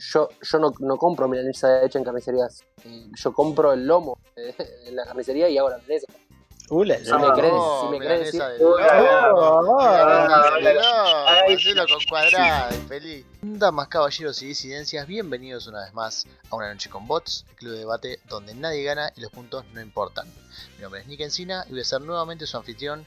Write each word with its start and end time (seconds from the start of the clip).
yo, 0.00 0.28
yo 0.42 0.58
no, 0.58 0.72
no 0.80 0.96
compro 0.96 1.28
milanesa 1.28 1.84
hecha 1.84 1.98
en 1.98 2.04
carnicerías. 2.04 2.64
Eh, 2.84 3.08
Yo 3.14 3.32
compro 3.32 3.72
el 3.72 3.86
lomo 3.86 4.18
eh, 4.36 4.54
en 4.86 4.96
la 4.96 5.04
carnicería 5.04 5.48
y 5.48 5.58
hago 5.58 5.70
la 5.70 5.78
milanesa. 5.78 6.06
Uh, 6.70 6.84
la- 6.84 6.98
Si 6.98 7.04
la- 7.10 7.18
me 7.18 7.32
crees, 7.32 7.52
No, 7.52 7.80
si 7.82 7.98
me. 7.98 8.06
Ah, 10.82 11.40
hacelo 11.52 11.86
con 11.86 11.98
cuadrada, 12.08 12.74
infeliz. 12.74 13.24
Damas, 13.42 13.88
caballeros 13.88 14.40
y 14.42 14.46
disidencias, 14.46 15.06
bienvenidos 15.06 15.66
una 15.66 15.84
vez 15.84 15.92
más 15.94 16.26
a 16.50 16.56
Una 16.56 16.72
Noche 16.72 16.88
con 16.90 17.06
Bots, 17.06 17.44
el 17.50 17.54
club 17.56 17.72
de 17.72 17.78
debate 17.78 18.20
donde 18.28 18.54
nadie 18.54 18.82
gana 18.84 19.12
y 19.16 19.20
los 19.20 19.30
puntos 19.30 19.64
no 19.72 19.80
importan. 19.80 20.26
Mi 20.76 20.82
nombre 20.82 21.00
es 21.00 21.06
Nick 21.06 21.20
Encina 21.20 21.64
y 21.68 21.72
voy 21.72 21.80
a 21.80 21.84
ser 21.84 22.00
nuevamente 22.02 22.46
su 22.46 22.56
anfitrión. 22.56 23.04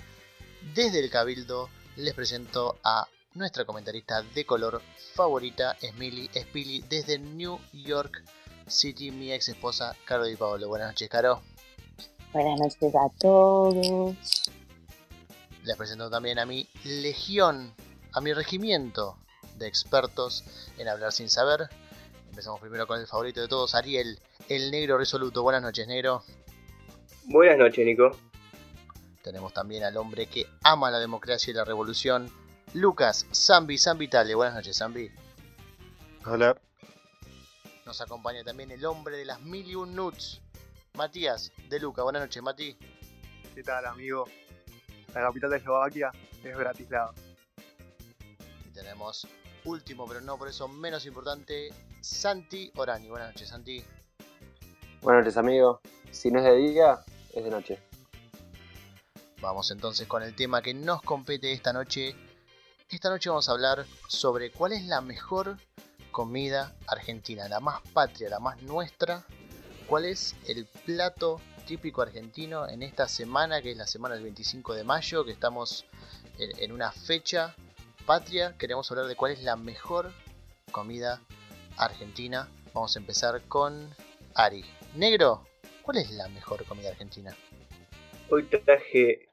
Desde 0.74 1.00
el 1.00 1.10
Cabildo 1.10 1.70
les 1.96 2.14
presento 2.14 2.78
a 2.84 3.08
nuestra 3.36 3.66
comentarista 3.66 4.22
de 4.22 4.46
color 4.46 4.82
favorita, 5.14 5.76
Smiley 5.80 6.30
Spilly, 6.34 6.82
desde 6.90 7.20
New 7.20 7.60
York 7.72 8.24
City, 8.68 9.12
mi 9.12 9.32
ex 9.32 9.50
esposa, 9.50 9.96
Caro 10.06 10.26
Di 10.26 10.36
Paolo. 10.36 10.68
Buenas 10.68 10.90
noches, 10.90 11.10
Caro. 11.10 11.42
Buenas 12.32 12.60
noches 12.60 12.96
a 12.96 13.10
todos. 13.20 14.16
Les 15.64 15.78
presento 15.78 16.10
también 16.10 16.40
a 16.40 16.46
mi 16.46 16.68
legión, 16.84 17.74
a 18.12 18.22
mi 18.22 18.34
regimiento 18.34 19.18
de 19.58 19.68
expertos 19.68 20.44
en 20.78 20.88
hablar 20.88 21.12
sin 21.12 21.30
saber. 21.30 21.70
Empezamos 22.30 22.60
primero 22.60 22.88
con 22.88 23.00
el 23.00 23.08
favorito 23.08 23.42
de 23.42 23.48
todos, 23.48 23.76
Ariel, 23.76 24.20
el 24.50 24.72
negro 24.72 24.98
resoluto. 24.98 25.44
Buenas 25.44 25.62
noches, 25.62 25.88
negro. 25.88 26.24
Buenas 27.26 27.58
noches, 27.58 27.86
Nico. 27.86 28.18
Tenemos 29.22 29.54
también 29.54 29.84
al 29.84 29.96
hombre 29.98 30.26
que 30.26 30.46
ama 30.64 30.92
la 30.92 31.00
democracia 31.00 31.52
y 31.52 31.54
la 31.54 31.64
revolución, 31.64 32.30
Lucas 32.74 33.28
Zambi 33.32 33.78
Zambitale. 33.78 34.34
Buenas 34.34 34.56
noches, 34.56 34.78
Zambi. 34.78 35.12
Hola. 36.26 36.58
Nos 37.86 38.02
acompaña 38.02 38.44
también 38.44 38.72
el 38.72 38.84
hombre 38.86 39.18
de 39.18 39.26
las 39.26 39.42
mil 39.42 39.70
y 39.70 39.76
un 39.76 39.96
nuts, 39.96 40.42
Matías 40.96 41.52
de 41.70 41.80
Luca. 41.80 42.02
Buenas 42.02 42.24
noches, 42.24 42.42
Mati. 42.42 42.76
¿Qué 43.54 43.62
tal, 43.62 43.86
amigo? 43.86 44.26
La 45.14 45.22
capital 45.22 45.52
de 45.52 45.58
Eslovaquia 45.58 46.12
es 46.44 46.58
Bratislava. 46.58 47.14
Y 48.68 48.74
tenemos, 48.74 49.28
último 49.66 50.08
pero 50.08 50.22
no 50.22 50.38
por 50.38 50.48
eso 50.48 50.68
menos 50.68 51.06
importante, 51.06 51.70
Santi 52.02 52.72
Orani. 52.76 53.08
Buenas 53.10 53.34
noches, 53.34 53.50
Santi. 53.50 53.84
Buenas 55.02 55.26
noches, 55.26 55.38
amigo. 55.38 55.80
Si 56.10 56.32
no 56.32 56.40
es 56.40 56.46
de 56.46 56.56
día, 56.56 57.04
es 57.34 57.44
de 57.44 57.52
noche. 57.52 57.80
Vamos 59.42 59.70
entonces 59.70 60.08
con 60.08 60.24
el 60.24 60.36
tema 60.36 60.64
que 60.64 60.74
nos 60.74 61.04
compete 61.04 61.52
esta 61.52 61.72
noche. 61.72 62.16
Esta 62.90 63.10
noche 63.10 63.30
vamos 63.30 63.50
a 63.50 63.54
hablar 63.54 63.86
sobre 64.08 64.52
cuál 64.52 64.74
es 64.74 64.86
la 64.86 65.02
mejor 65.02 65.58
comida 66.12 66.76
argentina, 66.88 67.50
la 67.50 67.60
más 67.60 67.82
patria, 67.94 68.30
la 68.30 68.40
más 68.40 68.62
nuestra. 68.62 69.26
¿Cuál 69.88 70.06
es 70.06 70.36
el 70.48 70.66
plato 70.86 71.42
típico 71.66 72.02
argentino 72.02 72.68
en 72.68 72.84
esta 72.84 73.08
semana, 73.08 73.62
que 73.62 73.72
es 73.72 73.78
la 73.78 73.88
semana 73.88 74.16
del 74.16 74.24
25 74.24 74.74
de 74.76 74.84
mayo, 74.84 75.26
que 75.26 75.32
estamos 75.32 75.86
en, 76.38 76.72
una 76.72 76.92
fecha 76.92 77.56
patria? 78.06 78.56
Queremos 78.58 78.90
hablar 78.92 79.08
de 79.08 79.16
cuál 79.16 79.32
es 79.32 79.44
la 79.44 79.56
mejor 79.56 80.12
comida 80.72 81.20
argentina. 81.78 82.48
Vamos 82.74 82.96
a 82.96 83.00
empezar 83.00 83.42
con 83.48 83.90
Ari. 84.36 84.64
Negro, 84.96 85.48
¿cuál 85.82 85.98
es 85.98 86.12
la 86.12 86.28
mejor 86.30 86.64
comida 86.66 86.90
argentina? 86.90 87.36
Hoy 88.30 88.44
traje 88.44 89.30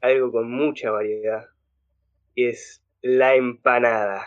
algo 0.00 0.30
con 0.32 0.50
mucha 0.50 0.90
variedad. 0.90 1.53
Es 2.36 2.82
la 3.02 3.34
empanada. 3.34 4.26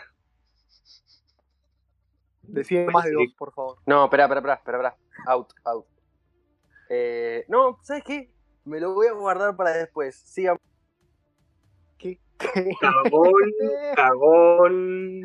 Decime 2.42 2.86
más 2.86 3.04
de 3.04 3.12
dos, 3.12 3.22
por 3.38 3.52
favor. 3.52 3.78
No, 3.86 4.04
espera, 4.04 4.24
espera, 4.24 4.38
espera, 4.40 4.54
espera, 4.56 4.78
espera. 4.78 4.96
Out, 5.26 5.52
out. 5.64 5.86
Eh, 6.88 7.44
no, 7.48 7.78
¿sabes 7.82 8.02
qué? 8.04 8.30
Me 8.64 8.80
lo 8.80 8.94
voy 8.94 9.06
a 9.08 9.12
guardar 9.12 9.54
para 9.56 9.72
después. 9.72 10.16
Sigan. 10.16 10.56
¿Qué? 11.98 12.18
Cagón, 12.38 13.32
cagón. 13.96 15.20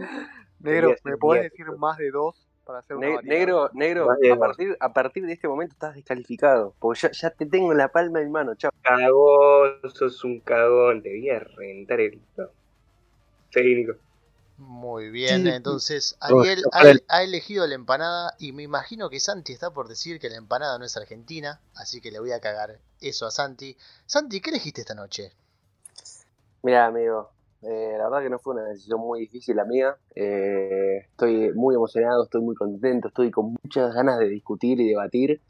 Negro, 0.59 0.95
¿me 1.03 1.17
podés 1.17 1.43
decir 1.43 1.65
más 1.77 1.97
de 1.97 2.09
dos 2.11 2.47
para 2.65 2.79
hacer 2.79 2.95
una 2.97 3.07
Ne- 3.07 3.15
variedad? 3.15 3.37
negro, 3.37 3.69
negro, 3.73 4.07
Vale, 4.07 4.31
a 4.31 4.35
partir, 4.37 4.77
a 4.79 4.93
partir 4.93 5.25
de 5.25 5.33
este 5.33 5.47
momento 5.47 5.73
estás 5.73 5.95
descalificado. 5.95 6.75
Porque 6.79 7.01
ya, 7.01 7.11
ya 7.11 7.29
te 7.29 7.45
tengo 7.45 7.71
en 7.71 7.77
la 7.77 7.89
palma 7.89 8.19
de 8.19 8.25
mi 8.25 8.31
mano, 8.31 8.55
chao. 8.55 8.71
Cagón, 8.81 9.79
sos 9.93 10.23
un 10.25 10.39
cagón. 10.41 11.01
Te 11.01 11.09
voy 11.09 11.29
a 11.29 11.39
reventar 11.39 12.01
el. 12.01 12.21
No. 12.35 12.47
Muy 14.57 15.09
bien, 15.09 15.43
Sí. 15.43 15.49
entonces 15.49 16.15
Ariel 16.19 16.63
ha 17.07 17.23
elegido 17.23 17.65
la 17.65 17.75
empanada 17.75 18.33
y 18.37 18.51
me 18.51 18.63
imagino 18.63 19.09
que 19.09 19.19
Santi 19.19 19.51
está 19.51 19.71
por 19.71 19.87
decir 19.87 20.19
que 20.19 20.29
la 20.29 20.37
empanada 20.37 20.77
no 20.77 20.85
es 20.85 20.95
argentina, 20.95 21.59
así 21.75 22.01
que 22.01 22.11
le 22.11 22.19
voy 22.19 22.31
a 22.31 22.39
cagar 22.39 22.79
eso 23.01 23.25
a 23.25 23.31
Santi. 23.31 23.75
Santi, 24.05 24.41
¿qué 24.41 24.51
elegiste 24.51 24.81
esta 24.81 24.93
noche? 24.93 25.31
Mira, 26.61 26.85
amigo, 26.85 27.31
eh, 27.63 27.95
la 27.97 28.05
verdad 28.05 28.21
que 28.23 28.29
no 28.29 28.39
fue 28.39 28.53
una 28.53 28.65
decisión 28.65 28.99
muy 28.99 29.21
difícil 29.21 29.55
la 29.55 29.65
mía. 29.65 29.97
Eh, 30.15 31.07
estoy 31.09 31.51
muy 31.53 31.75
emocionado, 31.75 32.23
estoy 32.23 32.41
muy 32.41 32.55
contento, 32.55 33.07
estoy 33.07 33.31
con 33.31 33.55
muchas 33.63 33.93
ganas 33.93 34.19
de 34.19 34.29
discutir 34.29 34.79
y 34.79 34.87
debatir, 34.87 35.41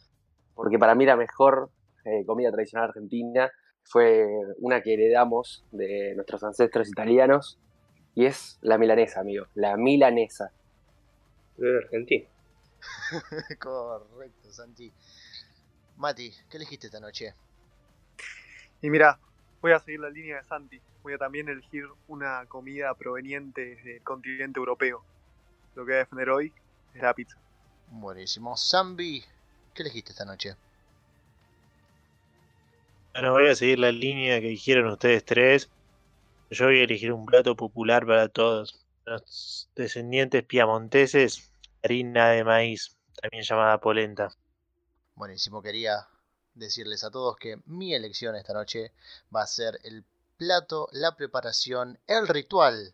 porque 0.55 0.79
para 0.79 0.95
mí 0.95 1.05
la 1.05 1.17
mejor 1.17 1.71
eh, 2.05 2.25
comida 2.25 2.51
tradicional 2.51 2.89
argentina 2.89 3.51
fue 3.83 4.25
una 4.59 4.81
que 4.81 4.93
heredamos 4.93 5.65
de 5.71 6.13
nuestros 6.15 6.43
ancestros 6.43 6.87
italianos, 6.87 7.59
y 8.15 8.25
es 8.25 8.57
la 8.61 8.77
milanesa, 8.77 9.21
amigo, 9.21 9.47
la 9.55 9.77
milanesa. 9.77 10.51
De 11.57 11.77
Argentina. 11.77 12.25
Correcto, 13.59 14.51
Santi. 14.51 14.91
Mati, 15.97 16.31
¿qué 16.49 16.57
elegiste 16.57 16.87
esta 16.87 16.99
noche? 16.99 17.33
Y 18.81 18.89
mira, 18.89 19.19
voy 19.61 19.71
a 19.71 19.79
seguir 19.79 19.99
la 19.99 20.09
línea 20.09 20.37
de 20.37 20.43
Santi. 20.43 20.81
Voy 21.03 21.13
a 21.13 21.17
también 21.17 21.49
elegir 21.49 21.85
una 22.07 22.45
comida 22.47 22.93
proveniente 22.95 23.75
del 23.83 24.01
continente 24.03 24.59
europeo. 24.59 25.03
Lo 25.75 25.85
que 25.85 25.91
voy 25.91 25.95
a 25.95 25.97
defender 25.99 26.29
hoy 26.29 26.53
es 26.93 27.01
la 27.01 27.13
pizza. 27.13 27.37
Buenísimo. 27.87 28.57
Zambi, 28.57 29.23
¿qué 29.73 29.83
elegiste 29.83 30.11
esta 30.11 30.25
noche? 30.25 30.55
Bueno, 33.13 33.31
voy 33.33 33.49
a 33.49 33.55
seguir 33.55 33.79
la 33.79 33.91
línea 33.91 34.41
que 34.41 34.47
dijeron 34.47 34.87
ustedes 34.87 35.23
tres. 35.23 35.69
Yo 36.53 36.65
voy 36.65 36.81
a 36.81 36.83
elegir 36.83 37.11
un 37.11 37.25
plato 37.25 37.55
popular 37.55 38.05
para 38.05 38.29
todos. 38.29 38.85
Los 39.05 39.71
descendientes 39.75 40.43
piamonteses, 40.43 41.51
harina 41.83 42.29
de 42.29 42.43
maíz, 42.43 42.95
también 43.19 43.43
llamada 43.43 43.81
polenta. 43.81 44.29
Buenísimo, 45.15 45.63
quería 45.63 46.07
decirles 46.53 47.03
a 47.03 47.09
todos 47.09 47.37
que 47.37 47.57
mi 47.65 47.95
elección 47.95 48.35
esta 48.35 48.53
noche 48.53 48.91
va 49.35 49.41
a 49.41 49.47
ser 49.47 49.79
el 49.83 50.05
plato, 50.37 50.89
la 50.91 51.15
preparación, 51.15 51.99
el 52.05 52.27
ritual 52.27 52.93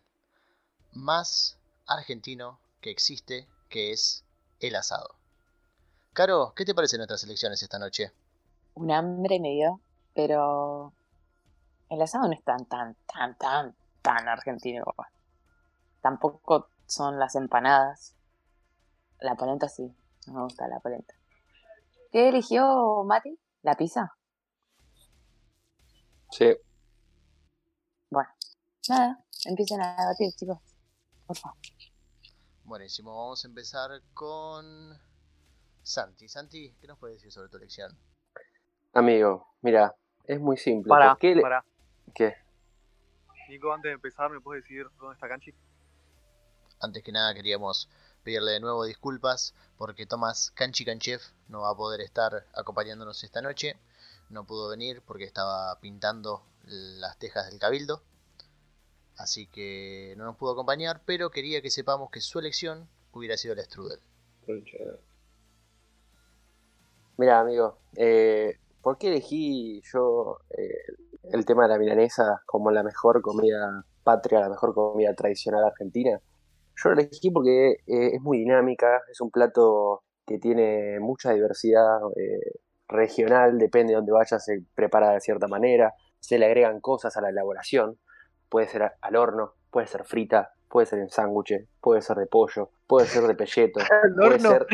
más 0.94 1.58
argentino 1.86 2.62
que 2.80 2.92
existe, 2.92 3.46
que 3.68 3.92
es 3.92 4.24
el 4.62 4.76
asado. 4.78 5.16
Caro, 6.14 6.54
¿qué 6.56 6.64
te 6.64 6.74
parecen 6.74 7.00
nuestras 7.00 7.26
elecciones 7.26 7.62
esta 7.62 7.78
noche? 7.78 8.14
Un 8.76 8.90
hambre 8.92 9.40
me 9.42 9.50
dio, 9.50 9.82
pero 10.14 10.94
el 11.90 12.02
asado 12.02 12.28
no 12.28 12.34
es 12.34 12.44
tan, 12.44 12.66
tan, 12.66 12.96
tan, 13.06 13.38
tan, 13.38 13.76
tan 14.02 14.28
argentino. 14.28 14.84
papá. 14.86 15.12
Tampoco 16.02 16.70
son 16.86 17.20
las 17.20 17.36
empanadas. 17.36 18.16
La 19.20 19.36
polenta 19.36 19.68
sí, 19.68 19.94
no 20.28 20.34
me 20.34 20.44
gusta 20.44 20.68
la 20.68 20.80
polenta. 20.80 21.14
¿Qué 22.12 22.30
eligió 22.30 23.04
Mati? 23.04 23.38
¿La 23.62 23.76
pizza? 23.76 24.14
Sí, 26.32 26.56
Nada, 28.88 29.24
empiecen 29.46 29.82
a 29.82 29.96
debatir, 29.96 30.34
chicos. 30.36 30.58
Por 31.28 31.38
favor. 31.38 31.58
Buenísimo, 32.64 33.16
vamos 33.16 33.46
a 33.46 33.48
empezar 33.48 33.92
con 34.16 34.98
Santi. 35.84 36.28
Santi, 36.28 36.74
¿qué 36.82 36.88
nos 36.88 36.98
puedes 36.98 37.18
decir 37.18 37.32
sobre 37.32 37.50
tu 37.50 37.58
elección? 37.58 37.96
amigo, 38.94 39.48
mira, 39.62 39.96
es 40.24 40.40
muy 40.40 40.58
simple. 40.58 40.90
Para, 40.90 41.10
¿Por 41.12 41.20
qué 41.20 41.36
le- 41.36 41.42
para. 41.44 41.64
¿Qué? 42.14 42.36
Nico, 43.50 43.74
antes 43.74 43.90
de 43.90 43.94
empezar, 43.94 44.30
¿me 44.30 44.40
puedes 44.40 44.64
decir 44.64 44.88
dónde 45.00 45.16
está 45.16 45.28
Canchi? 45.28 45.54
Antes 46.80 47.04
que 47.04 47.12
nada 47.12 47.34
queríamos 47.34 47.90
pedirle 48.24 48.52
de 48.52 48.60
nuevo 48.60 48.86
disculpas 48.86 49.56
porque 49.78 50.06
Tomás 50.06 50.52
Canchi 50.52 50.86
Canchef 50.86 51.24
no 51.48 51.62
va 51.62 51.72
a 51.72 51.76
poder 51.76 52.02
estar 52.02 52.46
acompañándonos 52.54 53.24
esta 53.24 53.42
noche. 53.42 53.76
No 54.30 54.46
pudo 54.46 54.70
venir 54.70 55.02
porque 55.02 55.24
estaba 55.24 55.80
pintando 55.80 56.44
las 56.64 57.18
tejas 57.18 57.50
del 57.50 57.60
cabildo. 57.60 58.04
Así 59.18 59.48
que 59.48 60.14
no 60.18 60.26
nos 60.26 60.38
pudo 60.38 60.52
acompañar, 60.52 61.02
pero 61.06 61.32
quería 61.32 61.62
que 61.62 61.72
sepamos 61.72 62.12
que 62.12 62.22
su 62.22 62.40
elección 62.40 62.88
hubiera 63.12 63.36
sido 63.36 63.54
el 63.54 63.62
strudel. 63.62 64.00
Mira, 67.18 67.42
amigo, 67.42 67.78
eh, 67.98 68.58
¿por 68.82 68.98
qué 68.98 69.10
elegí 69.10 69.82
yo 69.94 70.40
eh, 70.58 70.94
el 71.32 71.46
tema 71.46 71.64
de 71.64 71.70
la 71.70 71.80
milanesa 71.80 72.42
como 72.46 72.72
la 72.72 72.84
mejor 72.84 73.22
comida 73.22 73.86
patria, 74.04 74.40
la 74.40 74.50
mejor 74.50 74.74
comida 74.74 75.14
tradicional 75.14 75.64
argentina? 75.64 76.20
Yo 76.82 76.90
lo 76.90 77.02
elegí 77.02 77.30
porque 77.32 77.72
eh, 77.72 78.12
es 78.16 78.22
muy 78.22 78.40
dinámica, 78.40 79.02
es 79.12 79.20
un 79.22 79.32
plato 79.32 80.04
que 80.26 80.38
tiene 80.40 81.00
mucha 81.00 81.34
diversidad 81.34 82.00
eh, 82.16 82.60
regional, 82.88 83.58
depende 83.58 83.92
de 83.92 83.98
dónde 83.98 84.12
vayas, 84.12 84.44
se 84.44 84.64
prepara 84.76 85.12
de 85.12 85.22
cierta 85.22 85.48
manera, 85.48 85.94
se 86.20 86.38
le 86.38 86.46
agregan 86.46 86.80
cosas 86.80 87.16
a 87.18 87.22
la 87.22 87.30
elaboración, 87.30 88.00
puede 88.50 88.68
ser 88.68 88.92
al 89.02 89.16
horno, 89.16 89.54
puede 89.72 89.88
ser 89.88 90.06
frita, 90.06 90.54
puede 90.70 90.86
ser 90.88 91.00
en 91.00 91.10
sándwich, 91.10 91.68
puede 91.82 92.02
ser 92.02 92.18
de 92.18 92.28
pollo, 92.28 92.70
puede 92.88 93.08
ser 93.08 93.24
de 93.24 93.36
pelleto, 93.36 93.80
El 94.04 94.16
puede 94.16 94.36
horno 94.36 94.50
ser... 94.52 94.68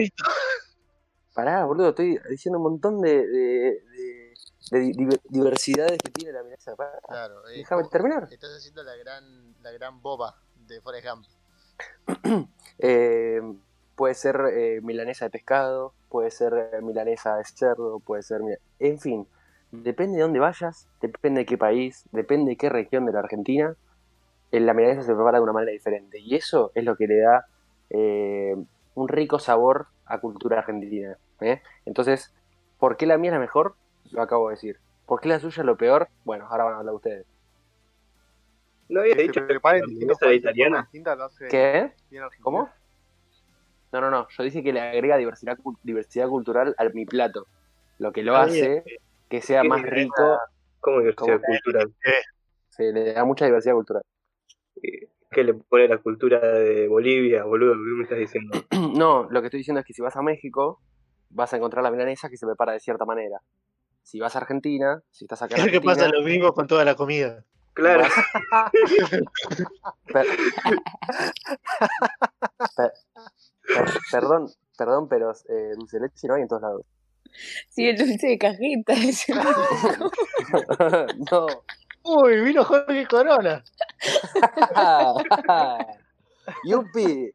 Pará, 1.33 1.65
boludo, 1.65 1.89
estoy 1.89 2.17
diciendo 2.29 2.59
un 2.59 2.63
montón 2.63 3.01
de, 3.01 3.27
de- 3.27 3.81
de- 4.71 4.79
de 4.79 4.85
di- 4.85 4.93
diver- 4.93 5.21
diversidades 5.29 5.97
que 6.03 6.09
tiene 6.11 6.31
la 6.33 6.43
milanesa. 6.43 6.75
Pará, 6.75 6.99
Claro. 7.07 7.47
eh, 7.49 7.57
Déjame 7.57 7.83
terminar. 7.89 8.27
Estás 8.31 8.51
haciendo 8.57 8.83
la 8.83 8.95
gran, 8.95 9.55
la 9.61 9.71
gran 9.71 10.01
boba 10.01 10.35
de 10.67 10.81
Forrest 10.81 11.07
Gump. 11.07 11.25
Eh, 12.79 13.41
puede 13.95 14.13
ser 14.15 14.35
eh, 14.51 14.81
milanesa 14.83 15.25
de 15.25 15.31
pescado, 15.31 15.93
puede 16.09 16.29
ser 16.29 16.71
eh, 16.73 16.81
milanesa 16.81 17.37
de 17.37 17.45
cerdo, 17.45 17.99
puede 17.99 18.21
ser... 18.21 18.41
En 18.79 18.99
fin, 18.99 19.25
depende 19.71 20.17
de 20.17 20.23
dónde 20.23 20.39
vayas, 20.39 20.87
depende 20.99 21.39
de 21.41 21.45
qué 21.45 21.57
país, 21.57 22.03
depende 22.11 22.51
de 22.51 22.57
qué 22.57 22.67
región 22.67 23.05
de 23.05 23.13
la 23.13 23.19
Argentina, 23.19 23.75
la 24.51 24.73
milanesa 24.73 25.03
se 25.03 25.13
prepara 25.15 25.37
de 25.37 25.43
una 25.43 25.53
manera 25.53 25.71
diferente. 25.71 26.19
Y 26.19 26.35
eso 26.35 26.71
es 26.75 26.83
lo 26.83 26.97
que 26.97 27.07
le 27.07 27.19
da 27.19 27.47
un 27.89 29.07
rico 29.07 29.39
sabor 29.39 29.87
a 30.05 30.19
cultura 30.19 30.59
argentina. 30.59 31.17
Entonces, 31.85 32.33
¿por 32.77 32.97
qué 32.97 33.05
la 33.05 33.17
mía 33.17 33.31
es 33.31 33.35
la 33.35 33.39
mejor? 33.39 33.75
Lo 34.15 34.21
acabo 34.21 34.47
de 34.47 34.55
decir. 34.55 34.79
¿Por 35.05 35.19
qué 35.19 35.27
la 35.27 35.39
suya 35.39 35.61
es 35.61 35.65
lo 35.65 35.75
peor? 35.75 36.07
Bueno, 36.23 36.47
ahora 36.49 36.63
van 36.63 36.73
a 36.75 36.77
hablar 36.79 36.95
ustedes. 36.95 37.27
No 38.87 39.01
había 39.01 39.15
dicho 39.15 39.45
que 39.45 39.53
la 39.53 40.33
italiana. 40.33 40.89
¿Qué? 41.49 41.91
¿Cómo? 42.41 42.69
No, 43.91 44.01
no, 44.01 44.09
no. 44.09 44.27
Yo 44.29 44.43
dije 44.43 44.63
que 44.63 44.71
le 44.71 44.79
agrega 44.79 45.17
diversidad, 45.17 45.57
diversidad 45.83 46.29
cultural 46.29 46.75
a 46.77 46.85
mi 46.89 47.05
plato. 47.05 47.45
Lo 47.97 48.13
que 48.13 48.23
lo 48.23 48.35
Ah, 48.35 48.43
hace 48.43 48.83
que 49.29 49.41
sea 49.41 49.61
¿Qué 49.63 49.67
más 49.69 49.81
rico, 49.83 50.39
¿Cómo 50.79 50.99
diversidad 50.99 51.41
cultural? 51.45 51.93
se 52.69 52.91
le 52.93 53.13
da 53.13 53.25
mucha 53.25 53.45
diversidad 53.45 53.73
cultural. 53.73 54.03
Eh, 54.81 55.07
¿Qué 55.31 55.43
le 55.43 55.53
pone 55.55 55.87
la 55.87 55.97
cultura 55.97 56.39
de 56.39 56.87
Bolivia, 56.87 57.43
boludo? 57.43 57.73
¿Qué 57.73 57.79
me 57.79 58.03
estás 58.03 58.19
diciendo? 58.19 58.53
No, 58.97 59.27
lo 59.29 59.41
que 59.41 59.47
estoy 59.47 59.59
diciendo 59.59 59.81
es 59.81 59.85
que 59.85 59.93
si 59.93 60.01
vas 60.01 60.15
a 60.15 60.21
México, 60.21 60.79
vas 61.29 61.53
a 61.53 61.57
encontrar 61.57 61.83
la 61.83 61.91
milanesa 61.91 62.29
que 62.29 62.37
se 62.37 62.45
prepara 62.45 62.71
de 62.73 62.79
cierta 62.79 63.03
manera. 63.05 63.39
Si 64.05 64.19
vas 64.19 64.35
a 64.35 64.39
Argentina, 64.39 65.01
si 65.09 65.25
estás 65.25 65.41
acá 65.41 65.55
Creo 65.55 65.71
que 65.71 65.81
pasa 65.81 66.07
lo 66.07 66.21
mismo 66.21 66.53
con 66.53 66.67
toda 66.67 66.85
la 66.85 66.93
comida. 66.93 67.43
Claro. 67.73 68.03
Per- 70.05 70.27
per- 72.75 72.93
per- 73.65 73.93
perdón, 74.11 74.51
perdón, 74.77 75.07
pero 75.09 75.31
eh, 75.49 75.71
dulce 75.75 75.97
de 75.97 76.03
leche 76.03 76.27
no 76.27 76.35
hay 76.35 76.43
en 76.43 76.47
todos 76.47 76.61
lados. 76.61 76.85
Sí, 77.69 77.87
el 77.87 77.97
dulce 77.97 78.27
de 78.27 78.37
cajita. 78.37 78.93
ese. 78.93 79.33
no. 81.31 81.47
Uy, 82.03 82.41
vino 82.41 82.63
Jorge 82.63 83.07
Corona. 83.07 83.63
Yupi. 86.63 87.31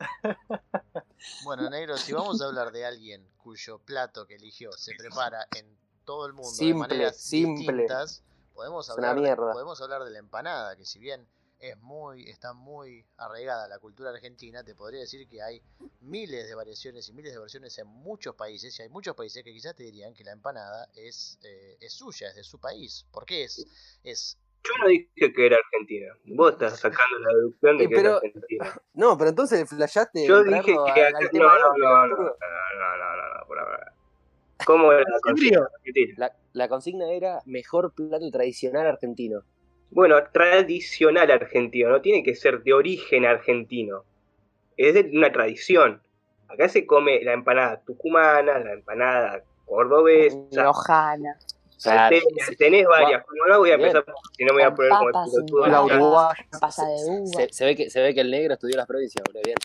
Bueno, 1.44 1.68
negro, 1.68 1.96
si 1.98 2.12
vamos 2.12 2.40
a 2.40 2.46
hablar 2.46 2.72
de 2.72 2.84
alguien 2.86 3.28
cuyo 3.36 3.78
plato 3.78 4.26
que 4.26 4.36
eligió 4.36 4.72
se 4.72 4.94
prepara 4.94 5.46
en 5.54 5.66
todo 6.04 6.26
el 6.26 6.32
mundo 6.32 6.50
de 6.50 6.56
Simple, 6.56 6.88
maneras 6.88 7.16
simple. 7.18 7.74
distintas, 7.74 8.22
podemos 8.54 8.88
hablar, 8.90 9.20
de, 9.20 9.36
podemos 9.36 9.80
hablar 9.80 10.04
de 10.04 10.10
la 10.10 10.18
empanada, 10.18 10.76
que 10.76 10.86
si 10.86 10.98
bien 10.98 11.28
es 11.58 11.76
muy, 11.78 12.28
está 12.28 12.54
muy 12.54 13.04
arraigada 13.18 13.68
la 13.68 13.78
cultura 13.78 14.10
argentina, 14.10 14.64
te 14.64 14.74
podría 14.74 15.00
decir 15.00 15.28
que 15.28 15.42
hay 15.42 15.62
miles 16.00 16.48
de 16.48 16.54
variaciones 16.54 17.06
y 17.08 17.12
miles 17.12 17.34
de 17.34 17.38
versiones 17.38 17.76
en 17.78 17.86
muchos 17.86 18.34
países, 18.34 18.78
y 18.78 18.82
hay 18.82 18.88
muchos 18.88 19.14
países 19.14 19.44
que 19.44 19.52
quizás 19.52 19.74
te 19.76 19.82
dirían 19.82 20.14
que 20.14 20.24
la 20.24 20.32
empanada 20.32 20.88
es, 20.94 21.38
eh, 21.42 21.76
es 21.80 21.92
suya, 21.92 22.28
es 22.28 22.36
de 22.36 22.44
su 22.44 22.58
país. 22.58 23.04
¿Por 23.12 23.26
qué 23.26 23.44
es? 23.44 23.66
Es 24.02 24.38
Yo 24.62 24.72
no 24.82 24.88
dije 24.88 25.32
que 25.32 25.46
era 25.46 25.56
Argentina. 25.56 26.14
Vos 26.24 26.52
estás 26.52 26.78
sacando 26.78 27.18
la 27.18 27.34
deducción 27.34 27.78
de 27.78 27.88
que 27.88 27.96
pero- 27.96 28.08
era 28.08 28.16
Argentina. 28.18 28.80
No, 28.94 29.16
pero 29.16 29.30
entonces 29.30 29.68
flashaste 29.68 30.26
Yo 30.26 30.44
dije 30.44 30.74
que 30.94 31.04
al, 31.04 31.16
al 31.16 31.28
no, 31.32 31.40
no, 31.40 31.72
de 31.72 31.78
no, 31.78 32.06
no, 32.06 32.16
no, 32.16 32.26
no, 32.26 33.38
no, 33.38 33.46
por 33.46 33.58
ahora. 33.58 33.94
¿Cómo 34.66 34.92
era 34.92 35.04
la 35.08 35.16
¿En 35.16 35.20
consigna? 35.22 35.68
La, 36.16 36.32
la 36.52 36.68
consigna 36.68 37.10
era 37.10 37.40
mejor 37.46 37.94
plato 37.94 38.30
tradicional 38.30 38.86
argentino. 38.86 39.42
Bueno, 39.90 40.16
tradicional 40.32 41.30
argentino, 41.30 41.88
no 41.88 42.00
tiene 42.00 42.22
que 42.22 42.34
ser 42.34 42.62
de 42.62 42.72
origen 42.74 43.24
argentino. 43.24 44.04
Es 44.76 44.94
de 44.94 45.10
una 45.16 45.32
tradición. 45.32 46.02
Acá 46.48 46.68
se 46.68 46.86
come 46.86 47.22
la 47.24 47.32
empanada 47.32 47.80
tucumana, 47.84 48.58
la 48.58 48.72
empanada 48.74 49.42
cordobesa, 49.64 50.36
Riojana. 50.52 51.38
Claro, 51.82 52.16
tenés, 52.58 52.86
varias. 52.86 53.24
Como 53.24 53.46
no 53.46 53.58
voy 53.58 53.70
a 53.70 53.74
empezar, 53.74 54.04
si 54.36 54.44
no 54.44 54.52
me 54.52 54.62
voy 54.62 54.70
a 54.70 54.74
poner 54.74 54.90
como 54.90 55.64
el 55.64 55.72
La. 55.72 56.34
Pasa 56.60 56.84
de 56.86 56.94
uva. 56.94 57.26
Se, 57.26 57.52
se 57.52 57.64
ve 57.64 57.76
que, 57.76 57.90
se 57.90 58.02
ve 58.02 58.14
que 58.14 58.20
el 58.20 58.30
negro 58.30 58.54
estudió 58.54 58.76
las 58.76 58.86
provincias, 58.86 59.24
boludo. 59.26 59.42
Bien. 59.44 59.56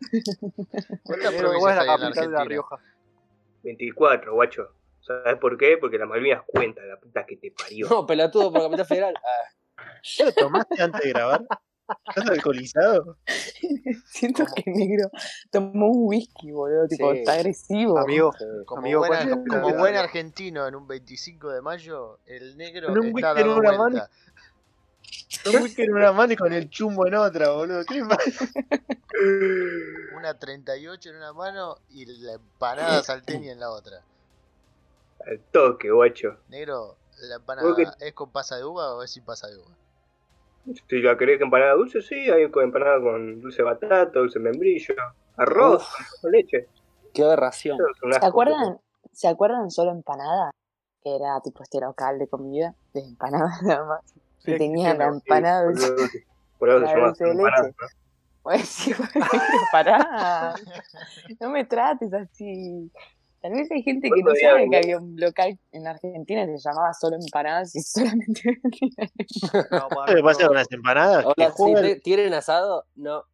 ¿Cuántas 1.02 1.34
provincias 1.34 1.70
es 1.70 1.76
la 1.76 1.82
hay 1.82 1.86
en 1.86 1.86
la 1.86 1.96
capital 1.96 2.24
de 2.26 2.32
La 2.32 2.40
Argentina? 2.40 2.44
Rioja. 2.44 2.78
24, 3.62 4.34
guacho. 4.34 4.68
¿Sabes 5.00 5.36
por 5.38 5.56
qué? 5.56 5.78
Porque 5.78 5.98
las 5.98 6.08
Malvinas 6.08 6.42
cuentan, 6.46 6.88
la 6.88 6.96
puta 6.96 7.26
que 7.26 7.36
te 7.36 7.50
parió. 7.50 7.88
No, 7.88 8.06
pelotudo 8.06 8.52
por 8.52 8.62
Capital 8.62 8.86
Federal. 8.86 9.14
Ah, 9.16 9.88
¿Ya 10.02 10.24
lo 10.26 10.32
tomaste 10.32 10.82
antes 10.82 11.00
de 11.02 11.08
grabar? 11.10 11.42
¿Estás 12.08 12.28
alcoholizado? 12.30 13.16
Siento 14.06 14.44
que 14.54 14.70
negro 14.70 15.10
tomó 15.50 15.86
un 15.88 16.08
whisky, 16.08 16.50
boludo. 16.50 16.86
Tipo, 16.88 17.12
Sí. 17.12 17.18
está 17.18 17.34
agresivo. 17.34 17.98
Amigo. 17.98 18.32
Como, 18.66 18.80
Amigo, 18.82 19.00
buena- 19.00 19.16
¿cuál 19.16 19.22
es 19.22 19.30
la 19.30 19.36
capital 19.36 19.60
como 19.62 19.72
de 19.74 19.78
buen 19.80 19.96
argentino 19.96 20.66
en 20.68 20.74
un 20.74 20.86
25 20.86 21.50
de 21.50 21.62
mayo, 21.62 22.18
el 22.26 22.56
negro 22.56 22.88
Con 22.88 22.98
un 22.98 23.06
está 23.06 23.32
whisky 23.34 23.40
en 23.42 23.48
dando 23.48 23.56
una 23.56 23.76
vuelta. 23.76 24.10
Un 25.46 25.62
whisky 25.62 25.82
en 25.82 25.94
una 25.94 26.12
mano 26.12 26.32
y 26.32 26.36
con 26.36 26.52
el 26.52 26.70
chumbo 26.70 27.06
en 27.06 27.14
otra, 27.14 27.50
boludo. 27.50 27.84
¿Qué 27.84 28.02
pasa? 28.04 28.46
Una 30.16 30.38
38 30.38 31.10
en 31.10 31.16
una 31.16 31.32
mano 31.32 31.76
y 31.90 32.06
la 32.06 32.34
empanada 32.34 33.02
salteña 33.02 33.52
en 33.52 33.60
la 33.60 33.70
otra. 33.70 34.02
Al 35.26 35.40
toque, 35.52 35.90
guacho. 35.90 36.36
Negro, 36.48 36.96
¿la 37.20 37.36
empanada 37.36 37.68
Porque- 37.68 37.86
es 38.00 38.12
con 38.14 38.30
pasa 38.30 38.56
de 38.56 38.64
uva 38.64 38.94
o 38.94 39.02
es 39.02 39.10
sin 39.10 39.24
pasa 39.24 39.46
de 39.48 39.56
uva? 39.56 39.70
Si 40.88 41.00
la 41.02 41.16
querés 41.18 41.38
que 41.38 41.44
empanada 41.44 41.72
dulce, 41.74 42.00
sí, 42.02 42.30
hay 42.30 42.48
con 42.50 42.64
empanada 42.64 43.00
con 43.00 43.40
dulce 43.40 43.58
de 43.58 43.64
batata, 43.64 44.18
dulce 44.20 44.38
de 44.38 44.44
membrillo, 44.44 44.94
arroz, 45.36 45.88
con 46.20 46.30
leche. 46.30 46.68
Qué 47.12 47.24
aberración. 47.24 47.78
Es 48.10 48.16
¿Se 48.20 48.26
acuerdan? 48.26 48.78
¿Se 49.12 49.28
acuerdan 49.28 49.70
solo 49.70 49.90
empanada? 49.90 50.50
Que 51.02 51.16
era 51.16 51.40
tipo 51.40 51.62
este 51.64 51.80
local 51.80 52.18
de 52.18 52.28
comida, 52.28 52.74
de 52.94 53.00
empanadas 53.00 53.60
nada 53.62 53.84
más. 53.84 54.00
Sí, 54.38 54.52
y 54.52 54.58
tenía 54.58 54.94
la 54.94 55.10
Sí, 55.10 55.14
empanada 55.18 55.64
por 55.64 55.74
dulce. 55.74 55.94
eso- 56.04 56.24
Por 56.58 56.68
eso 56.68 56.78
La 56.78 56.86
se 56.88 56.94
llama 56.94 57.06
dulce 57.08 57.24
de 57.24 57.30
empanada. 57.32 57.68
¿no? 57.68 57.74
Pues 58.44 58.68
sí, 58.68 58.92
pará. 59.72 60.54
No 61.40 61.50
me 61.50 61.64
trates 61.64 62.12
así. 62.12 62.90
Tal 63.42 63.52
vez 63.52 63.68
hay 63.72 63.82
gente 63.82 64.08
que 64.08 64.20
no 64.20 64.26
¿Cuánto 64.26 64.38
día 64.38 64.50
sabe 64.50 64.70
que 64.70 64.76
había 64.76 64.98
un 64.98 65.16
local 65.18 65.58
en 65.72 65.86
Argentina 65.88 66.46
que 66.46 66.58
se 66.58 66.68
llamaba 66.68 66.92
solo 66.94 67.16
empanadas 67.16 67.74
y 67.74 67.80
solamente 67.82 68.60
No, 69.70 69.88
pa, 69.88 70.06
¿Sabes 70.06 70.10
lo 70.10 70.16
que 70.16 70.22
pasa 70.22 70.42
no. 70.42 70.46
con 70.48 70.56
las 70.56 70.70
empanadas? 70.72 71.24
Hola, 71.26 71.50
juegan- 71.50 72.00
tienen 72.02 72.34
asado, 72.34 72.84
no. 72.94 73.24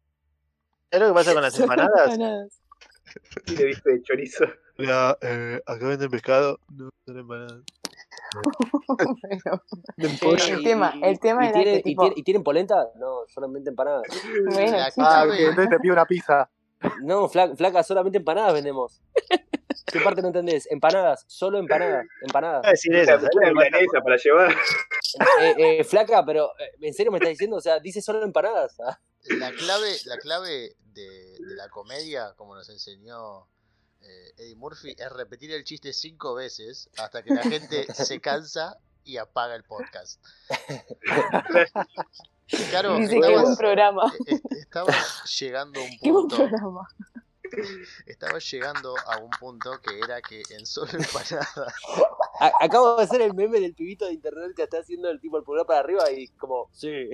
¿Sabes 0.91 1.07
lo 1.07 1.13
que 1.13 1.19
pasa 1.19 1.33
con 1.33 1.41
las 1.43 1.59
empanadas? 1.59 1.91
empanadas. 2.13 2.61
Le 3.55 3.65
viste 3.65 3.91
de 3.91 4.01
chorizo. 4.01 4.45
La, 4.77 5.17
eh, 5.21 5.61
acá 5.65 5.87
venden 5.87 6.09
pescado, 6.09 6.59
no 6.75 6.89
son 7.05 7.19
empanadas. 7.19 7.61
El 9.97 10.63
tema- 10.63 10.93
el 11.01 11.19
tema 11.19 11.45
y 11.45 11.49
era 11.49 11.53
tienen, 11.61 11.81
que, 11.81 11.89
y 11.89 11.93
tipo- 11.93 12.01
tienen- 12.03 12.17
¿Y 12.19 12.23
tienen 12.23 12.43
polenta? 12.43 12.87
No, 12.95 13.21
solamente 13.27 13.69
empanadas. 13.69 14.03
bueno, 14.53 14.77
Ah, 14.97 15.25
entonces 15.37 15.69
te 15.69 15.79
pido 15.79 15.93
una 15.93 16.05
pizza. 16.05 16.49
No, 17.03 17.27
flaca, 17.27 17.55
flaca, 17.55 17.83
solamente 17.83 18.17
empanadas 18.19 18.53
vendemos. 18.53 19.01
¿Qué 19.85 19.99
parte 20.01 20.21
no 20.21 20.27
entendés? 20.27 20.67
Empanadas, 20.71 21.25
solo 21.27 21.57
empanadas, 21.57 22.05
empanadas. 22.21 22.61
Voy 22.61 22.67
a 22.67 22.71
decir 22.71 22.95
eso, 22.95 23.17
milanesa 23.53 24.01
para 24.03 24.17
llevar. 24.17 24.51
Eh, 25.41 25.55
eh, 25.57 25.83
flaca, 25.83 26.23
pero 26.25 26.51
eh, 26.59 26.71
¿en 26.81 26.93
serio 26.93 27.11
me 27.11 27.17
estás 27.17 27.31
diciendo? 27.31 27.57
O 27.57 27.61
sea, 27.61 27.79
dice 27.79 28.01
solo 28.01 28.23
empanadas. 28.23 28.79
Ah, 28.79 28.99
La 29.39 29.51
clave, 29.51 29.95
la 30.05 30.17
clave 30.17 30.75
de, 30.93 31.37
de 31.39 31.55
la 31.55 31.69
comedia, 31.69 32.33
como 32.35 32.55
nos 32.55 32.69
enseñó 32.69 33.47
eh, 34.01 34.33
Eddie 34.37 34.55
Murphy, 34.55 34.95
es 34.97 35.11
repetir 35.11 35.51
el 35.51 35.63
chiste 35.63 35.93
cinco 35.93 36.33
veces 36.35 36.89
hasta 36.97 37.23
que 37.23 37.33
la 37.33 37.43
gente 37.43 37.91
se 37.93 38.19
cansa 38.21 38.77
y 39.03 39.17
apaga 39.17 39.55
el 39.55 39.63
podcast. 39.63 40.23
Claro, 42.71 42.95
dice 42.95 43.11
que 43.11 43.19
estaba, 43.19 43.43
buen 43.43 43.57
programa. 43.57 44.13
estaba 44.49 44.91
llegando 45.39 45.79
a 45.79 45.83
un 45.83 45.89
Qué 46.01 46.11
buen 46.11 46.27
punto, 46.27 46.35
programa. 46.37 46.87
estaba 48.05 48.39
llegando 48.39 48.95
a 49.07 49.17
un 49.17 49.29
punto 49.31 49.81
que 49.81 49.99
era 49.99 50.21
que 50.21 50.41
en 50.51 50.65
solo 50.65 50.91
empanada 50.93 51.73
acabo 52.59 52.95
de 52.97 53.03
hacer 53.03 53.21
el 53.21 53.33
meme 53.33 53.59
del 53.59 53.73
pibito 53.75 54.05
de 54.05 54.13
internet 54.13 54.53
que 54.55 54.63
está 54.63 54.79
haciendo 54.79 55.09
el 55.09 55.19
tipo 55.19 55.37
el 55.37 55.43
pulgar 55.43 55.65
para 55.65 55.79
arriba 55.81 56.09
y 56.11 56.27
como, 56.29 56.69
sí. 56.73 57.09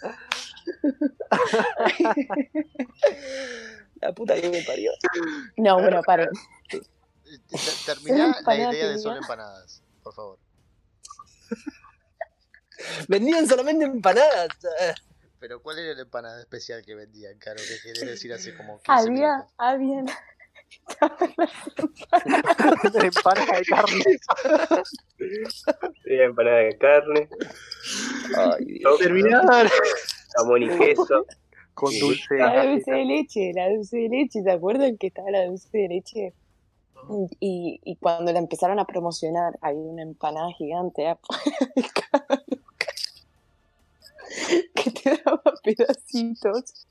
La 4.00 4.12
puta 4.12 4.40
que 4.40 4.48
me 4.48 4.62
parió. 4.62 4.92
No, 5.56 5.80
bueno, 5.80 6.02
paren. 6.02 6.28
Te- 6.68 6.80
Terminá 7.86 8.36
la 8.44 8.56
idea 8.56 8.88
de 8.88 8.98
solo 8.98 9.16
empanadas, 9.18 9.82
por 10.02 10.14
favor. 10.14 10.38
Vendían 13.08 13.46
solamente 13.46 13.84
empanadas. 13.84 14.48
Eh. 15.40 15.46
Pero 15.48 15.62
¿cuál 15.62 15.78
era 15.78 15.94
la 15.94 16.02
empanada 16.02 16.38
especial 16.40 16.82
que 16.84 16.94
vendían, 16.94 17.38
Caro? 17.38 17.56
Que 17.58 17.82
querés 17.82 18.06
decir 18.06 18.32
hace 18.32 18.54
como 18.56 18.78
15 18.82 18.92
Había, 18.92 19.28
minutos. 19.32 19.54
había. 19.58 20.04
Venden 22.82 23.04
empanadas 23.16 23.58
de 23.58 23.64
carne. 23.64 24.04
Tenía 26.04 26.24
empanada 26.24 26.58
de 26.58 26.78
carne, 26.78 27.28
Ay, 28.36 28.64
Dios. 28.66 28.98
Terminar. 28.98 29.68
jamón 30.36 30.62
y 30.62 30.68
queso. 30.78 31.26
Con 31.74 31.90
Sí. 31.92 32.00
dulce. 32.00 32.36
La 32.36 32.66
dulce 32.66 32.90
de 32.92 33.04
leche, 33.04 33.52
la 33.54 33.68
dulce 33.70 33.96
de 33.96 34.08
leche, 34.10 34.42
¿se 34.42 34.50
acuerdan 34.50 34.98
que 34.98 35.06
estaba 35.08 35.30
la 35.30 35.46
dulce 35.46 35.68
de 35.72 35.88
leche? 35.88 36.34
Y, 37.40 37.80
y 37.82 37.96
cuando 37.96 38.30
la 38.32 38.38
empezaron 38.38 38.78
a 38.78 38.84
promocionar, 38.84 39.58
había 39.62 39.80
una 39.80 40.02
empanada 40.02 40.48
gigante 40.58 41.08
afuera 41.08 41.56
local 41.74 42.44
que 44.74 44.90
te 44.90 45.22
daba 45.24 45.42
pedacitos, 45.62 46.86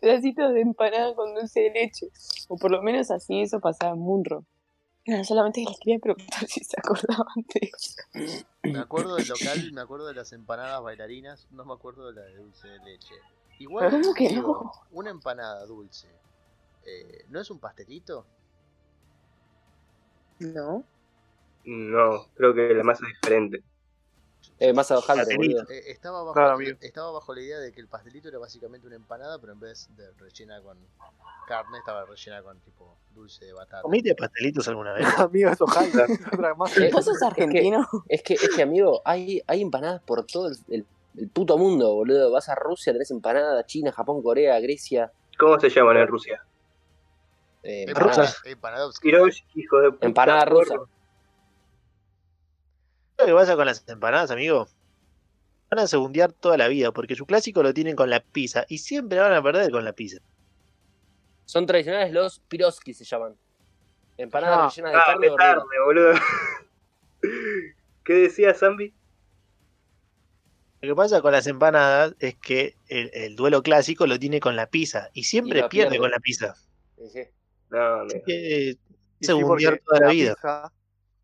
pedacitos 0.00 0.52
de 0.52 0.60
empanada 0.60 1.14
con 1.14 1.34
dulce 1.34 1.60
de 1.60 1.70
leche. 1.70 2.08
O 2.48 2.56
por 2.56 2.70
lo 2.70 2.82
menos 2.82 3.10
así 3.10 3.40
eso 3.40 3.60
pasaba 3.60 3.92
en 3.94 4.00
Munro. 4.00 4.44
No, 5.04 5.24
solamente 5.24 5.64
les 5.66 5.78
quería 5.80 5.98
preguntar 5.98 6.44
si 6.46 6.62
se 6.62 6.76
acordaban 6.78 7.44
de 7.54 7.70
eso. 7.76 8.42
Me 8.62 8.78
acuerdo 8.78 9.16
del 9.16 9.26
local, 9.28 9.72
me 9.72 9.80
acuerdo 9.80 10.06
de 10.06 10.14
las 10.14 10.32
empanadas 10.32 10.82
bailarinas, 10.82 11.48
no 11.50 11.64
me 11.64 11.72
acuerdo 11.72 12.06
de 12.12 12.20
la 12.20 12.22
de 12.22 12.36
dulce 12.36 12.68
de 12.68 12.78
leche. 12.80 13.14
Igual, 13.58 13.90
¿Cómo 13.90 14.14
que 14.14 14.28
digo, 14.28 14.60
no? 14.64 14.72
una 14.98 15.10
empanada 15.10 15.64
dulce, 15.66 16.08
eh, 16.84 17.24
¿no 17.28 17.40
es 17.40 17.50
un 17.50 17.58
pastelito? 17.58 18.26
No. 20.38 20.84
No, 21.64 22.26
creo 22.34 22.54
que 22.54 22.74
la 22.74 22.82
masa 22.82 23.06
es 23.06 23.14
diferente. 23.20 23.62
Eh, 24.62 24.72
masa 24.72 24.94
de 24.94 24.98
hojaldre, 24.98 25.36
boludo. 25.36 25.62
Eh, 25.70 25.82
estaba, 25.90 26.22
bajo, 26.22 26.34
Claro, 26.34 26.58
estaba 26.80 27.10
bajo 27.10 27.34
la 27.34 27.40
idea 27.40 27.58
de 27.58 27.72
que 27.72 27.80
el 27.80 27.88
pastelito 27.88 28.28
era 28.28 28.38
básicamente 28.38 28.86
una 28.86 28.96
empanada, 28.96 29.38
pero 29.40 29.52
en 29.52 29.60
vez 29.60 29.88
de 29.96 30.12
rellena 30.12 30.60
con 30.62 30.78
carne, 31.48 31.78
estaba 31.78 32.04
rellena 32.04 32.42
con 32.42 32.60
tipo 32.60 32.96
dulce 33.10 33.44
de 33.46 33.52
batata. 33.52 33.82
¿Comiste 33.82 34.14
pastelitos 34.14 34.68
alguna 34.68 34.92
vez? 34.92 35.04
Amigo. 35.18 35.50
Otra 36.32 36.54
más. 36.54 36.76
Eh, 36.78 36.90
¿Vos 36.92 37.04
sos 37.04 37.22
argentino? 37.22 37.86
Es 38.08 38.22
que, 38.22 38.34
es 38.34 38.50
que 38.54 38.62
amigo, 38.62 39.02
hay, 39.04 39.42
hay 39.46 39.62
empanadas 39.62 40.00
por 40.02 40.24
todo 40.26 40.48
el, 40.48 40.56
el- 40.68 40.86
el 41.14 41.28
puto 41.28 41.58
mundo, 41.58 41.92
boludo. 41.94 42.30
Vas 42.32 42.48
a 42.48 42.54
Rusia, 42.54 42.92
tenés 42.92 43.10
empanadas, 43.10 43.66
China, 43.66 43.92
Japón, 43.92 44.22
Corea, 44.22 44.58
Grecia. 44.60 45.12
¿Cómo 45.38 45.60
se 45.60 45.68
llaman 45.68 45.98
en 45.98 46.06
Rusia? 46.08 46.40
eh, 47.64 47.84
Empanada, 47.88 48.32
empanadas. 48.44 48.94
Hiroshi, 49.02 49.44
hijo 49.54 49.80
de 49.80 49.90
puta. 49.92 50.06
Empanada 50.06 50.44
rusa. 50.46 50.74
Lo 53.22 53.26
que 53.26 53.34
pasa 53.34 53.56
con 53.56 53.66
las 53.66 53.84
empanadas, 53.88 54.30
amigo, 54.30 54.68
van 55.70 55.80
a 55.80 55.86
segundear 55.86 56.32
toda 56.32 56.56
la 56.56 56.68
vida, 56.68 56.92
porque 56.92 57.14
su 57.14 57.24
clásico 57.26 57.62
lo 57.62 57.72
tienen 57.72 57.96
con 57.96 58.10
la 58.10 58.20
pizza, 58.20 58.64
y 58.68 58.78
siempre 58.78 59.18
van 59.18 59.32
a 59.32 59.42
perder 59.42 59.70
con 59.70 59.84
la 59.84 59.92
pizza. 59.92 60.18
Son 61.44 61.66
tradicionales 61.66 62.12
los 62.12 62.38
piroski, 62.40 62.94
se 62.94 63.04
llaman. 63.04 63.36
Empanadas 64.18 64.58
Ah, 64.58 64.68
rellenas 64.68 64.92
de 64.92 64.98
Ah, 64.98 65.34
carne 65.36 65.64
boludo. 65.84 66.12
¿Qué 68.04 68.12
decía 68.14 68.54
Zambi? 68.54 68.94
Lo 70.80 70.88
que 70.88 70.96
pasa 70.96 71.20
con 71.22 71.32
las 71.32 71.46
empanadas 71.46 72.14
es 72.18 72.34
que 72.36 72.76
el, 72.88 73.10
el 73.14 73.36
duelo 73.36 73.62
clásico 73.62 74.06
lo 74.06 74.18
tiene 74.18 74.40
con 74.40 74.56
la 74.56 74.66
pizza, 74.66 75.10
y 75.12 75.24
siempre 75.24 75.54
pierde 75.68 75.68
pierde. 75.68 75.98
con 75.98 76.10
la 76.10 76.18
pizza. 76.18 76.54
Sí, 76.98 77.08
sí. 77.12 77.20
No, 77.70 77.78
amigo. 78.00 78.20
Eh, 78.26 78.76
Y 79.20 79.24
sí, 79.26 79.32
toda 79.32 80.00
la 80.00 80.08
vida. 80.10 80.34
pizza 80.34 80.72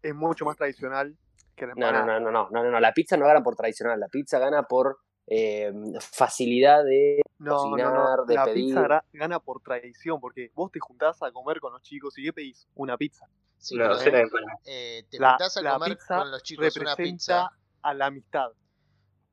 es 0.03 0.15
mucho 0.15 0.45
más 0.45 0.57
tradicional 0.57 1.11
que 1.11 1.19
No, 1.67 1.93
no, 1.93 2.05
no, 2.05 2.21
no, 2.21 2.31
no, 2.31 2.49
no, 2.51 2.63
no, 2.65 2.71
no. 2.71 2.81
La 2.81 2.93
pizza 2.93 3.17
no 3.17 3.27
gana 3.27 3.43
por 3.43 3.57
tradicional. 3.57 3.99
La 4.01 4.09
pizza 4.09 4.39
gana 4.39 4.63
por 4.65 4.99
eh, 5.27 5.73
facilidad 6.01 6.85
de. 6.85 7.21
No, 7.39 7.53
no, 7.53 7.71
cocinar, 7.71 8.19
no. 8.21 8.25
de 8.27 8.35
La 8.35 8.45
pedir. 8.45 8.75
pizza 8.75 9.05
gana 9.13 9.41
por 9.41 9.61
tradición, 9.63 10.21
porque 10.21 10.51
vos 10.55 10.71
te 10.73 10.81
juntás 10.81 11.23
a 11.23 11.31
comer 11.31 11.61
con 11.61 11.73
los 11.73 11.83
chicos 11.83 12.17
y 12.19 12.25
¿qué 12.25 12.33
pedís? 12.33 12.67
Una 12.75 12.97
pizza. 12.97 13.27
Sí, 13.59 13.75
empanadas. 13.77 14.61
eh, 14.67 15.05
te 15.11 15.19
La- 15.19 15.31
juntás 15.31 15.57
a 15.57 15.63
la 15.63 15.73
comer 15.75 15.91
pizza 15.97 16.17
con 16.19 16.31
los 16.31 16.43
chicos 16.43 16.77
una 16.77 16.97
pizza. 16.97 17.51
a 17.83 17.95
la 17.95 18.07
amistad. 18.07 18.51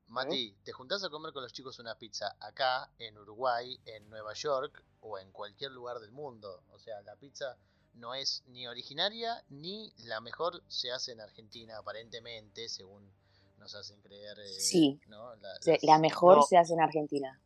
Mati, 0.08 0.56
te 0.62 0.70
juntás 0.72 1.02
a 1.04 1.10
comer 1.10 1.32
con 1.32 1.42
los 1.42 1.52
chicos 1.52 1.78
una 1.80 1.96
pizza 1.96 2.36
acá, 2.40 2.90
en 2.98 3.18
Uruguay, 3.18 3.76
en 3.86 4.08
Nueva 4.08 4.34
York 4.34 4.84
o 5.00 5.18
en 5.18 5.32
cualquier 5.32 5.72
lugar 5.72 5.98
del 5.98 6.12
mundo. 6.12 6.62
O 6.70 6.78
sea, 6.78 7.00
la 7.02 7.16
pizza 7.16 7.56
no 7.96 8.14
es 8.14 8.42
ni 8.46 8.66
originaria 8.66 9.42
ni 9.48 9.92
la 10.04 10.20
mejor 10.20 10.62
se 10.68 10.90
hace 10.92 11.12
en 11.12 11.20
Argentina, 11.20 11.78
aparentemente, 11.78 12.68
según 12.68 13.10
nos 13.58 13.74
hacen 13.74 14.00
creer. 14.02 14.38
eh, 14.38 14.48
Sí. 14.60 15.00
¿no? 15.08 15.34
La- 15.36 15.98
mejor 15.98 16.36
No. 16.36 16.42
se 16.42 16.56
hace 16.56 16.74
en 16.74 16.80
Argentina. 16.80 17.40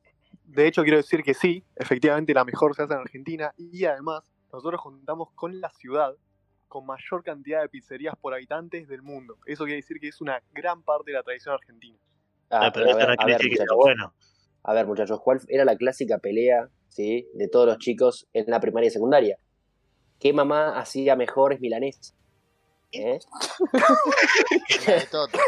De 0.44 0.66
hecho, 0.66 0.82
quiero 0.82 0.96
decir 0.96 1.22
que 1.22 1.34
sí, 1.34 1.64
efectivamente 1.76 2.34
la 2.34 2.44
mejor 2.44 2.74
se 2.74 2.82
hace 2.82 2.92
en 2.94 3.00
Argentina 3.00 3.54
y 3.56 3.84
además 3.84 4.22
nosotros 4.52 4.80
juntamos 4.80 5.30
con 5.34 5.60
la 5.60 5.70
ciudad 5.70 6.14
con 6.66 6.86
mayor 6.86 7.22
cantidad 7.24 7.62
de 7.62 7.68
pizzerías 7.68 8.14
por 8.20 8.32
habitantes 8.34 8.86
del 8.88 9.02
mundo. 9.02 9.38
Eso 9.46 9.64
quiere 9.64 9.76
decir 9.76 9.98
que 10.00 10.08
es 10.08 10.20
una 10.20 10.40
gran 10.52 10.82
parte 10.84 11.10
de 11.10 11.16
la 11.16 11.22
tradición 11.24 11.54
argentina. 11.54 11.98
Ah, 12.50 12.66
Ah, 12.66 12.72
pero 12.72 12.90
a 12.90 12.94
ver, 12.96 13.10
a 13.18 13.26
ver, 13.26 13.38
que 13.40 13.56
bueno. 13.76 14.14
A 14.62 14.72
ver, 14.74 14.86
muchachos, 14.86 15.20
¿cuál 15.20 15.40
era 15.48 15.64
la 15.64 15.76
clásica 15.76 16.18
pelea 16.18 16.68
¿sí? 16.88 17.28
de 17.34 17.48
todos 17.48 17.66
los 17.66 17.78
chicos 17.78 18.26
en 18.32 18.44
la 18.50 18.60
primaria 18.60 18.88
y 18.88 18.90
secundaria? 18.90 19.38
¿Qué 20.20 20.32
mamá 20.32 20.78
hacía 20.78 21.16
mejores 21.16 21.60
milanesas? 21.60 22.14
¿Eh? 22.92 23.18
la 24.86 24.94
de 24.94 25.06
Toto. 25.06 25.38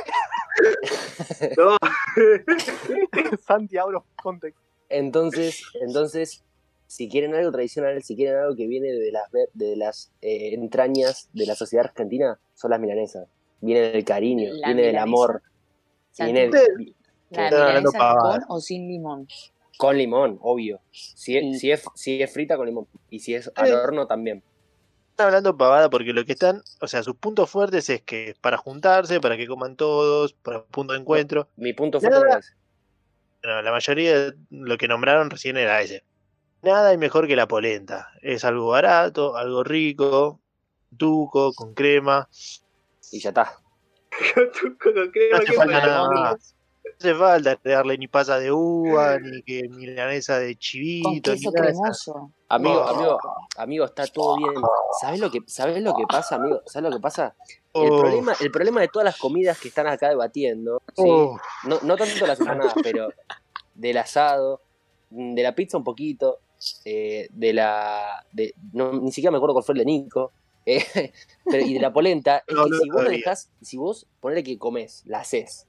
No, 1.57 1.77
Santi, 3.47 3.79
out 3.79 3.95
of 3.95 4.05
context. 4.23 4.59
Entonces, 4.89 5.63
entonces, 5.81 6.45
si 6.87 7.09
quieren 7.09 7.35
algo 7.35 7.51
tradicional, 7.51 8.03
si 8.03 8.15
quieren 8.17 8.37
algo 8.37 8.55
que 8.57 8.67
viene 8.67 8.89
de 8.93 9.11
las, 9.13 9.31
ver- 9.31 9.49
de 9.55 9.77
las 9.77 10.13
eh, 10.21 10.55
entrañas 10.55 11.29
de 11.33 11.47
la 11.47 11.55
sociedad 11.55 11.87
argentina, 11.87 12.39
son 12.55 12.71
las 12.71 12.81
milanesas. 12.81 13.27
Viene 13.61 13.81
del 13.93 14.05
cariño, 14.05 14.53
La 14.55 14.69
viene 14.69 14.83
del 14.83 14.99
amor, 14.99 15.43
viene 16.19 16.49
del- 16.49 16.95
¿La 17.31 17.51
milanesa 17.51 18.15
con 18.21 18.43
o 18.49 18.61
sin 18.61 18.89
limón? 18.89 19.27
con 19.79 19.97
limón, 19.97 20.39
obvio. 20.43 20.81
Si 20.93 21.37
es, 21.37 21.43
Y- 21.45 21.59
si, 21.59 21.71
es, 21.73 21.83
si 21.95 22.23
es 22.23 22.31
frita, 22.33 22.57
con 22.57 22.67
limón. 22.67 22.87
Y 23.11 23.21
si 23.21 23.35
es 23.35 23.51
al 23.55 23.69
Eh. 23.69 23.75
horno, 23.75 24.07
también. 24.07 24.43
Están 25.23 25.35
hablando 25.37 25.57
pavada 25.57 25.89
porque 25.89 26.13
lo 26.13 26.25
que 26.25 26.33
están, 26.33 26.65
o 26.81 26.89
sea, 26.89 27.05
sus 27.05 27.15
puntos 27.15 27.49
fuertes 27.49 27.89
es 27.89 28.03
que 28.03 28.31
es 28.31 28.39
para 28.41 28.57
juntarse, 28.57 29.21
para 29.21 29.37
que 29.37 29.47
coman 29.47 29.77
todos, 29.77 30.33
para 30.33 30.59
un 30.59 30.65
punto 30.65 30.95
de 30.95 30.99
encuentro. 30.99 31.49
Mi 31.55 31.73
punto 31.73 32.01
fuerte 32.01 32.19
Nada. 32.19 32.39
es. 32.41 32.57
Bueno, 33.41 33.63
la 33.63 33.71
mayoría 33.71 34.19
de 34.19 34.35
lo 34.51 34.77
que 34.77 34.89
nombraron 34.89 35.31
recién 35.31 35.57
era 35.59 35.81
ese. 35.81 36.03
Nada 36.63 36.89
hay 36.89 36.99
mejor 36.99 37.29
que 37.29 37.37
la 37.37 37.47
polenta. 37.47 38.09
Es 38.21 38.45
algo 38.45 38.71
barato, 38.71 39.37
algo 39.37 39.63
rico, 39.63 40.41
tuco, 40.97 41.53
con 41.53 41.73
crema. 41.73 42.29
Y 43.13 43.21
ya 43.21 43.29
está. 43.29 43.57
tú 44.61 44.77
con 44.77 44.93
crema, 45.13 45.37
No 45.37 45.37
hace 45.37 45.47
¿qué 45.47 45.53
falta 45.53 45.75
pasa? 45.75 45.87
nada 45.87 46.09
más. 46.11 46.57
No 47.01 47.11
hace 47.11 47.15
falta 47.15 47.59
darle 47.65 47.99
ni 47.99 48.09
pasa 48.09 48.39
de 48.39 48.53
uva, 48.53 49.19
ni 49.19 49.43
que 49.43 49.69
milanesa 49.69 50.39
de 50.39 50.55
Con 50.55 50.59
chivito, 50.59 51.11
ni 51.11 51.21
queso 51.21 51.53
cremoso. 51.53 52.31
Amigo, 52.49 52.75
Oh. 52.81 52.89
amigo, 52.89 53.19
amigo, 53.57 53.85
está 53.87 54.07
todo 54.07 54.37
bien. 54.37 54.53
¿Sabes 55.01 55.21
lo 55.21 55.31
que, 55.31 55.41
sabes 55.47 55.83
lo 55.83 55.95
que 55.95 56.05
pasa, 56.09 56.37
amigo? 56.37 56.61
¿Sabes 56.67 56.91
lo 56.91 56.97
que 56.97 57.01
pasa? 57.03 57.35
El, 57.75 57.91
Oh, 57.91 58.01
problema, 58.01 58.35
el 58.41 58.51
problema 58.51 58.81
de 58.83 58.89
todas 58.89 59.05
las 59.05 59.17
comidas 59.19 59.59
que 59.59 59.69
están 59.69 59.87
acá 59.87 60.09
debatiendo, 60.11 60.83
¿sí? 60.95 61.03
oh. 61.07 61.39
no, 61.65 61.79
no 61.83 61.97
tanto 61.97 62.27
las 62.27 62.39
empanadas, 62.39 62.75
pero 62.83 63.09
del 63.75 63.97
asado, 63.99 64.61
de 65.11 65.43
la 65.43 65.55
pizza 65.55 65.79
un 65.79 65.85
poquito, 65.85 66.39
eh, 66.85 67.29
de 67.33 67.53
la. 67.55 68.25
De, 68.33 68.55
no, 68.73 68.93
ni 68.93 69.11
siquiera 69.13 69.31
me 69.31 69.39
acuerdo 69.39 69.55
cuál 69.55 69.65
fue 69.65 69.73
el 69.75 69.79
de 69.81 69.85
Nico. 69.87 70.33
eh, 70.67 70.85
pero, 71.51 71.65
y 71.67 71.75
de 71.75 71.81
la 71.81 71.93
polenta, 71.93 72.45
es 72.47 72.55
No, 72.55 72.65
que 72.65 72.71
no 72.71 72.77
si 72.79 72.91
vos 72.91 73.05
dejás, 73.09 73.51
si 73.63 73.77
vos 73.79 74.07
ponele 74.21 74.45
que 74.45 74.59
comés, 74.59 75.03
la 75.07 75.21
haces, 75.21 75.67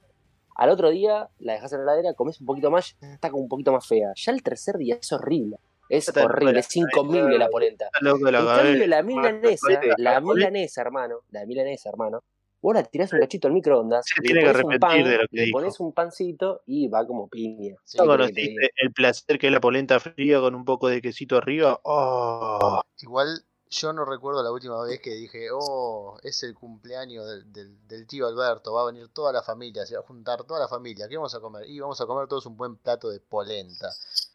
al 0.54 0.70
otro 0.70 0.90
día 0.90 1.28
la 1.38 1.54
dejás 1.54 1.72
en 1.72 1.78
la 1.84 1.92
heladera, 1.92 2.14
comés 2.14 2.40
un 2.40 2.46
poquito 2.46 2.70
más, 2.70 2.96
está 3.00 3.30
como 3.30 3.42
un 3.42 3.48
poquito 3.48 3.72
más 3.72 3.86
fea. 3.86 4.12
Ya 4.14 4.32
el 4.32 4.42
tercer 4.42 4.76
día 4.78 4.96
es 5.00 5.12
horrible. 5.12 5.56
Es 5.88 6.08
Está 6.08 6.24
horrible, 6.24 6.60
es 6.60 6.76
incomible 6.76 7.36
la 7.38 7.48
polenta. 7.48 7.90
Loco 8.00 8.30
la 8.30 8.38
En 8.40 8.46
cambio, 8.46 8.64
cabeza. 8.64 8.86
la 8.86 9.02
milanesa, 9.02 9.66
la 9.98 10.12
Marco, 10.20 10.34
milanesa, 10.34 10.80
hermano, 10.80 11.16
la 11.30 11.44
milanesa, 11.44 11.90
hermano, 11.90 12.24
vos 12.62 12.74
la 12.74 12.82
tirás 12.84 13.12
un 13.12 13.20
cachito 13.20 13.48
al 13.48 13.52
microondas, 13.54 14.06
Se 14.06 14.22
le 14.22 14.26
tiene 14.26 14.40
que 14.40 14.46
pones 14.46 14.64
un 14.64 14.72
arrepentir 14.72 15.02
pan, 15.02 15.10
de 15.10 15.18
lo 15.18 15.28
que 15.28 15.36
le 15.46 15.52
pones 15.52 15.80
un 15.80 15.92
pancito 15.92 16.62
y 16.66 16.88
va 16.88 17.06
como 17.06 17.28
piña. 17.28 17.74
Sí, 17.84 17.98
¿No 17.98 18.04
¿Qué 18.04 18.10
querés 18.10 18.28
que 18.28 18.32
conociste 18.34 18.70
el 18.76 18.92
placer 18.94 19.38
que 19.38 19.46
es 19.48 19.52
la 19.52 19.60
polenta 19.60 20.00
fría 20.00 20.40
con 20.40 20.54
un 20.54 20.64
poco 20.64 20.88
de 20.88 21.02
quesito 21.02 21.36
arriba? 21.36 21.78
Oh, 21.84 22.80
Igual 23.02 23.44
Yo 23.76 23.92
no 23.92 24.04
recuerdo 24.04 24.40
la 24.42 24.52
última 24.52 24.80
vez 24.84 25.00
que 25.00 25.10
dije, 25.14 25.48
oh, 25.52 26.16
es 26.22 26.44
el 26.44 26.54
cumpleaños 26.54 27.26
del, 27.26 27.52
del- 27.52 27.88
del 27.88 28.06
tío 28.06 28.28
Alberto, 28.28 28.72
va 28.72 28.82
a 28.82 28.86
venir 28.86 29.08
toda 29.08 29.32
la 29.32 29.42
familia, 29.42 29.84
se 29.84 29.94
va 29.96 30.00
a 30.02 30.06
juntar 30.06 30.44
toda 30.44 30.60
la 30.60 30.68
familia, 30.68 31.08
¿qué 31.08 31.16
vamos 31.16 31.34
a 31.34 31.40
comer? 31.40 31.68
Y 31.68 31.80
vamos 31.80 32.00
a 32.00 32.06
comer 32.06 32.28
todos 32.28 32.46
un 32.46 32.56
buen 32.56 32.76
plato 32.76 33.08
de 33.10 33.18
polenta. 33.18 33.88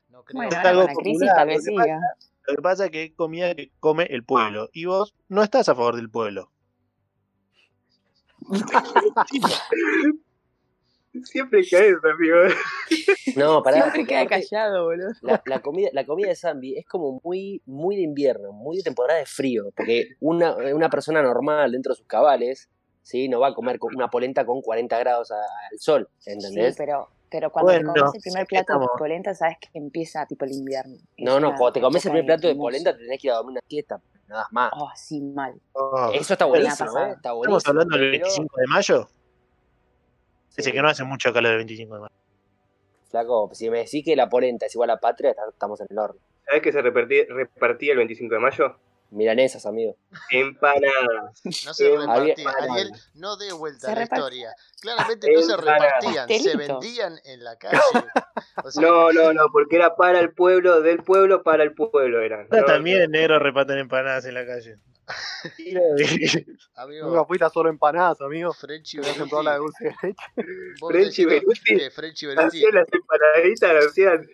No 0.09 0.23
creo 0.25 0.41
Bueno, 0.41 0.57
ahora 0.57 0.69
algo 0.71 0.83
la 0.83 0.93
crisis 0.93 1.19
popular, 1.29 1.47
lo 1.47 1.53
que 1.63 1.71
pasa-. 1.77 2.15
Lo 2.47 2.55
que 2.55 2.61
pasa 2.61 2.85
es 2.85 2.91
que 2.91 3.03
es 3.05 3.13
comida 3.15 3.55
que 3.55 3.71
come 3.79 4.03
el 4.09 4.25
pueblo. 4.25 4.69
Y 4.73 4.85
vos 4.85 5.13
no 5.29 5.41
estás 5.41 5.69
a 5.69 5.75
favor 5.75 5.95
del 5.95 6.09
pueblo. 6.09 6.51
Siempre 11.23 11.61
caes, 11.69 11.95
amigo. 12.03 12.35
No, 13.35 13.61
pará. 13.63 13.81
Siempre 13.91 14.05
queda 14.05 14.27
callado, 14.27 14.85
boludo. 14.85 15.09
La, 15.21 15.41
la 15.45 15.59
comida, 15.61 15.89
la 15.93 16.05
comida 16.05 16.27
de 16.29 16.35
Zambi 16.35 16.77
es 16.77 16.85
como 16.85 17.19
muy, 17.23 17.61
muy 17.65 17.95
de 17.95 18.01
invierno, 18.03 18.51
muy 18.51 18.77
de 18.77 18.83
temporada 18.83 19.19
de 19.19 19.25
frío, 19.25 19.71
porque 19.75 20.09
una, 20.19 20.55
una 20.55 20.89
persona 20.89 21.21
normal 21.21 21.71
dentro 21.71 21.93
de 21.93 21.97
sus 21.97 22.07
cabales, 22.07 22.69
¿sí? 23.03 23.27
No 23.29 23.39
va 23.39 23.49
a 23.49 23.53
comer 23.53 23.79
una 23.95 24.09
polenta 24.09 24.45
con 24.45 24.61
40 24.61 24.97
grados 24.99 25.31
a- 25.31 25.35
al 25.71 25.79
sol, 25.79 26.09
Sí, 26.19 26.31
¿entendés? 26.31 26.75
pero, 26.77 27.07
pero 27.29 27.51
cuando 27.51 27.71
Bueno, 27.71 27.93
te 27.93 27.99
comes 27.99 28.15
el 28.15 28.21
primer 28.21 28.47
plato 28.47 28.61
estamos- 28.73 28.89
de 28.93 28.97
polenta, 28.97 29.33
sabes 29.35 29.57
que 29.59 29.69
empieza 29.77 30.25
tipo 30.25 30.45
el 30.45 30.51
invierno. 30.51 30.95
No, 31.17 31.39
no, 31.39 31.49
cuando 31.55 31.73
te 31.73 31.81
comes 31.81 32.05
el 32.05 32.11
primer 32.11 32.25
plato 32.25 32.47
de 32.47 32.55
polenta 32.55 32.93
te 32.93 32.99
tenés 33.03 33.19
que 33.21 33.27
ir 33.27 33.31
a 33.31 33.35
dormir 33.37 33.51
una 33.53 33.61
siesta, 33.67 34.01
nada 34.27 34.47
más. 34.51 34.71
Oh, 34.75 34.89
sí, 34.95 35.21
mal. 35.21 35.53
Oh, 35.73 36.11
Eso 36.13 36.33
está 36.33 36.45
buenísimo. 36.45 36.97
¿eh? 36.99 37.11
Está 37.15 37.31
buenísimo. 37.33 37.57
Estamos 37.57 37.67
hablando 37.67 37.97
del 37.97 38.11
pero- 38.11 38.25
25 38.25 38.57
de 38.59 38.67
mayo. 38.67 39.09
Dice 40.59 40.73
que 40.73 40.81
no 40.81 40.89
hace 40.89 41.05
mucho 41.05 41.31
calor 41.31 41.53
el 41.53 41.57
25 41.59 41.95
de 41.95 42.01
mayo. 42.01 42.13
Flaco, 43.09 43.49
si 43.53 43.69
me 43.69 43.77
decís 43.77 44.03
que 44.03 44.13
la 44.17 44.27
polenta 44.27 44.65
es 44.65 44.75
igual 44.75 44.89
a 44.89 44.97
patria, 44.97 45.33
estamos 45.47 45.79
en 45.79 45.87
el 45.89 45.97
horno. 45.97 46.19
¿Sabes 46.45 46.61
qué 46.61 46.73
se 46.73 46.81
repartía, 46.81 47.23
repartía 47.29 47.93
el 47.93 47.99
25 47.99 48.33
de 48.33 48.39
mayo? 48.41 48.75
Milanesas, 49.11 49.65
amigo. 49.65 49.95
Empanadas. 50.29 51.41
No 51.65 51.73
se 51.73 51.89
repartían. 51.97 52.47
Ariel, 52.71 52.91
no 53.15 53.37
dé 53.37 53.51
vuelta 53.53 53.87
a 53.87 53.89
la 53.91 54.01
repartía. 54.01 54.17
historia. 54.17 54.55
Claramente 54.81 55.31
no 55.33 55.41
se 55.41 55.57
repartían, 55.57 56.29
se 56.29 56.57
vendían 56.57 57.19
en 57.25 57.43
la 57.43 57.55
calle. 57.57 57.77
O 58.61 58.71
sea, 58.71 58.81
No, 58.81 59.11
no, 59.13 59.31
no, 59.31 59.47
porque 59.53 59.77
era 59.77 59.95
para 59.95 60.19
el 60.19 60.33
pueblo, 60.33 60.81
del 60.81 61.01
pueblo 61.01 61.43
para 61.43 61.63
el 61.63 61.73
pueblo 61.73 62.21
eran. 62.21 62.47
No, 62.51 62.65
también 62.65 63.03
en 63.03 63.11
negro 63.11 63.39
reparten 63.39 63.77
empanadas 63.77 64.25
en 64.25 64.33
la 64.33 64.45
calle. 64.45 64.75
amigo, 66.75 67.07
Nunca 67.07 67.25
fuiste 67.25 67.45
a 67.45 67.49
solo 67.49 67.69
empanadas, 67.69 68.19
amigo. 68.21 68.53
Frenchy 68.53 68.97
Que 68.97 69.03
me 69.03 69.09
hacen 69.09 69.17
Beruti, 69.19 69.29
toda 69.29 69.43
la 69.43 69.53
de 69.53 69.57
dulce 69.59 69.83
de 69.85 69.91
leche. 70.07 70.15
vos 70.79 70.89
Frenchy 70.91 71.25
Beruti. 71.25 71.75
Beruti 71.75 72.71
las 72.73 72.87
empanaditas, 72.91 73.73
las 73.73 73.85
hacían 73.87 74.27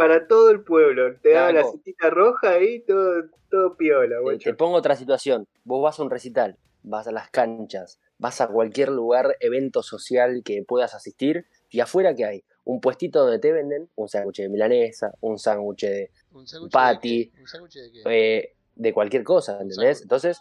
para 0.00 0.26
todo 0.26 0.50
el 0.50 0.62
pueblo. 0.62 1.14
Te 1.20 1.32
daban 1.34 1.56
la 1.56 1.60
Flaco. 1.60 1.72
cintita 1.72 2.08
roja 2.08 2.58
y 2.58 2.80
todo, 2.80 3.24
todo 3.50 3.76
piola, 3.76 4.16
Te, 4.30 4.38
te 4.38 4.54
pongo 4.54 4.76
otra 4.76 4.96
situación. 4.96 5.46
Vos 5.64 5.82
vas 5.82 5.98
a 5.98 6.02
un 6.02 6.08
recital, 6.08 6.56
vas 6.82 7.06
a 7.06 7.12
las 7.12 7.28
canchas, 7.28 8.00
vas 8.16 8.40
a 8.40 8.48
cualquier 8.48 8.88
lugar, 8.88 9.36
evento 9.40 9.82
social 9.82 10.40
que 10.42 10.64
puedas 10.66 10.94
asistir, 10.94 11.44
y 11.68 11.80
afuera 11.80 12.14
que 12.14 12.24
hay 12.24 12.44
un 12.64 12.80
puestito 12.80 13.20
donde 13.20 13.40
te 13.40 13.52
venden 13.52 13.90
un 13.94 14.08
sándwich 14.08 14.38
de 14.40 14.48
milanesa, 14.48 15.12
un 15.20 15.38
sándwich 15.38 15.82
de, 15.82 16.10
un 16.32 16.70
Patty. 16.70 17.24
de 17.24 17.30
qué? 17.32 17.40
¿Un 17.42 17.46
sándwich 17.46 17.74
de 17.74 17.92
qué? 17.92 18.02
eh, 18.06 18.54
de 18.76 18.94
cualquier 18.94 19.22
cosa, 19.22 19.60
¿entendés? 19.60 20.00
Entonces, 20.00 20.40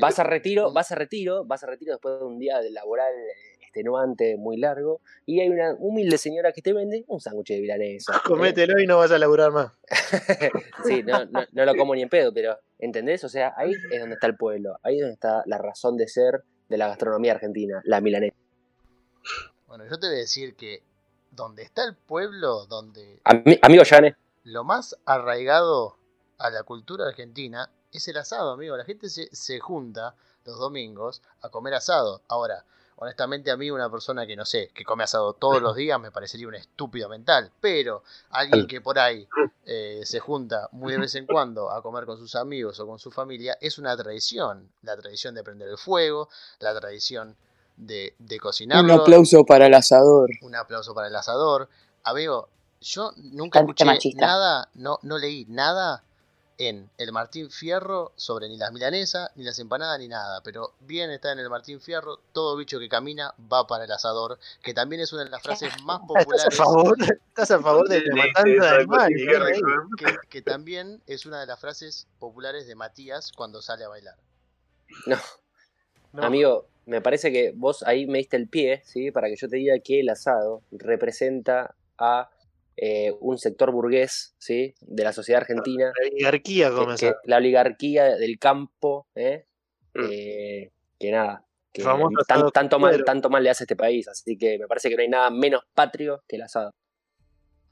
vas 0.00 0.18
a 0.20 0.22
retiro, 0.22 0.72
vas 0.72 0.92
a 0.92 0.94
retiro, 0.94 1.44
vas 1.44 1.64
a 1.64 1.66
retiro 1.66 1.94
después 1.94 2.20
de 2.20 2.24
un 2.26 2.38
día 2.38 2.60
de 2.60 2.70
laboral 2.70 3.12
eh, 3.12 3.53
extenuante, 3.74 4.36
muy 4.36 4.56
largo, 4.56 5.00
y 5.26 5.40
hay 5.40 5.48
una 5.48 5.74
humilde 5.78 6.16
señora 6.16 6.52
que 6.52 6.62
te 6.62 6.72
vende 6.72 7.04
un 7.08 7.20
sándwich 7.20 7.48
de 7.48 7.60
milanesa. 7.60 8.12
Comételo 8.24 8.80
y 8.80 8.86
no 8.86 8.98
vas 8.98 9.10
a 9.10 9.18
laburar 9.18 9.50
más. 9.50 9.72
Sí, 10.86 11.02
no, 11.02 11.24
no, 11.26 11.44
no 11.52 11.64
lo 11.64 11.74
como 11.76 11.94
ni 11.94 12.02
en 12.02 12.08
pedo, 12.08 12.32
pero 12.32 12.58
¿entendés? 12.78 13.24
O 13.24 13.28
sea, 13.28 13.54
ahí 13.56 13.72
es 13.90 14.00
donde 14.00 14.14
está 14.14 14.26
el 14.26 14.36
pueblo, 14.36 14.78
ahí 14.82 14.96
es 14.96 15.00
donde 15.02 15.14
está 15.14 15.42
la 15.46 15.58
razón 15.58 15.96
de 15.96 16.06
ser 16.08 16.44
de 16.68 16.76
la 16.78 16.88
gastronomía 16.88 17.32
argentina, 17.32 17.80
la 17.84 18.00
milanesa. 18.00 18.36
Bueno, 19.66 19.84
yo 19.90 19.98
te 19.98 20.06
voy 20.06 20.16
a 20.16 20.18
decir 20.20 20.54
que 20.54 20.82
donde 21.30 21.62
está 21.62 21.84
el 21.84 21.96
pueblo, 21.96 22.66
donde 22.66 23.20
Ami- 23.24 23.58
amigo 23.62 23.82
Yane, 23.82 24.14
lo 24.44 24.62
más 24.62 24.96
arraigado 25.04 25.96
a 26.38 26.50
la 26.50 26.62
cultura 26.62 27.06
argentina 27.06 27.70
es 27.92 28.06
el 28.08 28.16
asado, 28.18 28.52
amigo. 28.52 28.76
La 28.76 28.84
gente 28.84 29.08
se, 29.08 29.34
se 29.34 29.58
junta 29.60 30.14
los 30.44 30.58
domingos 30.58 31.22
a 31.40 31.48
comer 31.48 31.74
asado. 31.74 32.22
Ahora, 32.28 32.64
honestamente 32.96 33.50
a 33.50 33.56
mí 33.56 33.70
una 33.70 33.90
persona 33.90 34.26
que 34.26 34.36
no 34.36 34.44
sé, 34.44 34.70
que 34.74 34.84
come 34.84 35.04
asado 35.04 35.32
todos 35.34 35.60
los 35.60 35.76
días 35.76 36.00
me 36.00 36.10
parecería 36.10 36.48
un 36.48 36.54
estúpido 36.54 37.08
mental. 37.08 37.50
Pero 37.60 38.02
alguien 38.30 38.66
que 38.66 38.80
por 38.80 38.98
ahí 38.98 39.26
eh, 39.66 40.00
se 40.04 40.20
junta 40.20 40.68
muy 40.72 40.92
de 40.92 40.98
vez 40.98 41.14
en 41.14 41.26
cuando 41.26 41.70
a 41.70 41.82
comer 41.82 42.06
con 42.06 42.18
sus 42.18 42.34
amigos 42.34 42.78
o 42.80 42.86
con 42.86 42.98
su 42.98 43.10
familia 43.10 43.56
es 43.60 43.78
una 43.78 43.96
tradición. 43.96 44.68
La 44.82 44.96
tradición 44.96 45.34
de 45.34 45.42
prender 45.42 45.68
el 45.68 45.78
fuego, 45.78 46.28
la 46.60 46.78
tradición 46.78 47.36
de, 47.76 48.14
de 48.18 48.38
cocinarlo. 48.38 48.94
Un 48.94 49.00
aplauso 49.00 49.44
para 49.44 49.66
el 49.66 49.74
asador. 49.74 50.30
Un 50.42 50.54
aplauso 50.54 50.94
para 50.94 51.08
el 51.08 51.16
asador. 51.16 51.68
Amigo, 52.04 52.48
yo 52.80 53.12
nunca 53.16 53.60
escuché 53.60 53.84
machista. 53.84 54.26
nada, 54.26 54.68
no, 54.74 54.98
no 55.02 55.18
leí 55.18 55.46
nada 55.48 56.04
en 56.58 56.90
el 56.98 57.12
Martín 57.12 57.50
Fierro 57.50 58.12
sobre 58.16 58.48
ni 58.48 58.56
las 58.56 58.72
milanesas, 58.72 59.30
ni 59.34 59.44
las 59.44 59.58
empanadas, 59.58 59.98
ni 59.98 60.08
nada. 60.08 60.42
Pero 60.42 60.74
bien 60.80 61.10
está 61.10 61.32
en 61.32 61.38
el 61.40 61.50
Martín 61.50 61.80
Fierro, 61.80 62.18
todo 62.32 62.56
bicho 62.56 62.78
que 62.78 62.88
camina 62.88 63.34
va 63.52 63.66
para 63.66 63.84
el 63.84 63.92
asador, 63.92 64.38
que 64.62 64.72
también 64.74 65.00
es 65.02 65.12
una 65.12 65.24
de 65.24 65.30
las 65.30 65.42
frases 65.68 65.70
más 65.82 66.00
¿Estás 66.00 66.14
a 66.16 66.24
populares. 66.24 66.56
favor, 66.56 66.96
estás 67.28 67.50
a 67.50 67.60
favor 67.60 67.88
de 67.88 68.02
la 68.02 68.16
matanza 68.16 68.44
de 68.44 68.68
animales? 68.68 69.60
Que, 69.98 70.16
que 70.28 70.42
también 70.42 71.02
es 71.06 71.26
una 71.26 71.40
de 71.40 71.46
las 71.46 71.58
frases 71.60 72.06
populares 72.18 72.66
de 72.66 72.74
Matías 72.74 73.32
cuando 73.32 73.60
sale 73.62 73.84
a 73.84 73.88
bailar. 73.88 74.16
no, 75.06 75.16
No. 76.12 76.22
amigo, 76.24 76.68
me 76.86 77.00
parece 77.00 77.32
que 77.32 77.52
vos 77.56 77.82
ahí 77.82 78.06
me 78.06 78.18
diste 78.18 78.36
el 78.36 78.48
pie, 78.48 78.82
¿sí? 78.84 79.10
Para 79.10 79.28
que 79.28 79.36
yo 79.36 79.48
te 79.48 79.56
diga 79.56 79.78
que 79.80 80.00
el 80.00 80.08
asado 80.10 80.62
representa 80.70 81.74
a 81.98 82.30
eh, 82.76 83.12
un 83.20 83.38
sector 83.38 83.70
burgués, 83.70 84.34
¿sí? 84.38 84.74
De 84.80 85.04
la 85.04 85.12
sociedad 85.12 85.42
argentina, 85.42 85.92
La 85.96 86.08
oligarquía 86.10 86.70
la 87.24 87.36
oligarquía 87.36 88.04
del 88.16 88.38
campo, 88.38 89.06
¿eh? 89.14 89.46
Mm. 89.94 90.04
Eh, 90.10 90.72
que 90.98 91.10
nada, 91.12 91.44
que 91.72 91.82
tan- 92.26 92.50
tanto, 92.50 92.78
mal, 92.78 93.04
tanto 93.04 93.30
mal 93.30 93.42
le 93.42 93.50
hace 93.50 93.62
a 93.62 93.66
este 93.66 93.76
país, 93.76 94.08
así 94.08 94.36
que 94.36 94.58
me 94.58 94.66
parece 94.66 94.88
que 94.88 94.96
no 94.96 95.02
hay 95.02 95.08
nada 95.08 95.30
menos 95.30 95.62
patrio 95.74 96.22
que 96.28 96.36
el 96.36 96.42
asado. 96.42 96.72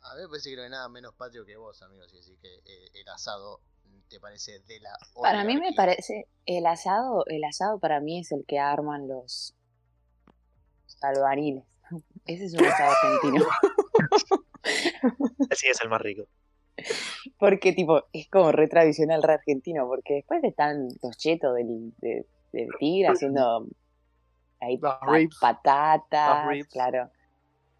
A 0.02 0.14
mí 0.16 0.22
me 0.22 0.28
parece 0.28 0.50
que 0.50 0.56
no 0.56 0.62
hay 0.62 0.70
nada 0.70 0.88
menos 0.88 1.14
patrio 1.14 1.44
que 1.44 1.56
vos, 1.56 1.80
amigo, 1.82 2.06
si 2.08 2.16
decís 2.16 2.38
que 2.40 2.54
eh, 2.64 2.90
el 2.94 3.08
asado 3.08 3.60
te 4.08 4.20
parece 4.20 4.60
de 4.60 4.80
la 4.80 4.90
Para 5.20 5.44
mí 5.44 5.54
me 5.54 5.68
oligarquía. 5.68 5.76
parece, 5.76 6.26
el 6.46 6.66
asado, 6.66 7.24
el 7.26 7.42
asado 7.44 7.78
para 7.78 8.00
mí 8.00 8.20
es 8.20 8.30
el 8.32 8.44
que 8.46 8.58
arman 8.58 9.06
los 9.08 9.54
albariles. 11.00 11.64
Ese 12.26 12.44
es 12.46 12.54
un 12.54 12.64
asado 12.64 12.92
argentino. 12.92 13.46
Así 15.50 15.66
es 15.68 15.80
el 15.82 15.88
más 15.88 16.00
rico. 16.00 16.24
Porque, 17.38 17.72
tipo, 17.72 18.04
es 18.12 18.28
como 18.28 18.50
re 18.52 18.68
tradicional, 18.68 19.22
re 19.22 19.34
argentino. 19.34 19.86
Porque 19.86 20.14
después 20.14 20.42
están 20.44 20.88
los 21.02 21.16
chetos 21.16 21.54
del, 21.54 21.92
de- 21.98 22.26
del 22.52 22.68
tigre 22.78 23.08
haciendo 23.08 23.66
ahí 24.60 24.78
Las 24.78 24.94
pa- 24.98 25.12
ribs. 25.12 25.38
patatas, 25.40 26.46
claro. 26.70 27.10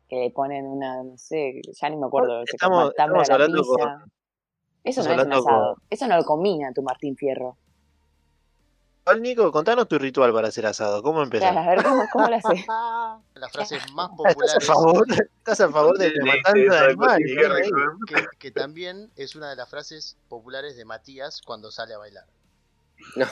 Que 0.08 0.16
le 0.16 0.30
ponen 0.30 0.66
una, 0.66 1.02
no 1.02 1.16
sé, 1.16 1.60
ya 1.80 1.88
ni 1.88 1.96
me 1.96 2.06
acuerdo. 2.06 2.44
se 2.46 2.56
Estamos- 2.56 2.84
a 2.86 2.88
estamos 2.88 3.28
la 3.28 3.34
hablando 3.34 3.62
pizza. 3.62 3.72
con- 4.00 4.12
Eso 4.84 5.00
estamos 5.00 5.26
no 5.26 5.32
es 5.34 5.38
un 5.38 5.44
con- 5.44 5.52
asado. 5.54 5.76
Eso 5.90 6.08
no 6.08 6.16
lo 6.16 6.24
combina 6.24 6.72
tu 6.74 6.82
Martín 6.82 7.16
Fierro. 7.16 7.56
Nico, 9.20 9.50
contanos 9.50 9.88
tu 9.88 9.98
ritual 9.98 10.32
para 10.32 10.48
hacer 10.48 10.64
asado. 10.66 11.02
¿Cómo 11.02 11.22
empezás? 11.22 11.50
Claro, 11.52 11.68
a 11.70 11.74
ver 11.74 11.84
cómo, 11.84 12.02
cómo 12.12 12.28
lo 12.28 12.36
haces. 12.36 12.66
Las 13.34 13.52
frases 13.52 13.92
más 13.92 14.10
¿Estás 14.10 14.14
a 14.14 14.16
populares 14.16 14.66
favor, 14.66 15.06
estás 15.10 15.60
a 15.60 15.68
favor 15.70 15.98
de 15.98 16.10
la 16.14 16.24
matanza 16.24 16.86
de 16.86 17.70
que, 18.06 18.26
que 18.38 18.50
también 18.52 19.10
es 19.16 19.34
una 19.34 19.50
de 19.50 19.56
las 19.56 19.68
frases 19.68 20.16
populares 20.28 20.76
de 20.76 20.84
Matías 20.84 21.40
cuando 21.44 21.70
sale 21.72 21.94
a 21.94 21.98
bailar. 21.98 22.24
No, 23.16 23.26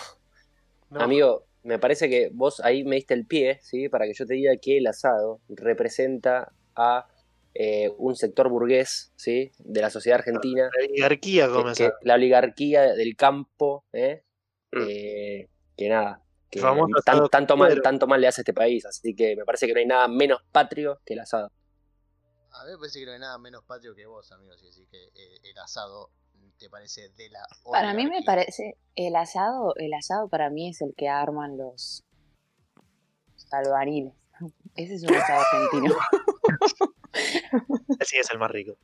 No. 0.90 1.00
Amigo, 1.00 1.44
me 1.62 1.78
parece 1.78 2.10
que 2.10 2.30
vos 2.32 2.60
ahí 2.60 2.82
me 2.84 2.96
diste 2.96 3.14
el 3.14 3.24
pie, 3.26 3.60
¿sí? 3.62 3.88
Para 3.88 4.06
que 4.06 4.14
yo 4.14 4.26
te 4.26 4.34
diga 4.34 4.56
que 4.60 4.78
el 4.78 4.86
asado 4.88 5.40
representa 5.48 6.52
a 6.74 7.06
eh, 7.54 7.92
un 7.98 8.16
sector 8.16 8.48
burgués, 8.48 9.12
¿sí? 9.16 9.52
De 9.58 9.80
la 9.80 9.90
sociedad 9.90 10.18
argentina, 10.18 10.68
La 10.76 10.84
oligarquía 10.88 11.46
que- 11.46 11.52
come 11.52 11.64
que 11.74 11.84
asado. 11.84 11.98
la 12.02 12.14
oligarquía 12.14 12.82
del 12.94 13.14
campo, 13.16 13.84
¿eh? 13.92 14.24
Mm. 14.72 14.78
Eh, 14.88 15.48
que 15.80 15.88
nada, 15.88 16.20
que 16.50 16.60
Famoso 16.60 17.00
tan- 17.06 17.26
tanto, 17.30 17.56
mal, 17.56 17.80
tanto 17.80 18.06
mal 18.06 18.20
le 18.20 18.28
hace 18.28 18.40
a 18.40 18.42
este 18.42 18.52
país, 18.52 18.84
así 18.84 19.14
que 19.16 19.34
me 19.34 19.46
parece 19.46 19.66
que 19.66 19.72
no 19.72 19.78
hay 19.78 19.86
nada 19.86 20.08
menos 20.08 20.42
patrio 20.52 21.00
que 21.06 21.14
el 21.14 21.20
asado. 21.20 21.50
A 22.52 22.64
mí 22.66 22.72
me 22.72 22.76
parece 22.76 22.98
que 23.00 23.06
no 23.06 23.12
hay 23.12 23.18
nada 23.18 23.38
menos 23.38 23.64
patrio 23.64 23.94
que 23.94 24.04
vos, 24.04 24.30
amigo, 24.32 24.52
si 24.58 24.66
decís 24.66 24.86
que 24.90 25.02
eh, 25.04 25.38
el 25.44 25.56
asado 25.58 26.10
te 26.58 26.68
parece 26.68 27.08
de 27.16 27.30
la 27.30 27.40
Para 27.72 27.94
mí 27.94 28.06
me 28.06 28.22
parece, 28.22 28.76
el 28.94 29.16
asado, 29.16 29.72
el 29.76 29.94
asado 29.94 30.28
para 30.28 30.50
mí 30.50 30.68
es 30.68 30.82
el 30.82 30.92
que 30.94 31.08
arman 31.08 31.56
los 31.56 32.04
albariles. 33.50 34.12
Ese 34.76 34.94
es 34.96 35.02
un 35.04 35.14
asado 35.14 35.40
argentino. 35.40 35.94
Así 37.98 38.18
es 38.18 38.30
el 38.30 38.38
más 38.38 38.50
rico. 38.50 38.74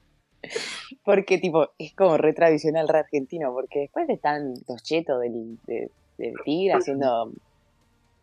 Porque, 1.05 1.39
tipo, 1.39 1.71
es 1.79 1.95
como 1.95 2.17
re 2.17 2.33
tradicional, 2.33 2.89
re 2.89 3.01
argentino, 3.01 3.53
porque 3.53 3.81
después 3.81 4.09
están 4.09 4.55
los 4.69 4.83
chetos 4.83 5.21
del, 5.21 5.59
de- 5.67 5.91
del 6.19 6.35
tigre 6.45 6.75
haciendo 6.75 7.31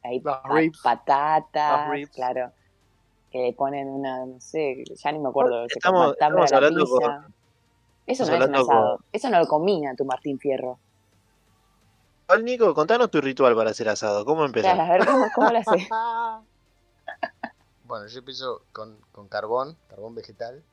ahí 0.03 0.19
pa- 0.19 0.41
ribs. 0.49 0.81
patatas, 0.81 1.89
ribs. 1.91 2.11
claro. 2.11 2.51
Que 3.31 3.39
le 3.39 3.53
ponen 3.53 3.87
una, 3.87 4.25
no 4.25 4.39
sé, 4.39 4.83
ya 4.95 5.11
ni 5.11 5.19
me 5.19 5.29
acuerdo. 5.29 5.65
Estamos- 5.65 6.09
a 6.09 6.11
estamos 6.11 6.51
la 6.51 6.57
hablando 6.57 6.85
pizza. 6.85 6.99
con- 7.23 7.33
Eso 8.05 8.25
no 8.25 8.33
es 8.35 8.41
un 8.47 8.51
con- 8.53 8.55
asado. 8.61 8.99
Eso 9.11 9.29
no 9.29 9.39
lo 9.39 9.47
combina 9.47 9.95
tu 9.95 10.05
Martín 10.05 10.37
Fierro. 10.39 10.77
Al 12.27 12.43
Nico, 12.45 12.73
contanos 12.73 13.11
tu 13.11 13.19
ritual 13.21 13.55
para 13.55 13.71
hacer 13.71 13.89
asado. 13.89 14.23
¿Cómo 14.25 14.45
empezás? 14.45 14.73
Claro, 14.75 14.91
a 14.91 14.97
ver, 14.97 15.05
¿cómo, 15.07 15.25
cómo 15.35 15.49
lo 15.51 15.57
haces? 15.59 15.87
Bueno, 17.85 18.07
yo 18.07 18.19
empiezo 18.19 18.61
con, 18.71 18.97
con 19.11 19.27
carbón, 19.27 19.77
carbón 19.89 20.15
vegetal. 20.15 20.63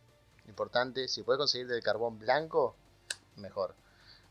Importante, 0.48 1.09
si 1.09 1.22
puedes 1.22 1.38
conseguir 1.38 1.66
del 1.66 1.83
carbón 1.83 2.18
blanco, 2.18 2.74
mejor. 3.37 3.74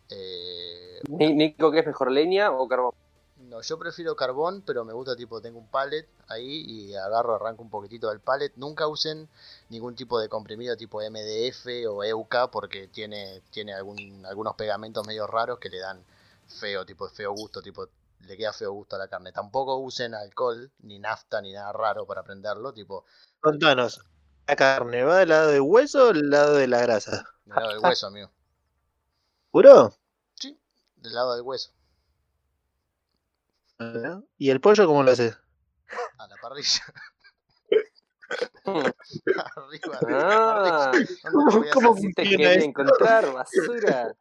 Eh, 0.09 1.01
Ni- 1.09 1.33
Nico, 1.33 1.71
¿qué 1.71 1.79
es 1.79 1.85
mejor, 1.87 2.09
leña 2.11 2.51
o 2.51 2.67
carbón? 2.67 2.93
no, 3.37 3.61
yo 3.61 3.79
prefiero 3.79 4.15
carbón, 4.15 4.61
pero 4.65 4.83
me 4.83 4.93
gusta 4.93 5.15
tipo, 5.15 5.41
tengo 5.41 5.59
un 5.59 5.67
pallet 5.69 6.07
ahí 6.27 6.63
y 6.67 6.95
agarro, 6.95 7.35
arranco 7.35 7.63
un 7.63 7.69
poquitito 7.69 8.09
del 8.09 8.19
pallet. 8.19 8.51
Nunca 8.57 8.87
usen 8.87 9.29
ningún 9.69 9.95
tipo 9.95 10.19
de 10.19 10.27
comprimido 10.29 10.75
tipo 10.75 11.01
MDF 11.01 11.87
o 11.87 12.03
EUK 12.03 12.49
porque 12.51 12.87
tiene, 12.89 13.41
tiene 13.49 13.73
algún, 13.73 14.25
algunos 14.25 14.55
pegamentos 14.55 15.07
medio 15.07 15.25
raros 15.25 15.57
que 15.59 15.69
le 15.69 15.79
dan 15.79 16.03
feo, 16.47 16.85
tipo 16.85 17.07
feo 17.09 17.31
gusto, 17.33 17.61
tipo 17.61 17.87
le 18.27 18.35
queda 18.35 18.51
feo 18.51 18.73
gusto 18.73 18.97
a 18.97 18.99
la 18.99 19.07
carne. 19.07 19.31
Tampoco 19.31 19.77
usen 19.77 20.13
alcohol, 20.13 20.69
ni 20.83 20.99
nafta, 20.99 21.41
ni 21.41 21.53
nada 21.53 21.71
raro 21.71 22.05
para 22.05 22.23
prenderlo, 22.23 22.73
tipo 22.73 23.05
Contanos. 23.41 23.99
¿La 24.47 24.55
carne 24.55 25.03
va 25.03 25.17
del 25.19 25.27
lado 25.29 25.49
del 25.51 25.59
hueso 25.61 26.05
o 26.07 26.13
del 26.13 26.29
lado 26.29 26.55
de 26.55 26.67
la 26.67 26.79
grasa? 26.81 27.25
del 27.43 27.57
lado 27.57 27.71
del 27.71 27.79
hueso, 27.79 28.07
amigo. 28.07 28.31
¿Juro? 29.59 29.93
Sí, 30.35 30.57
del 30.95 31.13
lado 31.13 31.35
del 31.35 31.41
hueso, 31.43 31.71
¿Y 34.37 34.49
el 34.51 34.61
pollo 34.61 34.87
cómo 34.87 35.03
lo 35.03 35.11
haces? 35.11 35.37
a 36.17 36.27
la 36.27 36.35
parrilla. 36.37 36.81
arriba, 38.63 38.93
arriba 39.57 39.99
de 39.99 40.11
la 40.11 40.19
Ah, 40.21 40.91
parrilla. 40.91 41.29
¿Dónde 41.33 41.51
te 41.51 41.57
voy 41.59 41.67
a 41.67 41.71
¿Cómo 41.73 41.95
te 42.15 42.23
quería 42.23 42.53
encontrar, 42.53 43.33
basura. 43.33 44.15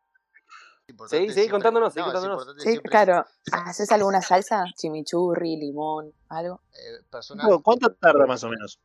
Seguí 1.06 1.30
siempre- 1.32 1.50
contándonos, 1.52 1.94
no, 1.94 2.04
contándonos. 2.04 2.46
Sí, 2.58 2.78
claro. 2.80 3.24
¿Haces 3.52 3.92
alguna 3.92 4.20
salsa? 4.22 4.64
Chimichurri, 4.74 5.56
limón, 5.56 6.12
algo. 6.30 6.62
eh, 6.72 7.00
personal, 7.08 7.60
¿Cuánto 7.62 7.92
tarda 7.94 8.26
más 8.26 8.42
o 8.42 8.48
menos? 8.48 8.80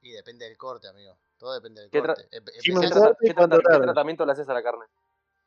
y 0.00 0.12
depende 0.12 0.46
del 0.46 0.56
corte, 0.56 0.88
amigo. 0.88 1.18
Todo 1.36 1.52
depende 1.52 1.82
del 1.82 1.90
¿Qué 1.90 2.00
tra- 2.02 2.06
corte. 2.14 2.28
Sí, 2.60 2.72
¿Qué, 3.20 3.34
tratamiento 3.34 4.24
le 4.24 4.32
haces 4.32 4.48
a 4.48 4.54
la 4.54 4.62
carne? 4.62 4.84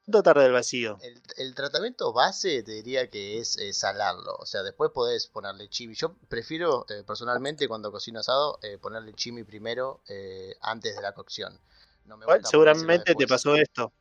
¿Cuánto 0.10 0.24
tarda 0.24 0.43
el 0.43 0.54
vacío? 0.54 0.98
el, 1.04 1.22
el 1.38 1.54
tratamiento 1.54 2.12
base 2.12 2.63
te 2.63 2.72
diría 2.72 3.12
que 3.12 3.38
es 3.38 3.58
eh, 3.58 3.74
salarlo. 3.74 4.38
O 4.39 4.45
sea, 4.48 4.63
después 4.63 4.89
podés 4.91 5.28
ponerle 5.28 5.69
chimi. 5.69 5.93
Yo 5.93 6.15
prefiero, 6.28 6.88
eh, 6.89 7.04
personalmente, 7.06 7.67
cuando 7.67 7.91
cocino 7.91 8.19
asado, 8.19 8.58
eh, 8.63 8.80
ponerle 8.80 9.13
chimi 9.13 9.43
primero 9.43 10.02
antes 10.62 10.95
de 10.95 11.02
la 11.04 11.13
cocción. 11.13 11.60
No 12.06 12.17
me 12.17 12.26
seguramente 12.43 13.13
te 13.13 13.28
pasó 13.28 13.56
esto. 13.56 13.93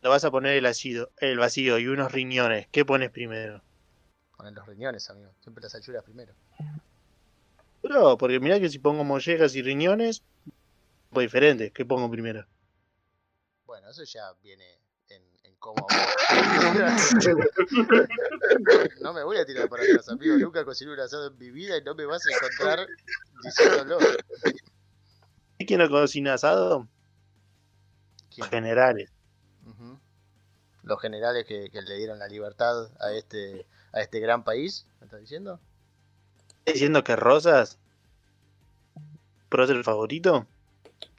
Lo 0.00 0.10
vas 0.10 0.24
a 0.24 0.32
poner 0.32 0.56
el 0.56 0.66
ácido, 0.66 1.12
el 1.18 1.38
vacío 1.38 1.78
y 1.78 1.86
unos 1.86 2.10
riñones. 2.10 2.66
¿Qué 2.72 2.84
pones 2.84 3.12
primero? 3.12 3.62
Poner 4.36 4.54
los 4.54 4.66
riñones, 4.66 5.08
amigo. 5.08 5.30
Siempre 5.40 5.62
las 5.62 5.76
achuras 5.76 6.02
primero. 6.02 6.34
Bro, 7.80 8.18
porque 8.18 8.40
mirá 8.40 8.58
que 8.58 8.68
si 8.68 8.80
pongo 8.80 9.04
mollejas 9.04 9.54
y 9.54 9.62
riñones, 9.62 10.24
pues 11.10 11.26
diferente. 11.26 11.70
¿Qué 11.70 11.84
pongo 11.86 12.10
primero? 12.10 12.44
Bueno, 13.66 13.88
eso 13.88 14.02
ya 14.02 14.32
viene 14.42 14.81
vos- 15.70 15.86
No 19.00 19.12
me 19.12 19.22
voy 19.24 19.36
a 19.38 19.44
tirar 19.46 19.68
para 19.68 19.82
atrás, 19.84 20.08
amigo. 20.08 20.36
Nunca 20.36 20.64
cociné 20.64 20.92
un 20.92 21.00
asado 21.00 21.28
en 21.28 21.38
mi 21.38 21.50
vida 21.50 21.76
y 21.76 21.82
no 21.82 21.94
me 21.94 22.04
vas 22.06 22.22
a 22.26 22.30
encontrar 22.34 22.86
diciéndolo. 23.44 23.98
¿Y 25.58 25.66
quién 25.66 25.80
no 25.80 25.88
cocina 25.88 26.34
asado? 26.34 26.88
¿Quién? 28.34 28.48
Generales. 28.48 29.10
Los 30.84 31.00
generales 31.00 31.46
que, 31.46 31.70
que 31.70 31.80
le 31.82 31.96
dieron 31.96 32.18
la 32.18 32.26
libertad 32.26 32.90
a 33.00 33.12
este, 33.12 33.64
a 33.92 34.00
este 34.00 34.18
gran 34.18 34.42
país, 34.42 34.84
¿me 35.00 35.06
estás 35.06 35.20
diciendo? 35.20 35.60
¿Estás 36.58 36.74
diciendo 36.74 37.04
que 37.04 37.14
Rosas? 37.14 37.78
¿Prócer 39.48 39.76
el 39.76 39.84
favorito? 39.84 40.46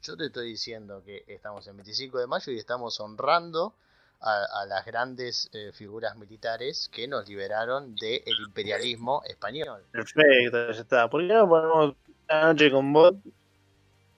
Yo 0.02 0.16
te 0.18 0.26
estoy 0.26 0.48
diciendo 0.50 1.02
que 1.02 1.24
estamos 1.28 1.66
en 1.66 1.76
25 1.78 2.18
de 2.18 2.26
mayo 2.26 2.52
y 2.52 2.58
estamos 2.58 3.00
honrando 3.00 3.74
a, 4.20 4.44
a 4.62 4.66
las 4.66 4.84
grandes 4.86 5.50
eh, 5.52 5.70
figuras 5.72 6.16
militares 6.16 6.88
que 6.92 7.06
nos 7.08 7.28
liberaron 7.28 7.94
del 7.96 8.22
imperialismo 8.46 9.22
español. 9.28 9.82
Perfecto, 9.92 10.72
ya 10.72 10.80
está. 10.80 11.10
¿Por 11.10 11.20
qué 11.26 11.32
no 11.34 11.48
ponemos 11.48 11.94
una 12.28 12.42
noche 12.44 12.70
con 12.70 12.92
vos? 12.92 13.14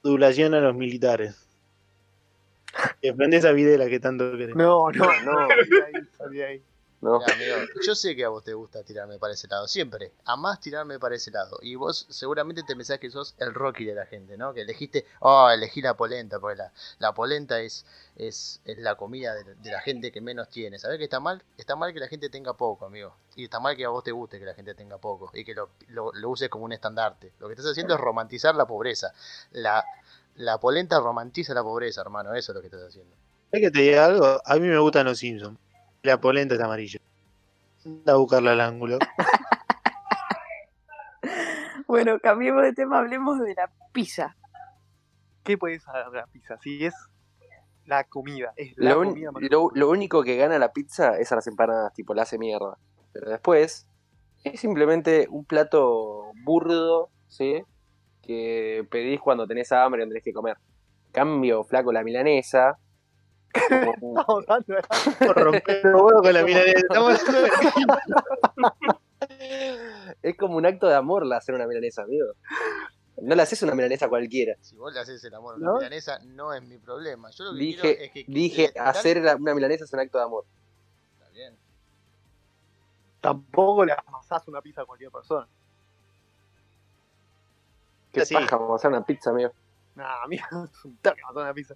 Duración 0.03 0.55
a 0.55 0.61
los 0.61 0.75
militares. 0.75 1.35
Y 3.01 3.09
aprende 3.09 3.39
esa 3.39 3.53
videla 3.53 3.89
que 3.89 3.99
tanto 3.99 4.33
querés. 4.33 4.55
No, 4.55 4.91
no, 4.93 5.07
No. 5.25 5.49
de 5.49 5.85
ahí, 5.85 5.93
salí 6.17 6.37
de 6.39 6.45
ahí. 6.47 6.63
No. 7.01 7.21
Mirá, 7.21 7.35
amigo, 7.35 7.57
yo 7.85 7.95
sé 7.95 8.17
que 8.17 8.25
a 8.25 8.31
vos 8.31 8.43
te 8.43 8.55
gusta 8.55 8.83
tirarme 8.83 9.19
para 9.19 9.35
ese 9.35 9.47
lado, 9.49 9.69
siempre. 9.69 10.13
Amás 10.25 10.61
tirarme 10.61 10.99
para 10.99 11.15
ese 11.15 11.31
lado. 11.31 11.59
Y 11.61 11.75
vos 11.75 12.07
seguramente 12.09 12.63
te 12.63 12.75
pensás 12.75 12.99
que 12.99 13.11
sos 13.11 13.35
el 13.39 13.53
Rocky 13.53 13.85
de 13.85 13.95
la 13.95 14.07
gente, 14.07 14.37
¿no? 14.39 14.55
Que 14.55 14.63
elegiste, 14.63 15.07
oh, 15.21 15.51
elegí 15.51 15.83
la 15.83 15.95
polenta, 15.95 16.41
porque 16.41 16.57
la, 16.57 16.73
la 16.99 17.13
polenta 17.13 17.61
es, 17.61 17.85
es, 18.17 18.61
es 18.65 18.79
la 18.79 18.95
comida 18.95 19.35
de, 19.35 19.55
de 19.57 19.71
la 19.71 19.81
gente 19.83 20.11
que 20.11 20.23
menos 20.23 20.49
tiene. 20.49 20.79
¿Sabés 20.79 20.97
que 20.99 21.05
está 21.05 21.21
mal? 21.21 21.43
Está 21.59 21.77
mal 21.77 21.93
que 21.93 22.01
la 22.01 22.09
gente 22.09 22.31
tenga 22.31 22.55
poco, 22.55 22.87
amigo. 22.87 23.15
Y 23.35 23.45
está 23.45 23.61
mal 23.61 23.77
que 23.77 23.85
a 23.85 23.91
vos 23.91 24.03
te 24.03 24.13
guste 24.13 24.39
que 24.39 24.47
la 24.47 24.55
gente 24.55 24.75
tenga 24.75 24.97
poco 24.97 25.31
y 25.35 25.45
que 25.45 25.55
lo, 25.55 25.69
lo, 25.89 26.13
lo 26.13 26.31
uses 26.31 26.49
como 26.49 26.65
un 26.65 26.73
estandarte. 26.73 27.33
Lo 27.39 27.49
que 27.49 27.53
estás 27.53 27.71
haciendo 27.71 27.95
es 27.95 28.01
romantizar 28.01 28.55
la 28.55 28.67
pobreza. 28.67 29.13
La, 29.53 29.85
la 30.37 30.59
polenta 30.59 30.99
romantiza 30.99 31.53
la 31.53 31.63
pobreza, 31.63 32.01
hermano. 32.01 32.35
Eso 32.35 32.53
es 32.53 32.57
lo 32.57 32.63
que 32.63 32.69
estás 32.69 32.89
haciendo. 32.89 33.15
¿Sabes 33.51 33.67
que 33.67 33.71
te 33.71 33.81
diga 33.83 34.07
algo? 34.07 34.41
A 34.45 34.55
mí 34.55 34.67
me 34.67 34.79
gustan 34.79 35.05
los 35.05 35.19
Simpsons. 35.19 35.59
La 36.07 36.21
polenta 36.21 36.55
es 36.55 36.61
amarilla. 36.61 37.01
Anda 37.85 38.13
a 38.13 38.17
buscarla 38.17 38.53
al 38.53 38.61
ángulo. 38.61 38.99
Bueno, 41.89 42.19
cambiemos 42.19 42.63
de 42.65 42.73
tema, 42.73 42.99
hablemos 42.99 43.39
de 43.41 43.55
la 43.55 43.71
pizza. 43.93 44.37
¿Qué 45.45 45.57
puedes 45.57 45.87
hacer 45.89 46.07
la 46.13 46.27
pizza? 46.27 46.59
Si 46.61 46.85
es 46.85 46.95
la 47.85 48.03
comida, 48.05 48.53
es 48.57 48.73
la 48.77 48.91
Lo, 48.95 49.01
un- 49.01 49.09
comida. 49.11 49.31
más- 49.31 49.43
lo- 49.49 49.71
lo 49.73 49.89
único 49.91 50.25
que 50.25 50.37
gana 50.37 50.59
la 50.59 50.73
pizza 50.73 51.17
es 51.19 51.31
a 51.31 51.37
las 51.37 51.47
empanadas, 51.47 51.93
tipo, 51.95 52.13
la 52.15 52.23
hace 52.23 52.39
mierda. 52.39 52.77
Pero 53.13 53.31
después 53.31 53.87
es 54.43 54.61
simplemente 54.61 55.29
un 55.31 55.45
plato 55.45 56.33
burdo, 56.45 57.09
¿sí? 57.29 57.63
Que 58.23 58.85
pedís 58.91 59.21
cuando 59.21 59.47
tenés 59.47 59.71
hambre 59.71 60.05
y 60.05 60.09
tenés 60.09 60.25
que 60.25 60.33
comer. 60.33 60.57
Cambio, 61.13 61.63
flaco, 61.63 61.93
la 61.93 62.03
milanesa. 62.03 62.79
Como- 63.69 63.93
Estamos 64.21 64.45
hablando 64.49 64.75
de- 64.75 65.27
Por 65.27 65.37
romper 65.45 65.85
los 65.85 66.03
huevos 66.03 66.23
con 66.23 66.33
la 66.35 66.43
milanesa. 66.43 66.79
Estamos 66.89 67.21
hablando 67.21 67.43
de- 67.43 67.51
es 70.23 70.37
como 70.37 70.57
un 70.57 70.67
acto 70.67 70.87
de 70.87 70.95
amor 70.95 71.27
la 71.27 71.37
hacer 71.39 71.55
una 71.55 71.67
milanesa, 71.67 72.03
amigo. 72.03 72.27
No 73.23 73.35
le 73.35 73.43
haces 73.43 73.63
una 73.63 73.75
milanesa 73.75 74.09
cualquiera. 74.09 74.55
Si 74.61 74.77
vos 74.77 74.93
le 74.93 75.01
haces 75.01 75.23
el 75.25 75.35
amor 75.35 75.55
a 75.55 75.59
¿No? 75.59 75.71
una 75.73 75.79
milanesa, 75.79 76.19
no 76.25 76.53
es 76.53 76.63
mi 76.63 76.77
problema. 76.79 77.31
Yo 77.31 77.45
lo 77.45 77.53
que 77.53 77.59
quiero 77.59 77.83
Dije, 77.83 78.05
es 78.05 78.11
que 78.13 78.25
dije 78.29 78.73
tal- 78.75 78.89
hacer 78.89 79.23
la- 79.23 79.37
una 79.37 79.55
milanesa 79.55 79.85
es 79.85 79.93
un 79.93 80.01
acto 80.01 80.19
de 80.19 80.25
amor. 80.25 80.45
Está 81.19 81.31
bien. 81.33 81.57
Tampoco 83.21 83.85
le 83.85 83.95
amasás 84.07 84.47
una 84.49 84.61
pizza 84.61 84.83
a 84.83 84.85
cualquier 84.85 85.11
persona. 85.11 85.49
Qué 88.13 88.21
Así. 88.23 88.35
paja, 88.35 88.57
vamos 88.57 88.73
a 88.73 88.77
hacer 88.77 88.91
una 88.91 89.05
pizza, 89.05 89.31
amigo. 89.31 89.51
Nah, 89.95 90.23
amiga, 90.25 90.47
es 90.73 90.85
un 90.85 90.97
toque 90.99 91.21
una 91.35 91.55
pizza. 91.55 91.75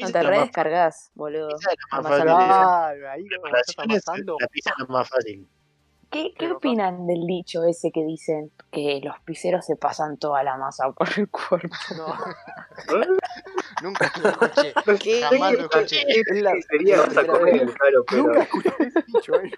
No 0.00 0.12
te 0.12 0.22
redescargas, 0.22 1.10
boludo. 1.14 1.48
esa 1.48 1.70
es 1.70 1.76
la 1.92 2.00
más 2.00 2.08
fácil 2.10 3.06
ahí 3.06 3.24
pizza 4.52 4.72
es 4.82 4.88
más 4.88 5.08
fácil. 5.08 5.48
¿Qué, 6.10 6.34
qué 6.36 6.50
opinan 6.50 7.06
del 7.06 7.24
dicho 7.24 7.62
ese 7.64 7.92
que 7.92 8.04
dicen 8.04 8.50
que 8.72 9.00
los 9.04 9.14
pizzeros 9.20 9.64
se 9.64 9.76
pasan 9.76 10.18
toda 10.18 10.42
la 10.42 10.56
masa 10.56 10.90
por 10.90 11.08
el 11.16 11.28
cuerpo? 11.28 11.68
No, 11.96 12.14
Nunca 13.82 14.12
lo 14.20 14.28
escuché. 14.30 14.74
¿Qué? 15.02 15.22
Jamás 15.22 15.52
lo 15.52 15.60
escuché. 15.60 16.02
Es 16.08 16.42
la- 16.42 16.52
Sería 16.68 16.96
la 16.96 17.02
otra 17.04 17.22
primera 17.22 17.38
cosa 17.38 17.44
vez. 17.44 17.60
que 17.60 17.72
claro, 17.74 18.04
pero 18.08 18.22
nunca 18.24 18.42
escuché 18.42 18.70
ese 18.80 19.02
dicho, 19.06 19.34
eh. 19.40 19.50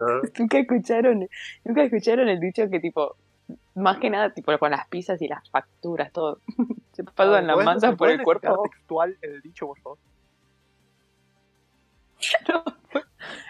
¿Nunca 0.38 0.58
escucharon, 0.58 1.28
nunca 1.64 1.82
escucharon 1.82 2.28
el 2.28 2.38
dicho 2.38 2.68
que 2.70 2.78
tipo, 2.80 3.16
más 3.76 3.98
que 3.98 4.10
nada 4.10 4.30
tipo 4.34 4.56
con 4.58 4.70
las 4.70 4.86
pizzas 4.88 5.20
y 5.22 5.28
las 5.28 5.48
facturas, 5.50 6.12
todo, 6.12 6.40
se 6.92 7.04
pasan 7.04 7.46
las 7.46 7.56
¿Podés- 7.56 7.64
masas 7.64 7.90
me 7.92 7.96
por 7.96 8.10
el 8.10 8.22
cuerpo? 8.22 8.62
textual 8.62 9.16
el 9.22 9.40
dicho, 9.42 9.66
por 9.66 9.78
favor? 9.80 9.98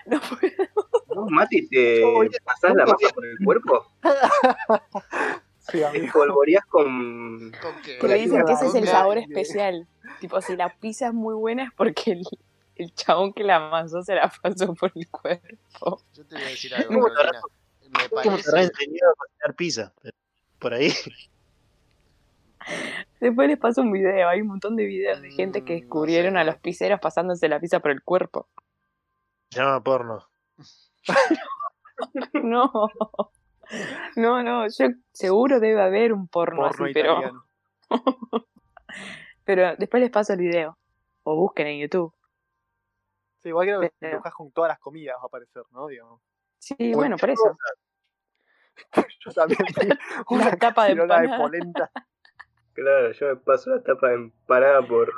No 0.06 0.20
puedo. 0.20 0.96
¿Vos, 1.08 1.30
Mati, 1.30 1.68
te 1.68 2.04
Oye, 2.16 2.38
pasás 2.44 2.74
la 2.74 2.86
masa 2.86 3.08
por 3.14 3.26
el 3.26 3.36
cuerpo? 3.44 3.86
Sí, 5.58 5.82
amigo. 5.82 6.06
Polvoreás 6.12 6.64
con. 6.66 7.52
¿Con 7.60 7.82
qué? 7.82 7.98
Dicen 8.16 8.44
que 8.46 8.52
ese 8.52 8.66
es 8.66 8.74
el 8.76 8.86
sabor 8.86 9.18
especial. 9.18 9.86
Tipo, 10.20 10.40
si 10.40 10.56
la 10.56 10.70
pizza 10.76 11.08
es 11.08 11.12
muy 11.12 11.34
buena 11.34 11.64
es 11.64 11.70
porque 11.76 12.12
el, 12.12 12.22
el 12.76 12.94
chabón 12.94 13.32
que 13.32 13.42
la 13.44 13.56
amasó 13.56 14.02
se 14.02 14.14
la 14.14 14.32
pasó 14.42 14.72
por 14.74 14.92
el 14.94 15.08
cuerpo. 15.10 16.00
Yo 16.14 16.24
te 16.24 16.36
voy 16.36 16.44
a 16.44 16.48
decir 16.48 16.72
algo, 16.74 16.88
¿Cómo 16.94 17.08
te. 17.08 17.14
Me 17.90 18.08
¿Cómo 18.08 18.22
te 18.22 18.28
habrá 18.28 18.52
parece. 18.52 18.72
enseñado 18.72 19.12
a 19.12 19.16
cocinar 19.16 19.54
pizza? 19.56 19.92
Por 20.58 20.74
ahí. 20.74 20.92
Después 23.20 23.48
les 23.48 23.58
paso 23.58 23.80
un 23.82 23.92
video, 23.92 24.28
hay 24.28 24.40
un 24.40 24.48
montón 24.48 24.76
de 24.76 24.84
videos 24.84 25.20
de 25.22 25.30
gente 25.30 25.64
que 25.64 25.74
Mm, 25.74 25.76
no 25.76 25.80
descubrieron 25.82 26.32
sé. 26.34 26.38
a 26.40 26.44
los 26.44 26.56
pizzeros 26.58 27.00
pasándose 27.00 27.48
la 27.48 27.60
pizza 27.60 27.80
por 27.80 27.90
el 27.92 28.02
cuerpo. 28.02 28.48
Llama 29.50 29.82
porno. 29.82 30.26
No, 32.42 32.70
no, 34.16 34.42
no, 34.42 34.66
yo 34.68 34.86
seguro 35.12 35.60
debe 35.60 35.80
haber 35.82 36.12
un 36.12 36.28
porno, 36.28 36.62
Porno 36.68 36.84
así, 36.86 36.94
pero, 36.94 37.46
pero 39.44 39.76
después 39.76 40.00
les 40.02 40.10
paso 40.10 40.32
el 40.34 40.40
video. 40.40 40.76
O 41.22 41.34
busquen 41.36 41.66
en 41.68 41.80
YouTube. 41.80 42.12
Sí, 43.42 43.48
igual 43.48 43.66
creo 43.66 43.80
que 43.80 43.92
Pero- 43.98 44.16
buscas 44.18 44.34
con 44.34 44.50
todas 44.52 44.68
las 44.70 44.78
comidas 44.78 45.16
va 45.18 45.22
a 45.22 45.26
aparecer, 45.26 45.62
¿no? 45.70 45.86
Digamos. 45.88 46.20
Sí, 46.58 46.94
bueno, 46.94 47.16
por 47.16 47.30
eso. 47.30 47.56
Yo 49.24 49.32
también 49.32 49.58
vi 49.80 49.88
Una 50.28 50.56
tapa 50.56 50.84
de 50.86 50.94
de 50.94 51.02
empanada. 51.02 51.38
polenta. 51.38 51.90
Claro, 52.74 53.10
yo 53.12 53.28
me 53.28 53.36
paso 53.36 53.70
la 53.70 53.82
tapa 53.82 54.08
de 54.08 54.14
empanada 54.16 54.82
por, 54.86 55.10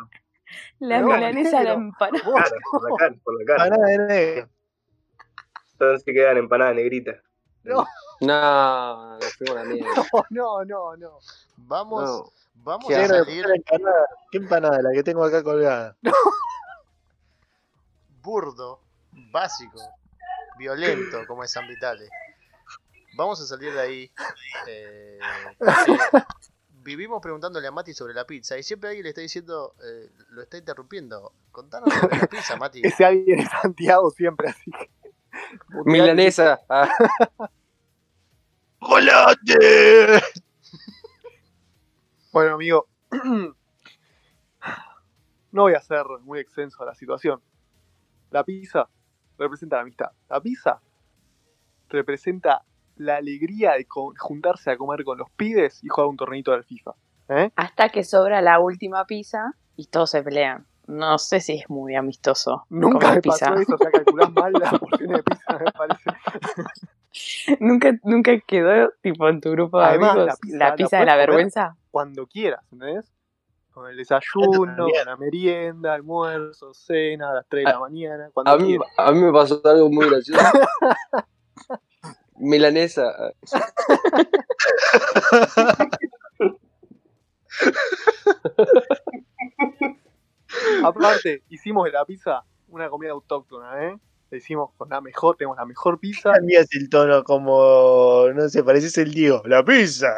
La 0.78 1.00
No, 1.00 1.08
milanesa, 1.08 1.60
la 1.64 1.72
empanada. 1.72 2.22
Por 2.24 2.40
la 2.40 2.96
cara, 2.96 3.14
por 3.24 3.36
la 3.40 3.44
cara. 3.44 3.64
Parada 3.70 3.86
de 3.88 3.98
negro. 3.98 4.48
Entonces 5.72 6.02
se 6.04 6.14
quedan 6.14 6.36
empanadas 6.36 6.76
negritas. 6.76 7.20
No, 7.64 7.84
No, 8.20 9.18
no, 10.30 10.64
no, 10.64 10.96
no. 10.96 11.18
Vamos, 11.56 12.02
No. 12.04 12.32
vamos 12.62 12.86
¿Qué 12.86 12.94
a 12.94 13.08
salir 13.08 13.44
¿qué 13.44 13.74
empanada? 13.74 14.06
¿Qué 14.30 14.38
empanada? 14.38 14.78
La 14.82 14.92
que 14.92 15.02
tengo 15.02 15.24
acá 15.24 15.42
colgada. 15.42 15.96
burdo, 18.22 18.80
básico, 19.32 19.80
violento 20.58 21.26
como 21.26 21.44
es 21.44 21.50
San 21.50 21.66
Vitale. 21.68 22.08
Vamos 23.16 23.40
a 23.40 23.46
salir 23.46 23.72
de 23.72 23.80
ahí. 23.80 24.12
eh, 24.66 25.18
vivimos 26.82 27.20
preguntándole 27.20 27.66
a 27.66 27.70
Mati 27.70 27.92
sobre 27.92 28.14
la 28.14 28.26
pizza 28.26 28.56
y 28.58 28.62
siempre 28.62 28.88
alguien 28.90 29.04
le 29.04 29.10
está 29.10 29.20
diciendo, 29.20 29.74
eh, 29.84 30.10
lo 30.30 30.42
está 30.42 30.58
interrumpiendo. 30.58 31.32
Contanos 31.50 31.92
sobre 31.92 32.18
la 32.18 32.26
pizza, 32.26 32.56
Mati. 32.58 32.80
Ese 32.84 33.04
alguien 33.04 33.40
es 33.40 33.50
Santiago 33.50 34.10
siempre, 34.10 34.48
así 34.50 34.70
que. 34.70 34.90
Milanesa. 35.84 36.60
Ah, 36.68 36.90
¡Chocolate! 38.80 40.22
Bueno, 42.32 42.54
amigo. 42.54 42.86
No 45.50 45.62
voy 45.62 45.72
a 45.72 45.80
ser 45.80 46.04
muy 46.24 46.40
extenso 46.40 46.82
a 46.82 46.86
la 46.86 46.94
situación. 46.94 47.40
La 48.30 48.44
pizza 48.44 48.86
representa 49.38 49.76
la 49.76 49.82
amistad. 49.82 50.10
La 50.28 50.40
pizza 50.40 50.80
representa 51.88 52.62
la 52.96 53.16
alegría 53.16 53.72
de 53.72 53.86
juntarse 53.88 54.70
a 54.70 54.76
comer 54.76 55.04
con 55.04 55.18
los 55.18 55.30
pibes 55.30 55.82
y 55.82 55.88
jugar 55.88 56.08
un 56.08 56.16
torneito 56.16 56.52
del 56.52 56.64
FIFA. 56.64 56.92
¿Eh? 57.28 57.50
Hasta 57.56 57.90
que 57.90 58.04
sobra 58.04 58.40
la 58.40 58.58
última 58.58 59.04
pizza 59.04 59.52
y 59.76 59.86
todos 59.86 60.10
se 60.10 60.22
pelean. 60.22 60.66
No 60.86 61.18
sé 61.18 61.40
si 61.40 61.52
es 61.52 61.68
muy 61.68 61.94
amistoso. 61.94 62.64
Nunca 62.70 63.12
me 63.12 63.20
pizza. 63.20 63.50
pasó 63.50 63.60
eso, 63.60 63.74
o 63.74 63.78
sea, 63.78 63.90
calculás 63.90 64.32
mal 64.32 64.52
la 64.54 64.70
porción 64.70 65.12
de 65.12 65.22
pizza, 65.22 65.58
me 65.58 65.72
parece. 65.72 66.10
nunca, 67.60 67.92
nunca 68.04 68.32
quedó 68.40 68.90
tipo 69.02 69.28
en 69.28 69.40
tu 69.40 69.50
grupo 69.50 69.78
de 69.78 69.84
Además, 69.84 70.10
amigos 70.12 70.38
la 70.44 70.68
la 70.70 70.74
pizza 70.74 70.76
pizza, 70.76 70.96
la 70.96 71.00
de 71.00 71.06
la 71.06 71.16
vergüenza. 71.16 71.76
Cuando 71.90 72.26
quieras, 72.26 72.64
¿entendés? 72.72 73.12
Con 73.78 73.88
el 73.88 73.96
desayuno, 73.96 74.88
con 74.88 75.06
la 75.06 75.16
merienda, 75.16 75.94
almuerzo, 75.94 76.74
cena, 76.74 77.30
a 77.30 77.34
las 77.34 77.46
3 77.48 77.64
de 77.64 77.70
la 77.70 77.78
mañana, 77.78 78.28
cuando 78.34 78.50
a, 78.50 78.56
mí, 78.58 78.66
quieras. 78.70 78.88
a 78.96 79.12
mí 79.12 79.20
me 79.20 79.32
pasó 79.32 79.62
algo 79.64 79.88
muy 79.88 80.10
gracioso. 80.10 80.42
Milanesa. 82.34 83.04
Aparte, 90.82 91.44
hicimos 91.48 91.84
de 91.84 91.92
la 91.92 92.04
pizza 92.04 92.42
una 92.66 92.90
comida 92.90 93.12
autóctona, 93.12 93.84
¿eh? 93.84 93.96
La 94.30 94.36
hicimos 94.36 94.70
con 94.76 94.90
la 94.90 95.00
mejor, 95.00 95.36
tenemos 95.36 95.56
la 95.56 95.64
mejor 95.64 95.98
pizza. 95.98 96.32
Cambias 96.34 96.68
el 96.74 96.90
tono 96.90 97.24
como, 97.24 98.26
no 98.34 98.48
sé, 98.48 98.62
pareces 98.62 98.98
el 98.98 99.12
Diego. 99.12 99.42
La 99.46 99.64
pizza. 99.64 100.14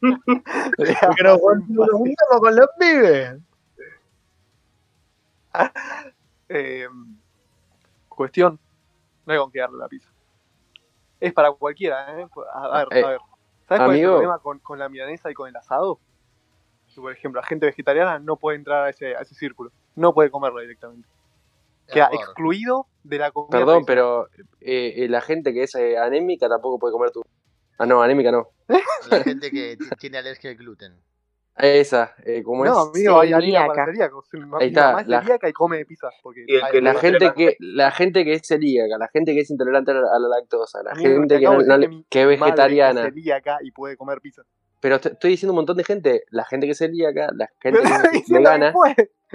Porque 0.00 1.22
nos 1.22 1.40
juntamos 1.40 2.40
con 2.40 2.56
los 2.56 2.68
pibes. 2.78 3.36
Eh, 6.54 6.86
cuestión, 8.10 8.60
no 9.24 9.32
hay 9.32 9.38
con 9.38 9.50
qué 9.50 9.60
darle 9.60 9.78
la 9.78 9.88
pizza. 9.88 10.10
Es 11.18 11.32
para 11.32 11.50
cualquiera, 11.52 12.20
¿eh? 12.20 12.28
A 12.52 12.84
ver, 12.84 12.88
Eh, 12.90 13.04
a 13.04 13.08
ver. 13.08 13.20
¿Sabes 13.66 13.84
cuál 13.84 13.96
es 13.96 14.02
el 14.02 14.08
problema 14.10 14.38
con, 14.38 14.58
con 14.58 14.78
la 14.78 14.90
milanesa 14.90 15.30
y 15.30 15.34
con 15.34 15.48
el 15.48 15.56
asado? 15.56 15.98
Que, 16.94 17.00
por 17.00 17.10
ejemplo, 17.10 17.40
la 17.40 17.46
gente 17.46 17.64
vegetariana 17.64 18.18
no 18.18 18.36
puede 18.36 18.58
entrar 18.58 18.84
a 18.84 18.90
ese, 18.90 19.16
a 19.16 19.20
ese 19.20 19.34
círculo. 19.34 19.72
No 19.94 20.12
puede 20.12 20.30
comerla 20.30 20.60
directamente. 20.60 21.08
Queda 21.86 22.06
Error. 22.06 22.20
excluido 22.20 22.86
de 23.04 23.18
la 23.18 23.30
comida. 23.30 23.50
Perdón, 23.58 23.84
pero 23.86 24.28
eh, 24.60 24.94
eh, 24.96 25.08
la 25.08 25.20
gente 25.20 25.52
que 25.52 25.64
es 25.64 25.74
eh, 25.74 25.98
anémica 25.98 26.48
tampoco 26.48 26.78
puede 26.78 26.92
comer 26.92 27.10
tu. 27.10 27.22
Ah, 27.78 27.86
no, 27.86 28.02
anémica 28.02 28.30
no. 28.30 28.48
La 29.10 29.20
gente 29.24 29.50
que 29.50 29.76
tiene 29.98 30.18
alergia 30.18 30.50
al 30.50 30.56
gluten. 30.56 31.00
Esa, 31.56 32.14
eh, 32.24 32.42
¿cómo 32.42 32.64
No, 32.64 32.70
es? 32.72 32.88
amigo, 32.96 33.20
hay 33.20 33.30
celíaca. 33.30 33.86
Ahí 34.58 34.68
está, 34.68 35.02
la- 35.06 35.20
celíaca 35.20 35.48
y 35.48 35.52
come 35.52 35.84
pizza. 35.84 36.08
Porque 36.22 36.44
Y 36.46 36.58
que 36.70 36.80
La 36.80 36.94
gente 36.94 37.32
que, 37.34 37.56
la 37.60 37.90
gente 37.90 38.24
que 38.24 38.32
es 38.34 38.42
celíaca, 38.46 38.96
la 38.98 39.08
gente 39.08 39.34
que 39.34 39.40
es 39.40 39.50
intolerante 39.50 39.90
a 39.90 39.94
la, 39.94 40.28
lactosa, 40.30 40.82
la 40.82 40.92
Amigo, 40.92 41.10
gente 41.10 41.34
te 41.34 41.40
que, 41.40 41.46
no- 41.46 41.78
mi 41.88 42.04
que 42.08 42.20
es 42.22 42.26
madre 42.26 42.36
vegetariana. 42.52 43.00
Es 43.02 43.06
celíaca 43.14 43.58
y 43.62 43.70
puede 43.72 43.96
comer 43.98 44.20
pizza. 44.22 44.42
Pero 44.80 44.98
te- 45.00 45.10
estoy 45.10 45.30
diciendo 45.32 45.52
un 45.52 45.56
montón 45.56 45.76
de 45.76 45.84
gente, 45.84 46.24
la 46.30 46.44
gente 46.46 46.66
que 46.66 46.72
es 46.72 46.78
celíaca, 46.78 47.30
la 47.34 47.50
gente 47.60 47.80
que 47.80 48.18
es 48.18 48.24
que 48.26 48.34
vegana, 48.34 48.74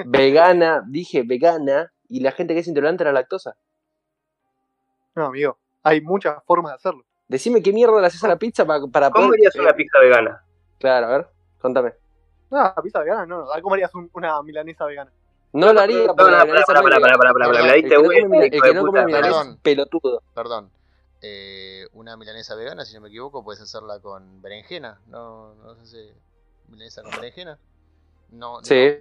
vegana, 0.06 0.84
dije 0.88 1.24
vegana, 1.24 1.94
y 2.10 2.20
la 2.22 2.32
gente 2.32 2.54
que 2.54 2.60
es 2.62 2.67
intolerante 2.67 3.04
a 3.04 3.08
la 3.08 3.13
lactosa. 3.13 3.58
No, 5.15 5.26
amigo, 5.28 5.58
hay 5.84 6.02
muchas 6.02 6.43
formas 6.46 6.72
de 6.74 6.76
hacerlo. 6.76 7.04
Decime 7.28 7.62
qué 7.62 7.74
mierda 7.74 8.00
le 8.00 8.08
haces 8.08 8.24
a 8.24 8.28
la 8.28 8.38
pizza 8.38 8.65
para, 8.65 8.86
para 8.88 9.10
¿Cómo 9.10 9.32
harías 9.34 9.56
una 9.56 9.74
pizza 9.74 10.00
vegana? 10.00 10.43
Claro, 10.80 11.08
a 11.08 11.10
ver, 11.17 11.28
contame. 11.60 11.93
No, 12.50 12.74
pizza 12.82 13.00
vegana 13.00 13.26
no, 13.26 13.46
no. 13.46 13.62
comerías 13.62 13.93
un- 13.96 14.10
una 14.13 14.41
milanesa 14.43 14.86
vegana. 14.86 15.12
No 15.54 15.74
lo 15.74 15.80
haría 15.82 16.08
No, 16.08 16.15
para, 16.15 16.46
para, 16.46 16.63
para, 16.65 16.82
vegana. 16.82 17.00
para, 17.02 17.17
para, 17.17 17.34
para, 17.34 17.46
Perdón, 17.48 17.62
me 17.63 17.67
la 17.67 17.74
El 17.76 17.82
que 17.82 17.88
diste 17.88 18.74
no 18.74 18.86
come, 18.86 19.06
milanesa 19.06 19.41
es 19.41 19.58
pelotudo. 19.62 20.22
Perdón. 20.34 20.72
Eh, 21.22 21.88
una 21.93 22.15
milanesa 22.15 22.56
vegana, 22.56 22.86
si 22.86 22.93
no 22.93 23.02
me 23.02 23.08
equivoco, 23.08 23.43
puedes 23.43 23.62
hacerla 23.62 24.00
con 24.00 24.41
berenjena. 24.41 25.02
No, 25.08 25.56
no 25.56 25.76
sé 25.76 25.86
si 25.88 26.12
milanesa 26.70 27.02
con 27.02 27.12
berenjena. 27.15 27.58
No, 28.30 28.60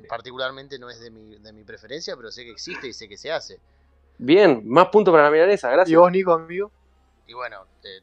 particularmente 0.09 0.79
no 0.79 0.89
es 0.89 1.01
de 1.01 1.11
mi, 1.11 1.39
de 1.39 1.53
mi 1.53 1.65
preferencia, 1.65 2.17
pero 2.17 2.31
sé 2.31 2.45
que 2.45 2.53
existe 2.53 2.87
y 2.87 2.93
sé 2.93 3.09
que 3.09 3.17
se 3.17 3.33
hace. 3.33 3.59
Bien, 4.19 4.63
más 4.67 4.89
puntos 4.89 5.13
para 5.13 5.25
la 5.25 5.31
milanesa, 5.31 5.69
Y 5.69 5.73
gracias. 5.73 5.99
vos, 5.99 6.11
Nico, 6.13 6.33
amigo. 6.33 6.71
Y 7.27 7.35
bueno, 7.35 7.67
eh, 7.83 8.01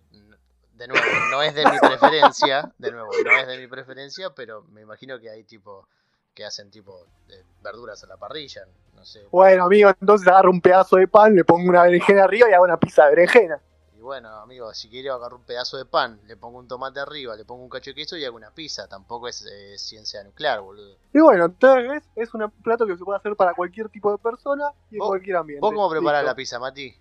de 0.75 0.87
nuevo, 0.87 1.05
no 1.31 1.41
es 1.41 1.55
de 1.55 1.65
mi 1.65 1.79
preferencia, 1.79 2.71
de 2.77 2.91
nuevo, 2.91 3.09
no 3.23 3.37
es 3.37 3.47
de 3.47 3.57
mi 3.57 3.67
preferencia, 3.67 4.31
pero 4.35 4.63
me 4.63 4.81
imagino 4.81 5.19
que 5.19 5.29
hay 5.29 5.43
tipo 5.43 5.87
que 6.33 6.43
hacen 6.43 6.71
tipo 6.71 7.05
eh, 7.29 7.43
verduras 7.61 8.03
a 8.03 8.07
la 8.07 8.17
parrilla, 8.17 8.65
no 8.95 9.05
sé. 9.05 9.25
Bueno, 9.31 9.65
amigo, 9.65 9.89
entonces 10.01 10.27
agarro 10.27 10.49
un 10.49 10.61
pedazo 10.61 10.97
de 10.97 11.07
pan, 11.07 11.35
le 11.35 11.45
pongo 11.45 11.69
una 11.69 11.83
berenjena 11.83 12.23
arriba 12.23 12.49
y 12.49 12.53
hago 12.53 12.63
una 12.63 12.77
pizza 12.77 13.05
de 13.05 13.11
berenjena. 13.11 13.61
Y 14.03 14.05
bueno, 14.05 14.27
amigo, 14.41 14.73
si 14.73 14.89
quiero 14.89 15.13
agarrar 15.13 15.35
un 15.35 15.45
pedazo 15.45 15.77
de 15.77 15.85
pan, 15.85 16.19
le 16.27 16.35
pongo 16.35 16.59
un 16.59 16.67
tomate 16.67 16.99
arriba, 16.99 17.37
le 17.37 17.45
pongo 17.45 17.63
un 17.63 17.69
cacho 17.69 17.91
de 17.91 17.95
queso 17.95 18.17
y 18.17 18.25
hago 18.25 18.35
una 18.35 18.51
pizza. 18.51 18.85
Tampoco 18.85 19.29
es 19.29 19.45
eh, 19.49 19.77
ciencia 19.77 20.21
nuclear, 20.25 20.59
boludo. 20.59 20.97
Y 21.13 21.21
bueno, 21.21 21.45
entonces 21.45 22.03
es 22.17 22.33
un 22.33 22.51
plato 22.61 22.85
que 22.85 22.97
se 22.97 23.03
puede 23.05 23.19
hacer 23.19 23.33
para 23.37 23.53
cualquier 23.53 23.87
tipo 23.87 24.11
de 24.11 24.17
persona 24.17 24.65
y 24.91 24.95
en 24.95 24.99
¿Vos- 24.99 25.07
cualquier 25.07 25.37
ambiente. 25.37 25.61
¿Vos 25.61 25.73
cómo 25.73 25.89
preparás 25.89 26.23
Listo. 26.23 26.31
la 26.31 26.35
pizza, 26.35 26.59
Mati? 26.59 26.93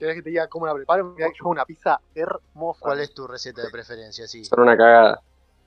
¿Querés 0.00 0.16
que 0.16 0.22
te 0.22 0.30
diga 0.30 0.48
cómo 0.48 0.66
la 0.66 0.74
preparo? 0.74 1.14
Yo 1.16 1.26
hago 1.26 1.50
una 1.50 1.64
pizza 1.64 2.00
hermosa. 2.12 2.80
¿Cuál 2.80 2.98
es 2.98 3.14
tu 3.14 3.28
receta 3.28 3.62
de 3.62 3.70
preferencia? 3.70 4.26
Sí. 4.26 4.44
Son 4.44 4.58
una 4.58 4.76
cagada. 4.76 5.22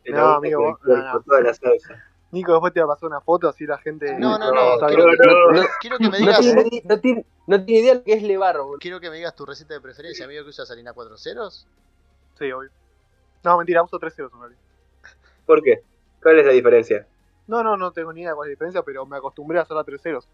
No, 0.07 0.25
amigo, 0.33 0.61
con- 0.61 0.71
vos- 0.73 0.79
no, 1.05 1.13
no. 1.13 1.21
toda 1.21 1.39
la 1.39 1.53
salsa. 1.53 2.03
Nico, 2.35 2.51
después 2.51 2.73
te 2.73 2.81
va 2.81 2.85
a 2.85 2.95
pasar 2.95 3.07
una 3.07 3.21
foto 3.21 3.47
así 3.47 3.65
la 3.65 3.77
gente. 3.77 4.13
No, 4.19 4.37
no, 4.37 4.51
No, 4.51 4.87
Quiero, 4.87 5.05
bien. 5.05 5.17
no, 5.25 5.51
No, 5.53 5.67
quiero 5.79 5.97
que 5.97 6.09
me 6.09 6.19
no 6.19 6.25
digas. 6.25 6.39
tiene, 6.39 6.81
no, 6.83 6.99
tiene, 6.99 7.25
no 7.47 7.63
tiene 7.63 7.81
idea 7.81 7.93
lo 7.95 8.03
que 8.03 8.13
es 8.13 8.23
levar, 8.23 8.57
boludo. 8.57 8.77
Quiero 8.79 8.99
que 8.99 9.09
me 9.09 9.15
digas 9.15 9.33
tu 9.35 9.45
receta 9.45 9.73
de 9.73 9.79
preferencia, 9.79 10.25
amigo, 10.25 10.43
que 10.43 10.49
usas 10.49 10.69
harina 10.69 10.91
4 10.91 11.17
ceros. 11.17 11.65
Sí, 12.37 12.51
obvio. 12.51 12.69
No, 13.43 13.57
mentira, 13.57 13.81
uso 13.83 13.97
tres 13.99 14.13
ceros 14.15 14.33
en 14.33 14.39
realidad. 14.41 14.61
¿Por 15.45 15.63
qué? 15.63 15.81
¿Cuál 16.21 16.39
es 16.39 16.45
la 16.45 16.51
diferencia? 16.51 17.07
No, 17.47 17.63
no, 17.63 17.77
no 17.77 17.91
tengo 17.93 18.11
ni 18.11 18.21
idea 18.21 18.31
de 18.31 18.35
cuál 18.35 18.47
es 18.47 18.49
la 18.49 18.53
diferencia, 18.55 18.83
pero 18.83 19.05
me 19.05 19.15
acostumbré 19.15 19.59
a 19.59 19.61
hacerla 19.61 19.81
a 19.81 19.85
tres 19.85 20.01
ceros. 20.01 20.27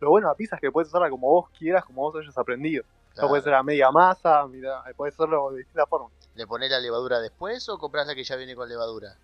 Lo 0.00 0.10
bueno 0.10 0.28
de 0.28 0.32
la 0.32 0.36
pizza 0.36 0.54
es 0.54 0.60
que 0.60 0.70
puedes 0.70 0.88
hacerla 0.90 1.10
como 1.10 1.28
vos 1.28 1.50
quieras, 1.58 1.84
como 1.84 2.02
vos 2.02 2.14
hayas 2.16 2.38
aprendido. 2.38 2.84
No 2.84 3.14
Claro. 3.14 3.28
puede 3.30 3.42
ser 3.42 3.54
a 3.54 3.62
media 3.64 3.90
masa, 3.90 4.46
mira, 4.46 4.84
puedes 4.96 5.14
hacerlo 5.14 5.50
de 5.50 5.58
distintas 5.58 5.88
formas. 5.88 6.12
¿Le 6.36 6.46
pones 6.46 6.70
la 6.70 6.78
levadura 6.78 7.18
después 7.18 7.68
o 7.68 7.78
compras 7.78 8.06
la 8.06 8.14
que 8.14 8.22
ya 8.22 8.36
viene 8.36 8.54
con 8.54 8.68
levadura? 8.68 9.16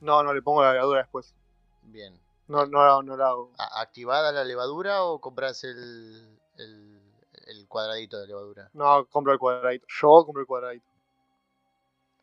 No, 0.00 0.22
no 0.22 0.32
le 0.32 0.42
pongo 0.42 0.62
la 0.62 0.72
levadura 0.74 1.00
después. 1.00 1.34
Bien. 1.92 2.18
No, 2.48 2.66
no, 2.66 3.02
no 3.02 3.16
la 3.16 3.28
hago. 3.28 3.52
¿A- 3.58 3.80
¿Activada 3.80 4.32
la 4.32 4.44
levadura 4.44 5.02
o 5.04 5.20
compras 5.20 5.62
el, 5.64 6.38
el, 6.58 7.00
el 7.46 7.68
cuadradito 7.68 8.18
de 8.18 8.26
levadura? 8.26 8.70
No, 8.72 9.06
compro 9.06 9.32
el 9.32 9.38
cuadradito. 9.38 9.86
Yo 10.00 10.24
compro 10.24 10.40
el 10.42 10.46
cuadradito. 10.46 10.86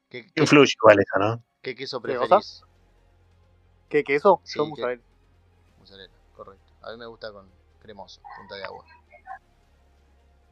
¿Qué, 0.10 0.32
qué, 0.34 0.42
Influye 0.42 0.74
igual 0.80 1.00
eso, 1.00 1.20
¿no? 1.20 1.44
qué 1.62 1.76
queso 1.76 2.02
preferís? 2.02 2.64
¿Qué 3.90 4.04
queso? 4.04 4.42
Sí, 4.44 4.58
Yo 4.60 4.66
mozzarella. 4.66 5.02
Mozzarella, 5.80 6.14
correcto. 6.36 6.64
A 6.82 6.92
mí 6.92 6.98
me 6.98 7.06
gusta 7.06 7.32
con 7.32 7.50
cremoso, 7.82 8.22
punta 8.38 8.56
de 8.56 8.64
agua. 8.64 8.86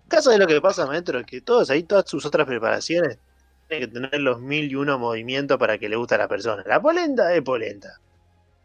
caso 0.07 0.31
de 0.31 0.37
lo 0.37 0.47
que 0.47 0.61
pasa, 0.61 0.85
maestro, 0.85 1.19
es 1.19 1.25
que 1.25 1.41
todos 1.41 1.69
ahí, 1.69 1.83
todas 1.83 2.09
sus 2.09 2.25
otras 2.25 2.47
preparaciones, 2.47 3.19
tienen 3.67 3.89
que 3.89 3.93
tener 3.93 4.19
los 4.21 4.39
mil 4.39 4.71
y 4.71 4.75
uno 4.75 4.97
movimientos 4.99 5.57
para 5.57 5.77
que 5.77 5.89
le 5.89 5.95
guste 5.95 6.15
a 6.15 6.19
la 6.19 6.27
persona. 6.27 6.63
La 6.65 6.81
polenta 6.81 7.33
es 7.33 7.41
polenta. 7.41 7.99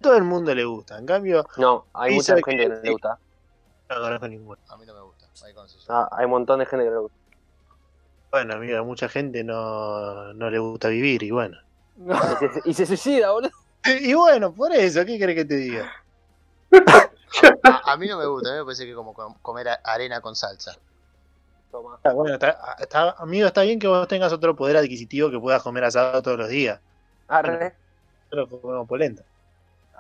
Todo 0.01 0.17
el 0.17 0.25
mundo 0.25 0.55
le 0.55 0.65
gusta. 0.65 0.99
En 0.99 1.07
cambio, 1.07 1.47
No, 1.57 1.87
hay 1.93 2.15
mucha 2.15 2.35
gente 2.37 2.51
que- 2.51 2.57
que 2.57 2.69
no 2.69 2.75
le 2.83 2.91
gusta. 2.93 3.19
no 3.89 3.97
conozco 4.01 4.29
ninguno. 4.29 4.59
A 4.69 4.77
mí 4.77 4.87
no 4.87 4.95
me 4.95 5.01
gusta. 5.01 5.27
Ahí. 5.45 5.55
Ah, 5.89 6.09
hay 6.13 6.25
un 6.27 6.31
montón 6.33 6.59
de 6.59 6.67
gente 6.67 6.85
que 6.85 6.91
no 6.91 6.97
le 6.97 7.03
gusta. 7.03 7.17
Bueno, 8.31 8.55
amigo, 8.55 8.79
a 8.79 8.83
mucha 8.83 9.09
gente 9.09 9.43
no, 9.43 10.33
no 10.35 10.51
le 10.51 10.59
gusta 10.59 10.89
vivir, 10.89 11.23
y 11.23 11.31
bueno. 11.31 11.59
Y 12.41 12.49
se, 12.49 12.61
y 12.71 12.75
se 12.75 12.87
suicida, 12.87 13.31
boludo. 13.33 13.51
Y 13.85 14.13
bueno, 14.15 14.53
por 14.53 14.73
eso, 14.73 15.05
¿qué 15.07 15.19
querés 15.19 15.37
que 15.37 15.45
te 15.47 15.57
diga? 15.57 15.91
A, 17.65 17.93
a 17.93 17.97
mí 17.97 18.07
no 18.07 18.19
me 18.19 18.27
gusta, 18.27 18.51
a 18.51 18.53
mí 18.53 18.59
me 18.59 18.65
parece 18.65 18.85
que 18.85 18.91
es 18.91 18.97
como 18.97 19.15
com- 19.15 19.35
comer 19.43 19.69
arena 19.85 20.21
con 20.21 20.37
salsa. 20.37 20.77
Toma. 21.71 21.99
Ah, 22.05 22.13
bueno, 22.13 22.35
está, 22.35 22.77
está- 22.79 23.11
amigo, 23.19 23.47
está 23.47 23.63
bien 23.63 23.79
que 23.79 23.87
vos 23.87 24.07
tengas 24.09 24.33
otro 24.33 24.55
poder 24.57 24.77
adquisitivo 24.77 25.31
que 25.31 25.39
puedas 25.39 25.63
comer 25.63 25.85
asado 25.85 26.21
todos 26.23 26.37
los 26.39 26.49
días. 26.49 26.81
Arre, 27.29 27.75
Pero 28.29 28.49
comemos 28.49 28.87
polenta. 28.89 29.23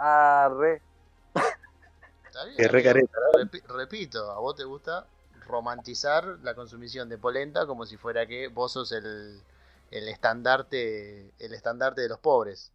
Arre. 0.00 0.82
¿Está 2.26 2.44
bien? 2.44 2.56
Careta, 2.82 3.18
Repi- 3.34 3.62
repito, 3.66 4.30
a 4.30 4.38
vos 4.38 4.54
te 4.56 4.64
gusta 4.64 5.06
romantizar 5.46 6.24
la 6.42 6.54
consumición 6.54 7.08
de 7.08 7.18
polenta 7.18 7.66
como 7.66 7.84
si 7.86 7.96
fuera 7.96 8.26
que 8.26 8.48
vos 8.48 8.72
sos 8.72 8.92
el, 8.92 9.40
el 9.90 10.08
estandarte 10.08 11.32
el 11.38 11.52
estandarte 11.54 12.00
de 12.02 12.08
los 12.08 12.18
pobres. 12.20 12.72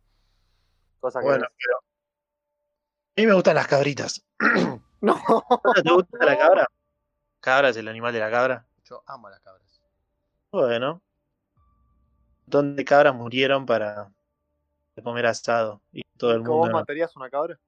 Cosa 0.99 1.19
que 1.19 1.25
Bueno, 1.25 1.39
no 1.41 1.45
es. 1.45 1.51
pero. 1.57 1.77
A 1.77 3.21
mí 3.21 3.27
me 3.27 3.33
gustan 3.33 3.55
las 3.55 3.67
cabritas. 3.67 4.21
No. 5.01 5.21
¿Te 5.75 5.81
gusta 5.93 6.25
la 6.25 6.35
cabra? 6.37 6.67
Cabra 7.39 7.69
es 7.69 7.77
el 7.77 7.87
animal 7.87 8.11
de 8.11 8.19
la 8.19 8.31
cabra. 8.31 8.65
Yo 8.85 9.03
amo 9.05 9.27
a 9.27 9.31
las 9.31 9.39
cabras. 9.41 9.79
Bueno. 10.51 11.01
Un 11.55 12.41
montón 12.47 12.75
de 12.75 12.85
cabras 12.85 13.13
murieron 13.13 13.67
para 13.67 14.09
comer 15.03 15.25
asado. 15.25 15.81
Y 15.91 16.03
todo 16.17 16.31
el 16.31 16.43
¿Cómo 16.43 16.59
mundo. 16.59 16.71
no. 16.71 16.79
matarías 16.79 17.15
una 17.15 17.29
cabra? 17.29 17.59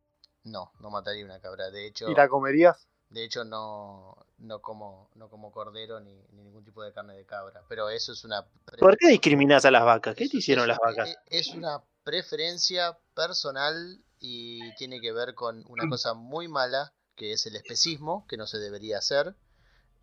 No, 0.44 0.72
no 0.80 0.90
mataría 0.90 1.26
una 1.26 1.40
cabra. 1.40 1.70
De 1.70 1.86
hecho, 1.86 2.10
¿Y 2.10 2.16
la 2.16 2.28
comerías? 2.30 2.88
de 3.10 3.24
hecho 3.24 3.46
no, 3.46 4.18
no 4.38 4.60
como 4.60 5.10
no 5.16 5.30
como 5.30 5.50
cordero 5.52 6.02
ni, 6.02 6.14
ni 6.34 6.44
ningún 6.44 6.64
tipo 6.66 6.84
de 6.84 6.92
carne 6.94 7.16
de 7.16 7.26
cabra. 7.26 7.64
Pero 7.70 7.90
eso 7.90 8.12
es 8.14 8.24
una 8.24 8.46
¿Por 8.80 8.98
qué 8.98 9.08
discriminás 9.10 9.66
a 9.66 9.72
las 9.72 9.84
vacas? 9.84 10.16
¿Qué 10.16 10.28
te 10.30 10.38
hicieron 10.38 10.68
las 10.68 10.78
vacas? 10.80 11.16
Es 11.28 11.50
una 11.54 11.82
preferencia 12.04 12.98
personal 13.14 14.02
y 14.20 14.74
tiene 14.76 15.00
que 15.02 15.12
ver 15.12 15.36
con 15.36 15.64
una 15.68 15.84
cosa 15.90 16.14
muy 16.14 16.48
mala 16.48 16.94
que 17.16 17.34
es 17.34 17.46
el 17.48 17.56
especismo, 17.56 18.26
que 18.28 18.38
no 18.38 18.46
se 18.46 18.60
debería 18.60 19.00
hacer 19.00 19.36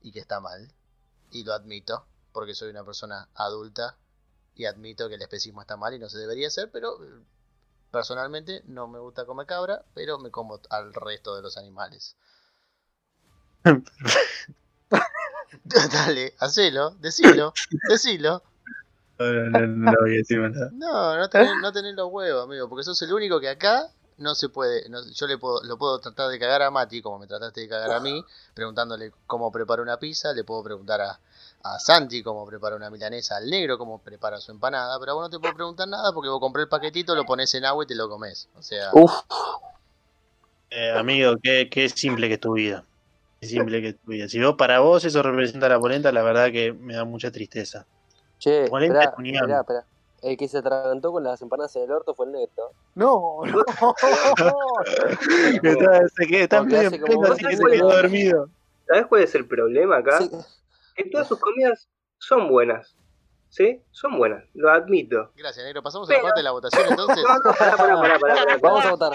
y 0.03 0.13
que 0.13 0.19
está 0.21 0.41
mal. 0.41 0.73
Y 1.31 1.45
lo 1.45 1.53
admito, 1.53 2.07
porque 2.33 2.55
soy 2.55 2.71
una 2.71 2.85
persona 2.85 3.29
adulta 3.35 3.97
y 4.55 4.67
admito 4.67 5.09
que 5.09 5.17
el 5.17 5.23
especismo 5.23 5.61
está 5.61 5.77
mal 5.77 5.95
y 5.95 5.99
no 5.99 6.09
se 6.09 6.19
debería 6.19 6.49
hacer, 6.49 6.71
pero 6.71 7.03
eh, 7.05 7.09
personalmente 7.91 8.63
no 8.67 8.89
me 8.89 8.99
gusta 8.99 9.27
comer 9.27 9.47
cabra, 9.47 9.85
pero 9.95 10.19
me 10.19 10.31
como 10.31 10.61
al 10.71 10.93
resto 10.95 11.37
de 11.37 11.43
los 11.43 11.57
animales. 11.57 12.17
Dale, 15.65 16.35
hacelo, 16.39 16.91
decilo, 17.01 17.53
decilo. 17.89 18.43
No, 19.19 19.33
no, 19.33 19.51
no, 19.51 19.67
no 19.93 19.97
voy 20.01 20.15
a 20.15 20.19
decir 20.19 20.41
nada. 20.41 20.71
No, 20.75 21.17
no 21.17 21.29
tenés, 21.29 21.61
no 21.61 21.73
tenés 21.73 21.95
los 21.95 22.11
huevos, 22.11 22.45
amigo, 22.45 22.69
porque 22.69 22.85
sos 22.85 23.01
el 23.03 23.13
único 23.13 23.41
que 23.41 23.49
acá 23.49 23.89
no 24.19 24.35
se 24.35 24.49
puede. 24.49 24.89
no- 24.89 25.05
yo 25.13 25.27
le 25.27 25.39
puedo, 25.39 25.63
lo 25.63 25.79
puedo 25.79 26.01
tratar 26.01 26.29
de 26.29 26.39
cagar 26.39 26.63
a 26.63 26.71
Mati, 26.71 27.01
como 27.01 27.19
me 27.19 27.27
trataste 27.27 27.63
de 27.63 27.69
cagar 27.69 27.93
a 27.93 28.01
mí, 28.01 28.25
preguntándole 28.55 29.13
cómo 29.27 29.53
prepara 29.53 29.83
una 29.83 29.99
pizza. 29.99 30.33
Le 30.33 30.45
puedo 30.45 30.63
preguntar 30.65 31.01
a, 31.01 31.21
a 31.65 31.79
Santi 31.79 32.23
cómo 32.23 32.47
prepara 32.47 32.77
una 32.77 32.91
milanesa, 32.91 33.37
al 33.37 33.49
negro 33.49 33.79
cómo 33.79 33.99
prepara 33.99 34.39
su 34.39 34.53
empanada, 34.53 34.99
pero 35.01 35.13
a 35.13 35.15
vos 35.15 35.23
no 35.25 35.31
te 35.31 35.39
puedo 35.41 35.55
preguntar 35.55 35.89
nada 35.89 36.13
porque 36.13 36.29
vos 36.29 36.39
compré 36.39 36.63
el 36.63 36.69
paquetito, 36.69 37.15
lo 37.15 37.25
pones 37.25 37.55
en 37.55 37.65
agua 37.65 37.85
y 37.85 37.87
te 37.87 37.95
lo 37.95 38.09
comes. 38.09 38.49
O 38.57 38.63
sea, 38.63 38.91
Uf, 38.93 39.13
Eh, 40.71 40.91
amigo, 40.91 41.35
qué, 41.43 41.69
qué 41.71 41.89
simple 41.89 42.29
que 42.29 42.35
es 42.35 42.41
tu 42.41 42.53
vida. 42.53 42.85
Qué 43.41 43.47
simple 43.47 43.81
que 43.81 43.89
es 43.89 43.97
tu 43.99 44.11
vida. 44.11 44.29
Si 44.29 44.43
vos 44.43 44.55
para 44.57 44.81
vos 44.81 45.05
eso 45.05 45.23
representa 45.23 45.69
la 45.69 45.79
polenta, 45.81 46.13
la 46.13 46.23
verdad 46.23 46.51
que 46.53 46.73
me 46.73 46.95
da 46.95 47.05
mucha 47.05 47.31
tristeza. 47.31 47.87
che, 48.39 48.67
Polenta 48.69 49.03
esperá, 49.03 49.23
ñam. 49.23 49.35
esperá, 49.35 49.61
esperá. 49.61 49.87
El 50.23 50.37
que 50.39 50.49
se 50.49 50.59
atragantó 50.59 51.13
con 51.13 51.23
las 51.23 51.41
empanadas 51.43 51.77
en 51.77 51.83
el 51.85 51.93
orto 51.93 52.15
fue 52.15 52.27
el 52.27 52.33
negro. 52.33 52.73
No, 52.95 53.41
no. 53.45 53.63
Está, 55.63 56.09
se 56.09 56.27
quedó, 56.27 56.43
está 56.43 56.59
en 56.59 56.75
así 56.75 57.45
que 57.47 57.57
se 57.57 57.65
quedó 57.65 57.91
dormido. 57.91 58.49
¿Sabes 58.87 59.07
cuál 59.07 59.23
es 59.23 59.35
el 59.35 59.47
problema 59.47 59.99
acá? 59.99 60.21
Sí. 60.21 60.31
Que 60.95 61.11
todas 61.11 61.29
sus 61.29 61.39
comidas 61.39 61.89
son 62.19 62.49
buenas. 62.49 62.97
¿Sí? 63.49 63.81
Son 63.93 64.19
buenas, 64.19 64.43
lo 64.55 64.69
admito. 64.69 65.31
gracias, 65.37 65.65
negro. 65.65 65.81
Pasamos 65.81 66.11
a 66.11 66.15
la 66.15 66.23
parte 66.23 66.41
de 66.41 66.43
la 66.43 66.51
votación 66.51 66.87
entonces. 66.91 67.25
No, 67.29 67.35
no, 67.39 67.55
pará, 67.57 67.77
pará, 67.77 67.95
pará, 67.95 68.19
pará, 68.19 68.35
pará, 68.35 68.59
Vamos 68.61 68.85
a 68.85 68.91
votar. 68.91 69.13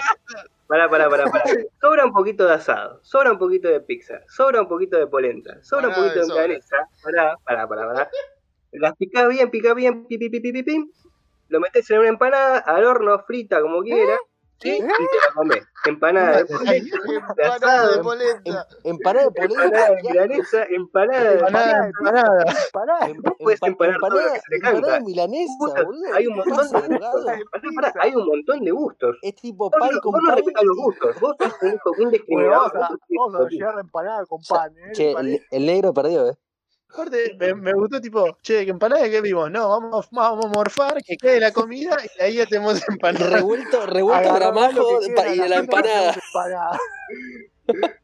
pará, 0.66 0.88
pará, 0.88 1.10
pará, 1.10 1.24
pará. 1.30 1.44
Sobra 1.78 2.06
un 2.06 2.12
poquito 2.14 2.46
de 2.46 2.54
asado, 2.54 3.00
sobra 3.02 3.32
un 3.32 3.38
poquito 3.38 3.68
de 3.68 3.80
pizza, 3.82 4.22
sobra 4.28 4.62
un 4.62 4.68
poquito 4.68 4.96
de 4.96 5.06
polenta, 5.08 5.62
sobra 5.62 5.88
un 5.88 5.94
poquito 5.94 6.20
de 6.20 6.26
milanesa. 6.26 6.88
Pará, 7.02 7.36
pará, 7.44 7.68
pará, 7.68 7.86
pará. 7.86 8.10
Las 8.72 8.96
picás 8.96 9.28
bien, 9.28 9.50
picás 9.50 9.74
bien, 9.74 10.06
pi, 10.06 10.16
pi, 10.16 10.30
pi, 10.30 10.40
pi, 10.40 10.52
pi, 10.52 10.62
pim. 10.62 10.90
Lo 11.48 11.60
metés 11.60 11.90
en 11.90 11.98
una 11.98 12.08
empanada, 12.08 12.60
al 12.60 12.84
horno, 12.84 13.18
frita, 13.26 13.60
como 13.60 13.82
quieras. 13.82 14.20
¿Sí? 14.60 14.76
Y 14.76 14.78
te 14.78 14.84
la 14.84 15.34
comés. 15.34 15.66
Empanada 15.86 16.36
de 16.38 16.44
polenta, 16.44 16.96
de 17.06 17.14
Empanada 17.16 17.96
de 17.96 18.02
polenta. 18.02 18.66
Empanada 18.84 19.24
de 19.24 19.30
polenta. 19.30 19.64
empanada 19.64 19.94
de 19.94 20.02
milanesa, 20.02 20.64
empanada 20.70 21.24
de 21.30 21.34
Empanada, 21.38 21.86
empanada. 21.86 22.44
Pará. 22.72 22.98
Em- 23.08 23.22
Vos 23.22 23.34
podés 23.38 23.60
empa- 23.62 23.66
empanar 23.68 23.96
todo 24.00 24.10
lo 24.10 24.16
que 24.16 24.22
empanada- 24.22 24.34
se 24.40 24.48
te 24.50 24.56
empanada 24.56 24.80
canta. 24.82 24.94
de 24.98 25.00
milanesa, 25.04 25.52
Puta, 25.58 25.82
boludo. 25.84 26.14
hay 26.14 26.26
un 26.26 26.34
¿Qué 26.34 26.50
montón 26.50 26.82
de 26.82 26.98
pará, 27.80 27.92
hay 28.02 28.14
un 28.14 28.26
montón 28.26 28.60
de 28.64 28.70
gustos. 28.70 29.16
Es 29.22 29.34
tipo 29.36 29.70
pan 29.70 29.90
no- 29.92 30.00
con 30.00 30.12
vos 30.12 30.20
no 30.22 30.28
pan. 30.28 30.36
respetás 30.36 30.64
los 30.64 30.76
gustos. 30.76 31.20
Vos 31.20 31.36
sos 31.38 31.52
un 31.62 31.68
hijo 32.02 32.10
discriminador. 32.10 32.72
vamos 32.74 32.90
a, 33.62 33.76
a 33.76 33.80
empanada 33.80 34.26
con 34.26 34.40
pan, 34.48 34.76
¿eh? 34.76 34.92
Che, 34.92 35.14
el 35.50 35.66
negro 35.66 35.94
perdió, 35.94 36.28
eh. 36.28 36.34
Aparte, 36.92 37.36
me, 37.38 37.54
me 37.54 37.72
gustó 37.72 38.00
tipo, 38.00 38.38
che, 38.42 38.64
que 38.64 38.70
empanada 38.70 39.02
de 39.02 39.10
qué 39.10 39.20
vimos. 39.20 39.50
No, 39.50 39.68
vamos, 39.68 40.08
vamos 40.10 40.46
a 40.46 40.48
morfar, 40.48 41.02
que 41.02 41.16
quede 41.16 41.40
la 41.40 41.52
comida 41.52 41.96
y 42.18 42.22
ahí 42.22 42.40
hacemos 42.40 42.86
empanada. 42.88 43.36
Revuelto, 43.36 43.86
revuelto 43.86 44.34
gramajo 44.34 45.00
que 45.00 45.34
y 45.34 45.38
de 45.38 45.48
la 45.48 45.56
y 45.56 45.58
empanada. 45.58 46.14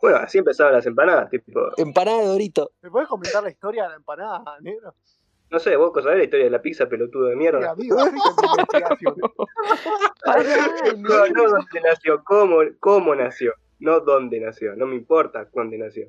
Bueno, 0.00 0.16
así 0.16 0.38
empezaban 0.38 0.72
las 0.72 0.86
empanadas. 0.86 1.28
Tipo, 1.28 1.60
Empanada 1.76 2.20
de 2.20 2.26
Dorito. 2.28 2.72
¿Me 2.80 2.90
puedes 2.90 3.06
comentar 3.06 3.42
la 3.42 3.50
historia 3.50 3.82
de 3.82 3.90
la 3.90 3.96
empanada, 3.96 4.42
negro? 4.62 4.94
no 5.50 5.58
sé, 5.58 5.76
vos 5.76 5.92
sabés 6.02 6.18
la 6.18 6.24
historia 6.24 6.44
de 6.44 6.50
la 6.50 6.62
pizza 6.62 6.88
pelotudo 6.88 7.26
de 7.26 7.36
mierda. 7.36 7.70
amigo. 7.70 7.96
No, 10.96 11.26
no 11.26 11.48
dónde 11.48 11.80
nació, 11.82 12.22
cómo, 12.24 12.58
cómo 12.78 13.14
nació. 13.14 13.52
No 13.80 14.00
dónde 14.00 14.38
nació. 14.40 14.76
No 14.76 14.86
me 14.86 14.94
importa 14.94 15.48
dónde 15.52 15.76
nació. 15.76 16.06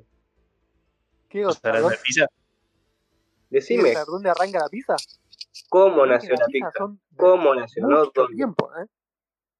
¿Qué 1.32 1.40
¿Dónde, 1.40 1.80
de 1.88 1.96
pizza. 2.02 2.26
Decime 3.48 3.94
¿Dónde 4.06 4.28
arranca 4.28 4.58
la 4.58 4.68
pizza? 4.68 4.96
cómo 5.70 6.04
nació 6.04 6.34
la 6.34 6.44
pizza. 6.44 6.70
¿Cómo 7.16 7.54
nació? 7.54 7.86
No 7.86 8.04
Mucho 8.04 8.26
tiempo, 8.26 8.70
¿eh? 8.76 8.86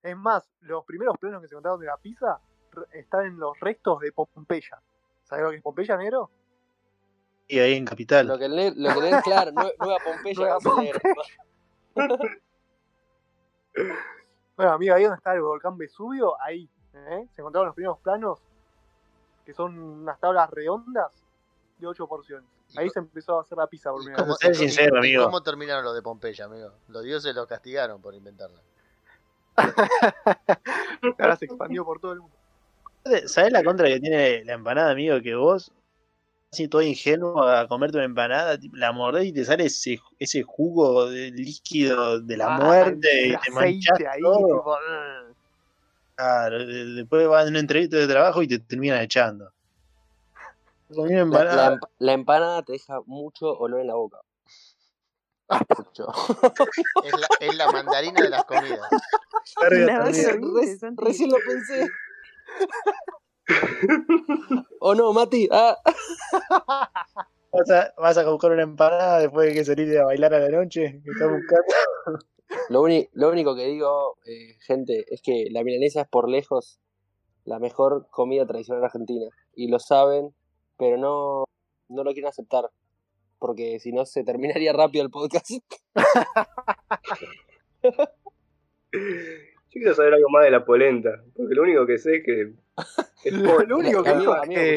Es 0.02 0.16
más, 0.16 0.46
los 0.60 0.84
primeros 0.84 1.16
planos 1.16 1.40
que 1.40 1.48
se 1.48 1.54
encontraron 1.54 1.80
de 1.80 1.86
la 1.86 1.96
pizza 1.96 2.38
están 2.92 3.24
en 3.24 3.38
los 3.38 3.58
restos 3.58 4.00
de 4.00 4.12
Pompeya. 4.12 4.82
¿Sabes 5.22 5.44
lo 5.44 5.50
que 5.50 5.56
es 5.56 5.62
Pompeya, 5.62 5.96
negro? 5.96 6.30
Y 7.48 7.58
ahí 7.58 7.74
en 7.74 7.86
Capital. 7.86 8.26
Lo 8.26 8.38
que 8.38 8.50
negro, 8.50 8.74
lo 8.76 8.88
que 8.90 8.98
el 8.98 9.04
negro, 9.04 9.20
claro, 9.24 9.50
nue- 9.52 9.74
Nueva 9.78 9.98
Pompeya. 10.04 10.58
Nueva 10.62 10.82
negro. 10.82 11.00
Bueno, 14.54 14.72
amigo, 14.72 14.94
ahí 14.94 15.04
donde 15.04 15.16
está 15.16 15.32
el 15.34 15.40
volcán 15.40 15.78
Vesubio, 15.78 16.38
ahí, 16.42 16.68
¿eh? 16.92 17.26
Se 17.34 17.40
encontraron 17.40 17.68
los 17.68 17.74
primeros 17.74 17.98
planos, 18.00 18.38
que 19.46 19.54
son 19.54 19.78
unas 19.78 20.20
tablas 20.20 20.50
redondas 20.50 21.10
de 21.82 21.88
8 21.88 22.06
porciones. 22.06 22.48
Ahí 22.76 22.88
se 22.90 22.98
empezó 23.00 23.38
a 23.38 23.42
hacer 23.42 23.58
la 23.58 23.66
pizza 23.66 23.90
por 23.90 24.00
¿Y 24.02 24.04
primera 24.06 24.22
cómo, 24.24 24.36
vez. 24.42 24.56
Sincero, 24.58 24.96
y 24.96 24.98
amigo. 24.98 25.24
cómo 25.24 25.42
terminaron 25.42 25.84
los 25.84 25.94
de 25.94 26.02
Pompeya, 26.02 26.46
amigo? 26.46 26.72
Los 26.88 27.02
dioses 27.04 27.34
los 27.34 27.46
castigaron 27.46 28.00
por 28.00 28.14
inventarla. 28.14 28.60
Ahora 31.18 31.36
se 31.36 31.44
expandió 31.46 31.84
por 31.84 32.00
todo 32.00 32.12
el 32.12 32.20
mundo. 32.20 32.36
¿Sabés 33.26 33.52
la 33.52 33.62
contra 33.64 33.88
que 33.88 34.00
tiene 34.00 34.44
la 34.44 34.54
empanada, 34.54 34.90
amigo? 34.92 35.20
Que 35.20 35.34
vos 35.34 35.72
así 36.52 36.68
todo 36.68 36.82
ingenuo 36.82 37.42
a 37.42 37.66
comerte 37.66 37.96
una 37.96 38.04
empanada, 38.04 38.58
la 38.74 38.92
mordés 38.92 39.24
y 39.26 39.32
te 39.32 39.44
sale 39.44 39.64
ese, 39.66 39.98
ese 40.18 40.42
jugo 40.42 41.08
de 41.08 41.30
líquido 41.30 42.20
de 42.20 42.36
la 42.36 42.54
Ah, 42.56 42.60
muerte 42.60 43.24
el 43.26 43.32
y 43.32 43.36
te 43.38 43.50
manchás 43.50 43.98
ahí, 44.10 44.20
todo. 44.20 44.36
tipo. 44.38 44.76
Claro, 46.14 46.58
de- 46.66 46.84
después 46.94 47.26
vas 47.26 47.46
a 47.46 47.48
una 47.48 47.58
entrevista 47.58 47.96
de 47.96 48.06
trabajo 48.06 48.42
y 48.42 48.48
te 48.48 48.58
terminan 48.58 49.00
echando. 49.00 49.50
Comí 50.94 51.10
una 51.12 51.16
La, 51.16 51.22
empanada. 51.22 51.56
la 51.70 51.76
emp- 51.76 51.88
la 51.98 52.12
empanada 52.12 52.62
te 52.62 52.72
deja 52.72 53.00
mucho 53.06 53.46
olor 53.58 53.80
en 53.80 53.86
la 53.88 53.94
boca. 53.94 54.18
Mucho. 55.78 56.06
Es 57.04 57.12
la, 57.20 57.26
es 57.40 57.54
la 57.56 57.70
mandarina 57.70 58.22
de 58.22 58.30
las 58.30 58.44
comidas. 58.44 58.88
Recién 60.96 61.30
lo 61.30 61.36
pensé. 61.46 61.86
¿O 64.80 64.94
no, 64.94 65.12
Mati? 65.12 65.48
Ah. 65.50 65.76
¿Vas 67.52 67.70
a, 67.70 67.92
vas 67.98 68.16
a 68.16 68.30
buscar 68.30 68.52
una 68.52 68.62
empanada 68.62 69.18
después 69.18 69.46
de 69.48 69.54
que 69.54 69.64
salir 69.64 69.98
a 69.98 70.06
bailar 70.06 70.32
a 70.32 70.38
la 70.38 70.48
noche? 70.48 71.02
¿Qué 71.04 71.10
estás 71.10 71.28
buscando? 71.30 72.24
Lo, 72.70 72.80
uni- 72.82 73.08
lo 73.12 73.28
único 73.28 73.54
que 73.54 73.66
digo, 73.66 74.16
eh, 74.24 74.56
gente, 74.60 75.04
es 75.08 75.20
que 75.20 75.48
la 75.50 75.62
milanesa 75.62 76.02
es 76.02 76.08
por 76.08 76.28
lejos 76.30 76.80
la 77.44 77.58
mejor 77.58 78.08
comida 78.10 78.46
tradicional 78.46 78.84
argentina. 78.84 79.26
Y 79.54 79.68
lo 79.68 79.78
saben, 79.80 80.34
pero 80.82 80.96
no, 80.98 81.44
no 81.90 82.02
lo 82.02 82.10
quieren 82.12 82.28
aceptar. 82.28 82.68
Porque 83.38 83.78
si 83.78 83.92
no, 83.92 84.04
se 84.04 84.24
terminaría 84.24 84.72
rápido 84.82 85.04
el 85.04 85.10
podcast. 85.10 85.48
Yo 88.92 89.00
quiero 89.70 89.94
saber 89.94 90.14
algo 90.14 90.28
más 90.28 90.42
de 90.44 90.50
la 90.50 90.64
polenta, 90.64 91.10
porque 91.36 91.54
lo 91.54 91.62
único 91.62 91.86
que 91.86 91.98
sé 91.98 92.16
es 92.16 92.24
que 92.24 92.52
es 93.24 93.32
Lo, 93.32 93.76
único 93.78 94.02
que 94.02 94.10
amigo, 94.10 94.34
es 94.34 94.42
amigo, 94.42 94.60
que. 94.60 94.76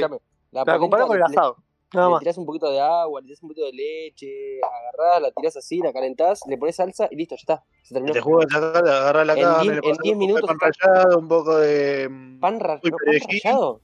La, 0.51 0.63
la 0.63 0.77
comparás 0.77 1.07
con 1.07 1.17
el 1.17 1.23
asado. 1.23 1.57
Nada 1.93 2.07
le 2.07 2.11
más. 2.13 2.19
tirás 2.19 2.37
un 2.37 2.45
poquito 2.45 2.69
de 2.71 2.79
agua, 2.79 3.21
le 3.21 3.27
tirás 3.27 3.41
un 3.41 3.49
poquito 3.49 3.65
de 3.65 3.73
leche, 3.73 4.59
agarrás, 4.61 5.21
la 5.21 5.31
tirás 5.31 5.57
así, 5.57 5.79
la 5.79 5.91
calentás, 5.91 6.41
le 6.47 6.57
pones 6.57 6.75
salsa 6.75 7.07
y 7.09 7.15
listo, 7.15 7.35
ya 7.35 7.39
está. 7.41 7.63
Se 7.83 7.93
terminó. 7.95 8.13
Te 8.13 8.19
agarrar 8.19 9.25
la 9.25 9.33
En 9.33 9.41
carne, 9.41 9.73
en 9.73 9.81
pasas 9.81 9.97
diez 9.97 9.97
un 9.97 9.97
poco 9.97 10.09
de 10.09 10.15
minutos 10.15 10.49
pan 10.49 10.57
rallado, 10.59 11.19
un 11.19 11.27
poco 11.27 11.57
de. 11.57 12.09
mm, 12.09 12.39
¿Pan, 12.39 12.59
ra- 12.59 12.79
no, 12.83 12.97
pan 12.97 13.19
rallado? 13.43 13.81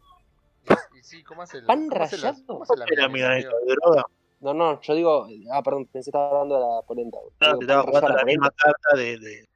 Y 0.94 1.04
sí, 1.04 1.24
¿cómo 1.24 1.42
hace 1.42 1.58
el, 1.60 1.66
¿Pan 1.66 1.88
cómo 1.90 2.04
hace 2.04 2.18
la- 2.18 2.24
rallado? 2.32 2.46
cómo 2.48 2.64
hace 2.64 2.78
la 2.78 2.86
¿Qué 2.86 2.94
era 2.94 3.08
milanesa, 3.08 3.50
milanesa? 3.50 3.50
amigo? 3.50 3.66
¿De 3.68 3.76
droga? 3.76 4.04
No, 4.42 4.54
no, 4.54 4.82
yo 4.82 4.96
digo. 4.96 5.28
Ah, 5.52 5.62
perdón, 5.64 5.86
pensé 5.86 6.12
que 6.12 6.18
estaba 6.18 6.30
hablando 6.42 6.56
de 6.56 6.62
la 6.62 6.82
polenta. 6.82 7.18
No, 7.40 7.48
Digo, 7.48 7.60
te 7.60 7.64
estaba 7.66 7.82
jugando 7.84 8.08
rallado, 8.08 8.14
la 8.16 8.22
la 8.22 8.26
misma 8.26 8.52
carta 8.52 8.98
de. 8.98 9.18
de 9.20 9.48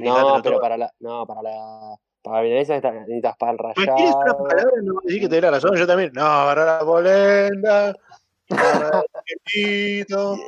No, 0.00 0.40
pero 0.42 0.60
para 0.60 0.76
la. 0.76 0.92
No, 1.00 1.26
para 1.26 1.42
la. 1.42 1.96
Para 2.22 2.38
la 2.38 2.42
milanesa 2.42 2.74
necesitas, 2.74 2.94
necesitas 3.06 3.36
pan 3.36 3.56
¿Me 3.58 3.72
quieres 3.74 4.14
una 4.16 4.24
rallado. 4.24 4.48
palabra? 4.48 4.72
No 4.82 5.00
decís 5.04 5.20
que 5.20 5.28
te 5.28 5.34
dé 5.36 5.40
la 5.42 5.50
razón, 5.52 5.76
yo 5.76 5.86
también. 5.86 6.10
No, 6.12 6.22
agarrar 6.24 6.80
la 6.80 6.86
polenta, 6.86 7.88
el 7.90 7.96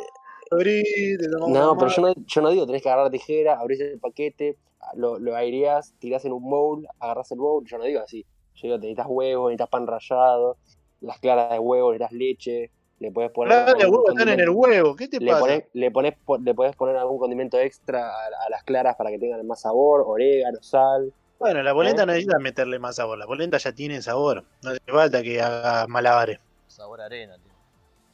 No, 1.47 1.76
pero 1.78 1.91
yo 1.91 2.03
no, 2.03 2.14
yo 2.26 2.41
no 2.43 2.51
digo, 2.51 2.66
tenés 2.66 2.83
que 2.83 2.89
agarrar 2.89 3.07
la 3.07 3.11
tijera, 3.11 3.59
abrís 3.61 3.81
el 3.81 4.01
paquete, 4.01 4.57
lo, 4.95 5.18
lo 5.18 5.37
aireás, 5.37 5.95
tirás 5.99 6.24
en 6.24 6.33
un 6.33 6.43
bowl, 6.43 6.87
agarrás 6.99 7.31
el 7.33 7.39
bowl, 7.39 7.64
yo 7.66 7.78
no 7.78 7.85
digo 7.85 8.01
así. 8.01 8.26
Yo 8.62 8.68
digo, 8.68 8.78
necesitas 8.78 9.06
huevo, 9.08 9.48
necesitas 9.48 9.68
pan 9.68 9.86
rallado, 9.86 10.58
las 11.00 11.18
claras 11.18 11.50
de 11.50 11.58
huevo, 11.58 11.92
necesitas 11.92 12.12
leche, 12.12 12.70
le 12.98 13.11
puedes 13.12 13.30
poner. 13.32 13.52
Claro, 13.52 13.80
algún 13.80 13.94
huevos 13.96 14.11
están 14.11 14.28
en 14.28 14.40
el 14.40 14.50
huevo, 14.50 14.96
¿qué 14.96 15.08
te 15.08 15.18
Le 15.20 15.32
pasa? 15.32 15.46
le, 15.72 15.90
pones, 15.90 16.14
po- 16.24 16.38
le 16.38 16.54
podés 16.54 16.76
poner 16.76 16.96
algún 16.96 17.18
condimento 17.18 17.58
extra 17.58 18.08
a, 18.08 18.26
a 18.46 18.50
las 18.50 18.62
claras 18.64 18.96
para 18.96 19.11
que 19.11 19.18
tengan 19.18 19.46
más 19.46 19.61
sabor, 19.62 20.04
orégano, 20.06 20.58
sal. 20.62 21.12
Bueno, 21.38 21.62
la 21.62 21.72
polenta 21.74 22.02
¿Eh? 22.02 22.06
no 22.06 22.12
necesita 22.12 22.38
meterle 22.38 22.78
más 22.78 22.96
sabor, 22.96 23.18
la 23.18 23.26
polenta 23.26 23.56
ya 23.58 23.72
tiene 23.72 24.02
sabor, 24.02 24.44
no 24.62 24.70
hace 24.70 24.80
falta 24.86 25.22
que 25.22 25.40
haga 25.40 25.86
malabares. 25.88 26.38
Sabor 26.66 27.00
a 27.00 27.04
arena, 27.06 27.36
tío. 27.38 27.52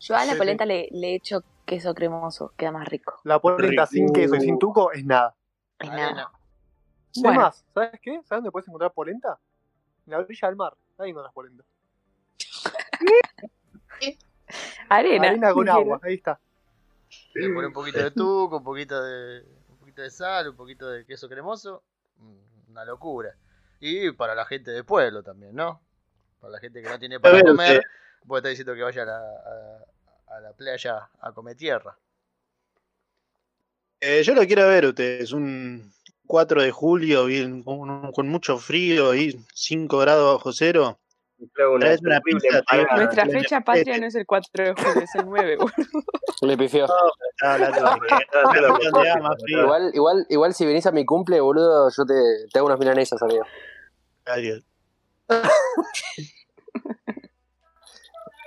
Yo 0.01 0.17
a 0.17 0.25
la 0.25 0.33
Sí, 0.33 0.33
sí. 0.33 0.39
polenta 0.39 0.65
le, 0.67 0.89
le 0.91 1.15
echo 1.15 1.43
queso 1.65 1.95
cremoso, 1.95 2.53
queda 2.57 2.73
más 2.73 2.89
rico. 2.89 3.15
La 3.25 3.41
polenta 3.41 3.87
sin 3.87 4.11
queso 4.13 4.37
y 4.37 4.41
sin 4.41 4.59
tuco 4.59 4.91
es 4.93 5.05
nada. 5.05 5.37
Es 5.79 5.89
Arena. 5.91 6.13
nada. 6.13 6.33
Es 7.13 7.23
Bueno, 7.23 7.41
más, 7.41 7.67
¿sabes 7.75 8.01
qué? 8.03 8.13
¿Sabes 8.25 8.29
dónde 8.31 8.51
puedes 8.53 8.69
encontrar 8.69 8.93
polenta? 8.93 9.41
En 10.07 10.13
la 10.13 10.19
orilla 10.19 10.49
del 10.49 10.57
mar. 10.57 10.75
Ahí 10.99 11.11
encuentras 11.11 11.35
polenta. 11.35 11.65
arena. 14.89 15.29
Arena 15.29 15.53
con 15.53 15.69
agua, 15.69 16.01
ahí 16.03 16.15
está. 16.15 16.39
Le 17.35 17.53
pone 17.53 17.67
un 17.69 17.73
poquito 17.73 18.03
de 18.03 18.11
tuco, 18.11 18.59
un 18.59 18.65
poquito 18.65 19.03
de, 19.03 19.43
un 19.69 19.79
poquito 19.79 20.03
de 20.03 20.11
sal, 20.11 20.49
un 20.49 20.57
poquito 20.57 20.89
de 20.89 21.05
queso 21.05 21.29
cremoso. 21.29 21.83
Mm, 22.19 22.71
Una 22.71 22.85
locura. 22.85 23.35
Y 23.81 24.11
para 24.13 24.35
la 24.35 24.45
gente 24.47 24.71
de 24.71 24.85
pueblo 24.85 25.23
también, 25.23 25.55
¿no? 25.55 25.81
Para 26.41 26.53
la 26.53 26.59
gente 26.61 26.83
que 26.83 26.89
no 26.89 26.99
tiene 26.99 27.21
para 27.21 27.41
comer, 27.43 27.79
usted. 27.79 27.91
vos 28.25 28.39
estás 28.39 28.51
diciendo 28.51 28.75
que 28.75 28.83
vaya 28.83 29.03
a 29.03 29.07
la, 29.07 29.19
a, 30.29 30.37
a 30.37 30.41
la 30.41 30.53
playa 30.53 31.09
a 31.21 31.33
comer 31.33 31.57
tierra. 31.57 31.97
Eh, 34.01 34.23
yo 34.23 34.35
lo 34.35 34.47
quiero 34.47 34.67
ver 34.69 34.87
ustedes, 34.87 35.33
un 35.33 35.93
4 36.27 36.63
de 36.63 36.71
julio, 36.71 37.27
bien, 37.27 37.63
con, 37.63 38.13
con 38.13 38.29
mucho 38.29 38.59
frío, 38.59 39.15
y 39.15 39.39
5 39.55 39.99
grados 39.99 40.37
bajo 40.37 40.53
cero. 40.53 40.99
Una 41.39 41.95
una 42.01 42.21
pizza. 42.21 42.63
Nuestra 42.97 43.27
fecha 43.27 43.61
patria 43.61 43.99
no 43.99 44.07
es 44.07 44.15
el 44.15 44.25
4 44.25 44.65
de 44.65 44.73
julio, 44.73 45.03
es 45.03 45.15
el 45.15 45.27
9. 45.27 45.57
boludo. 45.57 45.75
Le 46.43 46.57
pifió. 46.57 46.87
Igual, 49.47 49.91
igual, 49.93 50.27
igual 50.31 50.55
si 50.55 50.65
venís 50.65 50.87
a 50.87 50.93
mi 50.93 51.05
cumple, 51.05 51.41
boludo, 51.41 51.91
yo 51.91 52.07
te, 52.07 52.15
te 52.51 52.59
hago 52.59 52.67
unas 52.67 52.79
milanesas, 52.79 53.23
amigo. 53.23 53.45
Adiós. 54.25 54.63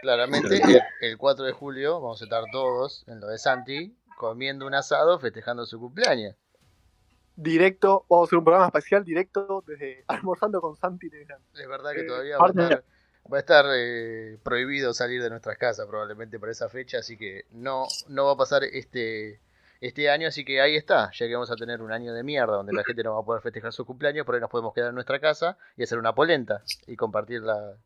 Claramente, 0.02 0.56
el, 0.56 0.82
el 1.02 1.18
4 1.18 1.46
de 1.46 1.52
julio 1.52 2.02
vamos 2.02 2.22
a 2.22 2.24
estar 2.24 2.44
todos 2.52 3.04
en 3.08 3.20
lo 3.20 3.28
de 3.28 3.38
Santi 3.38 3.96
comiendo 4.18 4.66
un 4.66 4.74
asado 4.74 5.20
festejando 5.20 5.66
su 5.66 5.80
cumpleaños. 5.80 6.36
Directo, 7.42 8.06
vamos 8.10 8.26
a 8.26 8.28
hacer 8.28 8.40
un 8.40 8.44
programa 8.44 8.68
especial 8.68 9.06
directo 9.06 9.64
desde 9.66 10.04
Almorzando 10.08 10.60
con 10.60 10.76
Santi 10.76 11.10
Negrán. 11.10 11.40
Es 11.54 11.70
verdad 11.70 11.94
que 11.94 12.02
Eh, 12.02 12.04
todavía 12.04 12.38
va 12.38 12.48
a 12.48 12.50
estar, 12.50 12.84
va 13.32 13.38
a 13.38 13.40
estar, 13.40 13.66
eh, 13.78 14.38
prohibido 14.44 14.94
salir 14.94 15.24
de 15.24 15.30
nuestras 15.30 15.58
casas 15.58 15.88
probablemente 15.88 16.38
por 16.38 16.50
esa 16.50 16.68
fecha, 16.68 16.98
así 16.98 17.16
que 17.16 17.46
no, 17.52 17.86
no 18.10 18.26
va 18.26 18.34
a 18.34 18.36
pasar 18.36 18.66
este, 18.66 19.40
este 19.80 20.10
año, 20.10 20.28
así 20.28 20.44
que 20.44 20.60
ahí 20.60 20.76
está, 20.76 21.12
ya 21.14 21.28
que 21.28 21.34
vamos 21.34 21.50
a 21.50 21.56
tener 21.56 21.82
un 21.82 21.94
año 21.94 22.14
de 22.14 22.24
mierda 22.24 22.58
donde 22.58 22.74
la 22.74 22.84
gente 22.84 23.04
no 23.04 23.14
va 23.14 23.22
a 23.22 23.24
poder 23.24 23.42
festejar 23.42 23.72
su 23.72 23.86
cumpleaños, 23.86 24.26
por 24.26 24.36
ahí 24.36 24.42
nos 24.42 24.50
podemos 24.50 24.74
quedar 24.74 24.90
en 24.90 24.96
nuestra 24.96 25.22
casa 25.22 25.58
y 25.78 25.84
hacer 25.84 25.98
una 25.98 26.14
polenta 26.14 26.62
y 26.88 26.98
compartirla, 26.98 27.78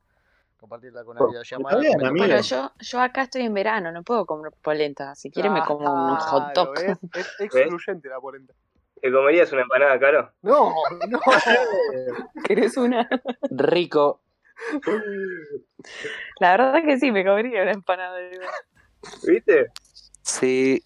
compartirla 0.59 1.03
con 1.03 1.15
comiendo 1.15 2.07
amigo. 2.07 2.25
Pero 2.25 2.37
polenta. 2.37 2.41
yo, 2.41 2.71
yo 2.79 3.01
acá 3.01 3.21
estoy 3.21 3.43
en 3.43 3.53
verano, 3.53 3.91
no 3.91 4.01
puedo 4.01 4.25
comer 4.25 4.51
polenta. 4.63 5.13
Si 5.13 5.29
quiere 5.29 5.51
me 5.51 5.61
como 5.61 5.93
un 5.93 6.15
hot 6.15 6.55
dog. 6.55 6.73
Es, 6.79 6.97
es 7.13 7.35
excluyente 7.39 8.09
la 8.09 8.19
polenta. 8.19 8.55
¿Te 9.03 9.11
comerías 9.11 9.51
una 9.51 9.63
empanada, 9.63 9.99
Caro? 9.99 10.31
No, 10.43 10.73
no. 11.09 11.19
¿Querés 12.47 12.77
una? 12.77 13.05
Rico. 13.51 14.21
La 16.39 16.51
verdad 16.51 16.81
que 16.85 16.97
sí, 16.97 17.11
me 17.11 17.25
comería 17.25 17.63
una 17.63 17.73
empanada. 17.73 18.17
¿Viste? 19.27 19.71
Sí. 20.21 20.81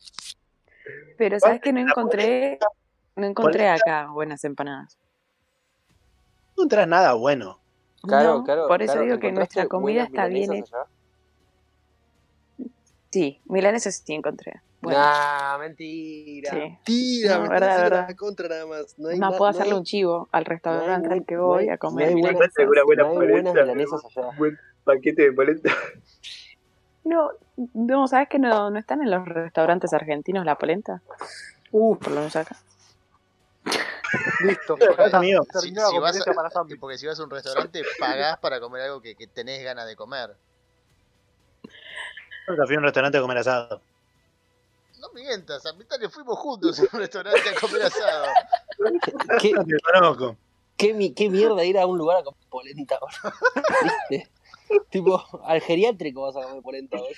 Pero 1.19 1.39
sabes 1.39 1.61
que 1.61 1.71
no 1.71 1.79
encontré, 1.79 2.57
no 3.15 3.27
encontré 3.27 3.69
acá 3.69 4.07
buenas 4.07 4.43
empanadas. 4.45 4.97
No 6.55 6.63
encontrás 6.63 6.87
nada 6.87 7.13
bueno. 7.13 7.59
Claro, 8.01 8.39
No, 8.39 8.43
claro. 8.43 8.67
por 8.67 8.81
eso 8.81 8.93
claro, 8.93 9.05
digo 9.05 9.19
que 9.19 9.27
¿encontraste 9.27 9.59
nuestra 9.59 9.67
comida 9.67 10.03
está 10.05 10.25
bien 10.25 10.53
hecha. 10.53 10.77
Sí, 13.11 13.39
milanesas 13.45 14.01
sí 14.03 14.15
encontré. 14.15 14.59
Bueno, 14.79 14.99
Nah, 14.99 15.57
mentira. 15.57 16.51
sí. 16.51 16.57
Mentira, 16.59 17.35
No, 17.37 17.41
me 17.43 17.49
verdad, 17.49 17.77
verdad. 17.81 18.05
la 18.09 18.15
contra 18.15 18.47
nada 18.47 18.65
más. 18.67 18.93
No 18.97 19.09
hay 19.09 19.17
Más 19.19 19.31
na- 19.31 19.37
puedo 19.37 19.51
no 19.51 19.57
hacerle 19.57 19.73
hay- 19.73 19.77
un 19.79 19.83
chivo 19.85 20.29
al 20.31 20.45
restaurante 20.45 21.07
no 21.07 21.13
hay 21.13 21.19
al 21.19 21.25
que 21.25 21.35
no 21.35 21.45
voy 21.45 21.63
hay- 21.63 21.69
a 21.69 21.71
no 21.73 21.77
comer 21.79 22.07
hay 22.09 22.13
buenas-. 22.21 22.57
Alguna 22.57 22.83
buena 22.83 23.03
no 23.03 23.09
hay 23.09 23.15
buenas 23.17 23.53
polenta, 23.53 23.61
milanesas 23.63 24.05
allá. 24.05 24.27
Un 24.29 24.37
buen 24.37 24.59
paquete 24.83 25.21
de 25.23 25.31
polenta. 25.33 25.71
No, 27.03 27.31
no, 27.73 28.07
¿sabes 28.07 28.27
que 28.29 28.37
no, 28.37 28.69
no 28.69 28.77
están 28.77 29.01
en 29.01 29.09
los 29.09 29.25
restaurantes 29.25 29.93
argentinos 29.93 30.45
la 30.45 30.55
polenta? 30.57 31.01
Uh, 31.71 31.97
Por 31.97 32.09
lo 32.09 32.15
menos 32.17 32.35
acá. 32.35 32.55
listo. 34.43 34.75
Si, 34.75 34.81
terminó 34.81 35.81
la 35.81 35.87
si 35.89 35.99
vas 35.99 36.27
a, 36.27 36.33
para 36.33 36.49
porque 36.79 36.97
si 36.97 37.07
vas 37.07 37.19
a 37.19 37.23
un 37.23 37.29
restaurante, 37.29 37.81
pagás 37.99 38.37
para 38.39 38.59
comer 38.59 38.83
algo 38.83 39.01
que, 39.01 39.15
que 39.15 39.25
tenés 39.27 39.63
ganas 39.63 39.87
de 39.87 39.95
comer. 39.95 40.35
Yo 42.47 42.65
fui 42.65 42.75
a 42.75 42.77
un 42.77 42.83
restaurante 42.83 43.17
a 43.17 43.21
comer 43.21 43.37
asado. 43.39 43.81
No 44.99 45.09
mientas, 45.13 45.65
a 45.65 45.73
mitad 45.73 45.99
le 45.99 46.09
fuimos 46.09 46.37
juntos 46.39 46.79
a 46.79 46.83
un 46.83 46.99
restaurante 46.99 47.41
a 47.49 47.59
comer 47.59 47.81
asado. 47.83 48.25
¿Qué, 49.39 49.51
No 49.53 49.63
te 49.63 49.75
conozco. 49.93 50.37
qué, 50.75 50.93
mi- 50.93 51.13
qué 51.13 51.29
mierda 51.29 51.63
ir 51.65 51.77
a 51.77 51.85
un 51.85 51.97
lugar 51.97 52.17
a 52.17 52.23
comer 52.23 52.39
polenta. 52.49 52.99
¿Viste? 53.83 54.29
tipo, 54.89 55.23
al 55.43 55.61
geriátrico 55.61 56.21
vas 56.23 56.35
a 56.37 56.47
comer 56.47 56.61
polenta, 56.63 56.97
boludo. 56.97 57.13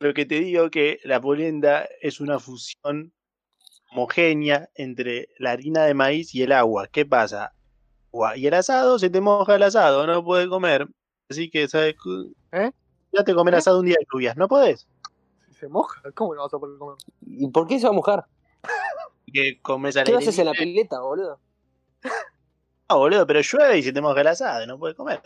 Lo 0.00 0.14
que 0.14 0.26
te 0.26 0.36
digo 0.40 0.70
que 0.70 0.98
la 1.04 1.20
polenta 1.20 1.88
es 2.00 2.20
una 2.20 2.38
fusión 2.40 3.12
homogénea 3.90 4.68
entre 4.74 5.28
la 5.38 5.52
harina 5.52 5.84
de 5.84 5.94
maíz 5.94 6.34
y 6.34 6.42
el 6.42 6.52
agua. 6.52 6.88
¿Qué 6.88 7.04
pasa? 7.06 7.52
Agua 8.12 8.36
y 8.36 8.46
el 8.46 8.54
asado, 8.54 8.98
se 8.98 9.10
te 9.10 9.20
moja 9.20 9.54
el 9.56 9.62
asado, 9.62 10.06
no 10.06 10.24
puedes 10.24 10.48
comer. 10.48 10.88
Así 11.30 11.50
que, 11.50 11.68
¿sabes? 11.68 11.94
cu- 12.02 12.34
olvidaste 12.52 13.34
comer 13.34 13.54
¿Eh? 13.54 13.58
asado 13.58 13.80
un 13.80 13.86
día 13.86 13.96
de 13.98 14.06
lluvias, 14.12 14.36
¿no 14.36 14.48
podés? 14.48 14.88
Se 15.62 15.68
moja, 15.68 16.02
¿cómo 16.16 16.34
no 16.34 16.42
vas 16.42 16.52
a 16.52 16.58
poder 16.58 16.76
comer? 16.76 16.96
¿Y 17.24 17.48
por 17.48 17.68
qué 17.68 17.78
se 17.78 17.84
va 17.86 17.90
a 17.90 17.94
mojar? 17.94 18.26
Que 19.32 19.60
comes 19.62 19.96
al 19.96 20.06
¿Qué 20.06 20.10
aire 20.10 20.24
haces 20.24 20.36
en 20.40 20.46
la 20.46 20.52
libre. 20.54 20.66
pileta, 20.66 21.00
boludo? 21.00 21.38
No, 22.90 22.98
boludo, 22.98 23.24
pero 23.28 23.40
llueve 23.42 23.78
y 23.78 23.82
se 23.84 23.92
te 23.92 24.00
moja 24.00 24.22
el 24.22 24.26
asado, 24.26 24.66
no 24.66 24.76
puedes 24.76 24.96
comer. 24.96 25.22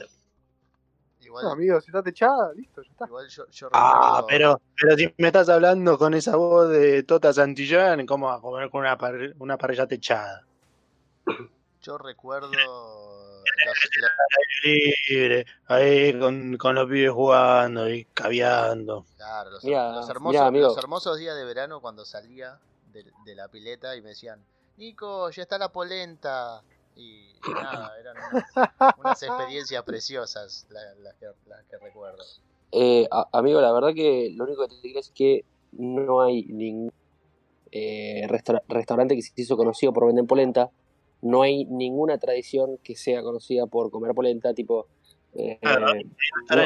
Igual, 1.21 1.45
No, 1.45 1.51
amigo, 1.53 1.81
si 1.81 1.87
está 1.87 2.03
techada, 2.03 2.53
listo, 2.53 2.83
ya 2.83 2.91
está. 2.91 3.07
igual 3.07 3.27
yo, 3.31 3.47
yo 3.51 3.69
Ah, 3.73 4.21
recuerdo- 4.21 4.27
pero, 4.29 4.61
pero 4.79 4.97
si 4.99 5.15
me 5.17 5.29
estás 5.29 5.49
hablando 5.49 5.97
con 5.97 6.13
esa 6.13 6.37
voz 6.37 6.69
de 6.69 7.03
Tota 7.05 7.33
Santillán, 7.33 8.05
¿cómo 8.05 8.27
vas 8.27 8.39
a 8.39 8.43
comer 8.43 8.69
con 8.69 8.81
una, 8.83 8.99
una 9.39 9.57
parrilla 9.57 9.87
techada? 9.87 10.45
Yo 11.81 11.97
recuerdo 11.97 12.51
Libre, 15.09 15.45
ahí 15.67 16.19
con, 16.19 16.57
con 16.57 16.75
los 16.75 16.87
pibes 16.87 17.11
jugando 17.13 17.89
y 17.89 18.05
caviando. 18.07 19.07
claro, 19.17 19.51
los, 19.51 19.65
Mirá, 19.65 19.93
los 19.93 20.09
hermosos, 20.09 20.31
mirá, 20.31 20.47
amigo. 20.49 20.69
los 20.69 20.79
hermosos 20.79 21.19
días 21.19 21.37
de 21.37 21.45
verano 21.45 21.81
cuando 21.81 22.05
salía 22.05 22.59
de, 22.93 23.05
de 23.25 23.35
la 23.35 23.49
pileta 23.49 23.97
y 23.97 24.03
me 24.03 24.11
decían, 24.11 24.45
Nico, 24.77 25.31
ya 25.31 25.43
está 25.43 25.59
la 25.59 25.71
polenta. 25.71 26.63
Y, 26.97 27.29
y 27.45 27.55
nada, 27.61 27.99
eran 28.01 28.17
unas, 28.17 28.97
unas 28.99 29.23
experiencias 29.23 29.83
preciosas 29.85 30.67
la- 30.71 30.95
las, 31.03 31.15
que, 31.17 31.27
las 31.47 31.63
que 31.67 31.77
recuerdo. 31.79 32.25
Eh, 32.73 33.07
a- 33.11 33.29
amigo, 33.33 33.61
la 33.61 33.73
verdad 33.73 33.95
que 33.95 34.33
lo 34.35 34.45
único 34.45 34.67
que 34.67 34.75
te 34.75 34.81
digo 34.83 35.01
es 35.01 35.11
que 35.15 35.45
no 35.73 36.23
hay 36.23 36.45
ningún 36.47 36.91
eh, 37.73 38.27
restaura- 38.29 38.63
restaurante 38.69 39.15
que 39.15 39.23
se 39.23 39.33
hizo 39.37 39.57
conocido 39.57 39.93
por 39.93 40.07
vender 40.07 40.25
polenta. 40.27 40.71
No 41.23 41.43
hay 41.43 41.65
ninguna 41.65 42.19
tradición 42.19 42.79
que 42.83 42.95
sea 42.95 43.23
conocida 43.23 43.67
por 43.67 43.91
comer 43.91 44.13
polenta, 44.15 44.53
tipo... 44.55 44.87
eh, 45.35 45.59
Claro, 45.61 45.93
eh, 45.93 46.05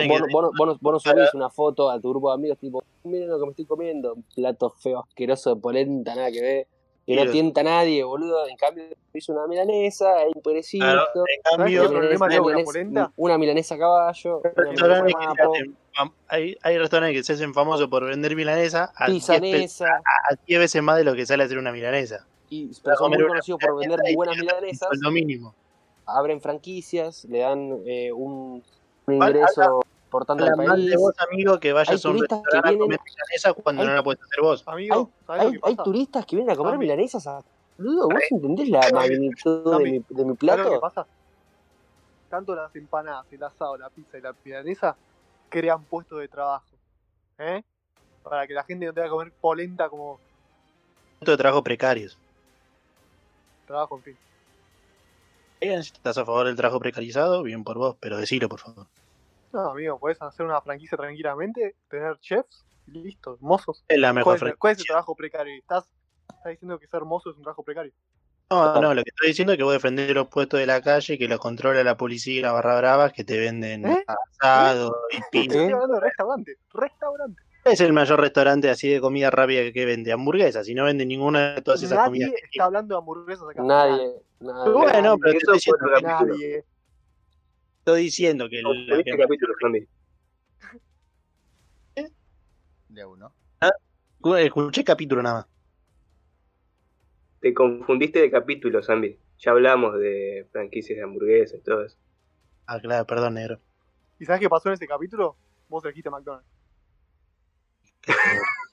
vos, 0.08 0.20
que- 0.20 0.32
vos 0.32 0.42
no- 0.42 0.50
vos 0.56 0.66
no- 0.68 0.78
vos 0.80 0.92
no 0.92 0.98
subís 1.00 1.34
una 1.34 1.50
foto 1.50 1.90
a 1.90 2.00
tu 2.00 2.10
grupo 2.10 2.28
de 2.30 2.34
amigos 2.34 2.58
tipo, 2.58 2.82
miren 3.04 3.28
lo 3.28 3.38
que 3.38 3.44
me 3.46 3.50
estoy 3.50 3.66
comiendo, 3.66 4.14
un 4.14 4.24
plato 4.34 4.70
feo, 4.70 5.00
asqueroso 5.00 5.54
de 5.54 5.60
polenta, 5.60 6.14
nada 6.14 6.30
que 6.30 6.40
ver, 6.42 6.68
que 7.06 7.16
no 7.16 7.30
tienta 7.32 7.62
a 7.62 7.64
nadie, 7.64 8.04
boludo. 8.04 8.46
En 8.46 8.56
cambio, 8.56 8.84
hizo 9.14 9.32
una 9.32 9.46
milanesa, 9.46 10.12
hay 10.18 10.30
un 10.34 10.42
perecito, 10.42 10.84
Claro, 10.84 11.02
en 11.02 11.42
¿Sabes 11.42 11.56
cambio, 11.56 11.82
una 11.90 12.00
milanesa- 12.00 12.62
polenta? 12.62 13.12
una 13.16 13.38
milanesa 13.38 13.74
a 13.74 13.78
caballo, 13.78 14.42
una 14.44 14.70
milanesa 14.70 15.18
a 15.18 15.34
mapo, 15.34 15.52
hay, 16.28 16.56
hay 16.62 16.78
restaurantes 16.78 17.18
que 17.18 17.24
se 17.24 17.32
hacen 17.32 17.52
famosos 17.54 17.88
por 17.88 18.04
vender 18.04 18.36
milanesa 18.36 18.92
a 18.94 19.06
10, 19.10 19.26
pe- 19.26 19.40
pisanesa. 19.40 19.86
a 19.96 20.34
10 20.46 20.60
veces 20.60 20.82
más 20.82 20.96
de 20.96 21.04
lo 21.04 21.14
que 21.14 21.26
sale 21.26 21.42
hacer 21.44 21.58
una 21.58 21.72
milanesa. 21.72 22.28
Y 22.50 22.70
pero 22.82 22.96
son 22.96 23.10
muy 23.12 23.26
conocidos 23.26 23.60
por 23.60 23.78
vender 23.78 24.00
buenas 24.14 24.36
milanesas, 24.36 24.88
Sueldo 24.88 25.10
mínimo. 25.10 25.54
abren 26.04 26.40
franquicias, 26.40 27.24
le 27.26 27.38
dan 27.38 27.80
eh, 27.86 28.12
un, 28.12 28.62
ingreso 29.06 29.80
importante 30.04 30.42
al 30.42 30.50
Habla 30.50 30.62
mal 30.64 30.76
país. 30.78 30.90
de 30.90 30.96
vos, 30.96 31.14
amigo, 31.30 31.60
que 31.60 31.72
vayas 31.72 32.04
Hay 32.04 32.10
a 32.10 32.12
un 32.12 32.18
restaurante 32.20 32.58
a 32.58 32.78
comer 32.78 33.00
milanesa 33.04 33.52
cuando 33.54 33.82
hay- 33.82 33.88
no 33.88 33.94
la 33.94 34.02
puedes 34.02 34.20
hacer 34.22 34.40
vos. 34.42 34.62
Amigo, 34.66 35.10
Hay, 35.28 35.38
¿sabes 35.38 35.54
lo 35.60 35.66
hay, 35.68 35.76
turistas 35.76 36.26
que 36.26 36.36
vienen 36.36 36.52
a 36.52 36.56
comer 36.56 36.76
milanesas 36.78 37.26
a... 37.28 37.42
¿vos 37.78 38.08
entendés 38.30 38.68
la 38.68 38.90
magnitud 38.92 39.78
de 39.78 39.84
mi, 39.84 39.90
de 40.08 40.24
mi 40.24 40.36
¿Sabes 40.36 40.36
lo 40.36 40.36
plato? 40.36 40.80
pasa? 40.80 41.06
Tanto 42.28 42.54
las 42.54 42.74
empanadas, 42.76 43.26
el 43.32 43.42
asado, 43.42 43.76
la 43.76 43.88
pizza 43.90 44.18
y 44.18 44.20
la 44.20 44.34
milanesa 44.44 44.96
crean 45.48 45.82
puestos 45.84 46.18
de 46.20 46.28
trabajo. 46.28 46.66
¿Eh? 47.38 47.62
Para 48.22 48.46
que 48.46 48.52
la 48.54 48.64
gente 48.64 48.86
no 48.86 48.92
tenga 48.92 49.06
que 49.06 49.10
comer 49.12 49.32
polenta 49.40 49.88
como 49.88 50.18
Puestos 51.20 51.34
de 51.34 51.36
trabajo 51.38 51.62
precarios. 51.62 52.18
Trabajo, 53.70 53.96
en 53.96 54.02
fin. 54.02 54.18
Bien, 55.60 55.82
si 55.82 55.92
estás 55.92 56.18
a 56.18 56.24
favor 56.24 56.46
del 56.46 56.56
trabajo 56.56 56.80
precarizado, 56.80 57.42
bien 57.42 57.64
por 57.64 57.78
vos, 57.78 57.96
pero 58.00 58.16
decilo, 58.18 58.48
por 58.48 58.60
favor. 58.60 58.86
No, 59.52 59.70
amigo, 59.70 59.98
puedes 59.98 60.20
hacer 60.22 60.46
una 60.46 60.60
franquicia 60.60 60.96
tranquilamente, 60.96 61.76
tener 61.88 62.18
chefs 62.18 62.64
listo, 62.86 63.36
mozos. 63.40 63.84
Es 63.88 63.98
la 63.98 64.12
mejor 64.12 64.38
¿Cuál 64.38 64.58
cuál 64.58 64.72
es 64.72 64.78
el 64.80 64.86
trabajo 64.86 65.14
precario? 65.14 65.54
¿Estás, 65.54 65.84
estás 66.28 66.50
diciendo 66.50 66.78
que 66.78 66.86
ser 66.86 67.02
mozo 67.02 67.30
es 67.30 67.36
un 67.36 67.42
trabajo 67.42 67.62
precario? 67.62 67.92
No, 68.50 68.80
no, 68.80 68.94
lo 68.94 69.04
que 69.04 69.10
estoy 69.10 69.28
diciendo 69.28 69.52
es 69.52 69.58
que 69.58 69.64
vos 69.64 69.72
defendés 69.72 70.12
los 70.12 70.26
puestos 70.28 70.58
de 70.58 70.66
la 70.66 70.82
calle, 70.82 71.16
que 71.16 71.28
los 71.28 71.38
controla 71.38 71.84
la 71.84 71.96
policía 71.96 72.38
y 72.38 72.42
la 72.42 72.50
barra 72.50 72.76
brava, 72.78 73.10
que 73.10 73.22
te 73.22 73.38
venden 73.38 73.86
¿Eh? 73.86 74.04
asado 74.06 74.96
y 75.10 75.20
pizza. 75.30 75.58
Estoy 75.58 75.74
hablando 75.74 75.94
de 75.94 76.00
restaurante, 76.00 76.56
restaurante. 76.72 77.42
Es 77.64 77.80
el 77.80 77.92
mayor 77.92 78.20
restaurante 78.20 78.70
así 78.70 78.88
de 78.88 79.00
comida 79.00 79.30
rápida 79.30 79.70
que 79.72 79.84
vende 79.84 80.12
hamburguesas. 80.12 80.64
Si 80.66 80.74
no 80.74 80.84
vende 80.84 81.04
ninguna 81.04 81.54
de 81.56 81.62
todas 81.62 81.82
esas 81.82 81.96
Nadie 81.98 82.06
comidas. 82.26 82.42
está 82.50 82.64
hablando 82.64 82.94
de 82.94 82.98
hamburguesas 82.98 83.48
acá. 83.48 83.62
Nadie, 83.62 84.12
nadie. 84.40 84.72
Bueno, 84.72 85.18
pero 85.18 85.38
estoy 85.38 85.54
diciendo. 85.54 85.86
Nadie. 86.02 86.64
estoy 87.78 88.02
diciendo 88.02 88.48
que 88.48 88.62
No, 88.62 88.72
este 88.72 89.16
capítulo, 89.16 89.54
Zambi. 89.60 89.86
De 92.88 93.02
a 93.02 93.06
uno. 93.06 93.32
escuché 94.38 94.82
capítulo 94.82 95.22
nada 95.22 95.36
más. 95.36 95.46
Te 97.40 97.54
confundiste 97.54 98.20
de 98.20 98.30
capítulo, 98.30 98.82
Zambi. 98.82 99.18
Ya 99.38 99.52
hablamos 99.52 99.98
de 99.98 100.46
franquicias 100.52 100.96
de 100.96 101.04
hamburguesas 101.04 101.58
y 101.58 101.62
todo 101.62 101.84
eso. 101.84 101.96
Ah, 102.66 102.78
claro, 102.80 103.06
perdón, 103.06 103.34
negro. 103.34 103.58
¿Y 104.18 104.24
sabes 104.26 104.40
qué 104.40 104.48
pasó 104.48 104.68
en 104.68 104.74
ese 104.74 104.86
capítulo? 104.86 105.36
Vos 105.68 105.84
elegiste 105.84 106.10
McDonald's. 106.10 106.46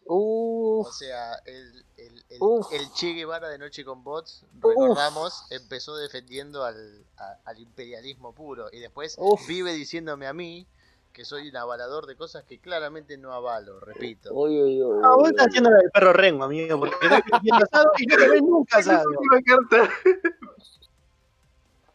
Uh, 0.09 0.84
O 0.88 0.91
sea, 0.91 1.34
el, 1.45 1.84
el, 1.97 2.23
el, 2.30 2.39
el 2.71 2.91
Che 2.93 3.11
Guevara 3.13 3.49
de 3.49 3.57
Noche 3.57 3.84
con 3.84 4.03
Bots, 4.05 4.45
Uf. 4.63 4.63
recordamos, 4.63 5.45
empezó 5.49 5.97
defendiendo 5.97 6.63
al, 6.63 7.05
a- 7.17 7.38
al 7.43 7.59
imperialismo 7.59 8.34
puro 8.34 8.67
y 8.71 8.80
después 8.80 9.15
Uf. 9.19 9.45
vive 9.47 9.73
diciéndome 9.73 10.28
a 10.28 10.34
mí 10.34 10.65
que 11.11 11.25
soy 11.25 11.49
un 11.49 11.57
avalador 11.57 12.05
de 12.05 12.15
cosas 12.15 12.43
que 12.45 12.59
claramente 12.59 13.17
no 13.17 13.34
avalo, 13.34 13.80
repito. 13.82 14.30
uy, 14.34 14.61
uy, 14.61 14.82
uy, 14.84 15.01
Ah, 15.03 15.15
vos 15.17 15.30
estás 15.30 15.47
haciendo 15.47 15.71
la 15.71 15.78
del 15.78 15.91
perro 15.91 16.13
rengo, 16.13 16.43
amigo, 16.45 16.80
porque 16.80 16.95
estás 17.01 17.21
comiendo 17.30 17.65
asado 17.65 17.91
y 17.97 18.05
no 18.05 18.15
comés 18.17 18.41
nunca 18.43 18.78
asado. 18.78 19.09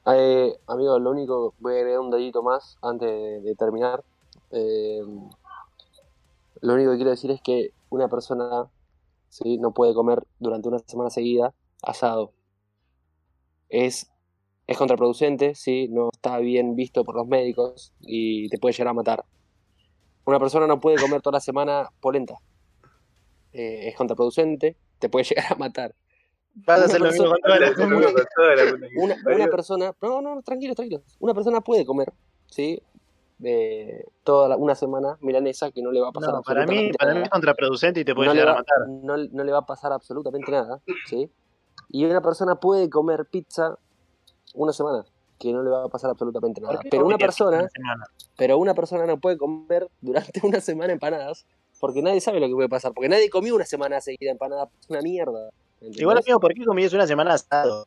Eh, 0.06 0.58
amigo, 0.66 0.98
lo 0.98 1.10
único, 1.10 1.54
voy 1.60 1.74
a 1.74 1.76
agregar 1.78 2.00
un 2.00 2.10
dedito 2.10 2.42
más 2.42 2.76
antes 2.82 3.08
de, 3.08 3.40
de 3.40 3.54
terminar. 3.54 4.02
Eh, 4.50 5.00
lo 6.62 6.74
único 6.74 6.92
que 6.92 6.96
quiero 6.96 7.10
decir 7.10 7.30
es 7.30 7.42
que 7.42 7.72
una 7.90 8.08
persona 8.08 8.70
¿sí? 9.28 9.58
no 9.58 9.74
puede 9.74 9.94
comer 9.94 10.22
durante 10.38 10.68
una 10.68 10.78
semana 10.78 11.10
seguida 11.10 11.54
asado. 11.82 12.32
Es, 13.68 14.10
es 14.68 14.78
contraproducente, 14.78 15.56
¿sí? 15.56 15.88
no 15.88 16.10
está 16.12 16.38
bien 16.38 16.76
visto 16.76 17.04
por 17.04 17.16
los 17.16 17.26
médicos 17.26 17.92
y 18.00 18.48
te 18.48 18.58
puede 18.58 18.72
llegar 18.74 18.88
a 18.88 18.94
matar. 18.94 19.24
Una 20.24 20.38
persona 20.38 20.68
no 20.68 20.78
puede 20.78 21.00
comer 21.00 21.20
toda 21.20 21.38
la 21.38 21.40
semana 21.40 21.90
polenta. 22.00 22.38
Eh, 23.52 23.88
es 23.88 23.96
contraproducente, 23.96 24.76
te 25.00 25.08
puede 25.08 25.24
llegar 25.28 25.52
a 25.52 25.56
matar. 25.56 25.96
Vas 26.54 26.82
a 26.82 26.84
hacer 26.84 27.00
lo 27.00 27.10
mismo 27.10 27.30
con 27.30 27.40
toda 27.40 27.58
la 27.58 27.72
una, 28.96 29.16
una 29.34 29.46
persona, 29.48 29.96
no, 30.00 30.20
no, 30.22 30.36
no, 30.36 30.42
tranquilo, 30.42 30.76
tranquilo. 30.76 31.02
Una 31.18 31.34
persona 31.34 31.60
puede 31.60 31.84
comer, 31.84 32.12
¿sí? 32.46 32.80
De 33.42 34.04
toda 34.22 34.48
la- 34.48 34.56
una 34.56 34.76
semana 34.76 35.18
milanesa 35.20 35.72
que 35.72 35.82
no 35.82 35.90
le 35.90 36.00
va 36.00 36.10
a 36.10 36.12
pasar 36.12 36.32
No, 36.32 36.42
para 36.42 36.60
mí, 36.60 36.62
absolutamente 36.90 36.98
para 36.98 37.10
mí 37.10 37.14
nada. 37.16 37.24
es 37.24 37.30
contraproducente 37.30 38.00
y 38.00 38.04
te 38.04 38.14
puede 38.14 38.28
no, 38.28 38.34
le 38.34 38.40
llegar 38.40 38.50
a 38.50 38.52
va, 38.54 38.58
matar. 38.60 38.88
no, 38.88 39.16
no 39.16 39.44
le 39.44 39.52
va 39.52 39.58
a 39.58 39.66
pasar 39.66 39.92
absolutamente 39.92 40.52
nada, 40.52 40.80
¿sí? 41.06 41.28
Y 41.88 42.04
una 42.04 42.20
persona 42.22 42.54
puede 42.54 42.88
comer 42.88 43.26
pizza 43.26 43.76
una 44.54 44.72
semana 44.72 45.04
que 45.40 45.52
no 45.52 45.64
le 45.64 45.70
va 45.70 45.84
a 45.84 45.88
pasar 45.88 46.10
absolutamente 46.10 46.60
nada. 46.60 46.74
¿Por 46.74 46.82
qué 46.84 46.88
Pero 46.90 47.04
una 47.04 47.18
persona, 47.18 47.68
una 47.80 48.04
pero 48.36 48.58
una 48.58 48.74
persona 48.74 49.06
no 49.06 49.18
puede 49.18 49.36
comer 49.36 49.88
durante 50.00 50.40
una 50.46 50.60
semana 50.60 50.92
empanadas 50.92 51.44
porque 51.80 52.00
nadie 52.00 52.20
sabe 52.20 52.38
lo 52.38 52.46
que 52.46 52.54
puede 52.54 52.68
pasar, 52.68 52.92
porque 52.94 53.08
nadie 53.08 53.28
comió 53.28 53.56
una 53.56 53.64
semana 53.66 54.00
seguida 54.00 54.30
empanadas, 54.30 54.68
es 54.80 54.88
una 54.88 55.00
mierda. 55.02 55.50
¿entendés? 55.80 56.00
Igual, 56.00 56.18
amigo, 56.18 56.38
¿por 56.38 56.54
qué 56.54 56.64
comías 56.64 56.92
una 56.92 57.08
semana 57.08 57.34
asado? 57.34 57.86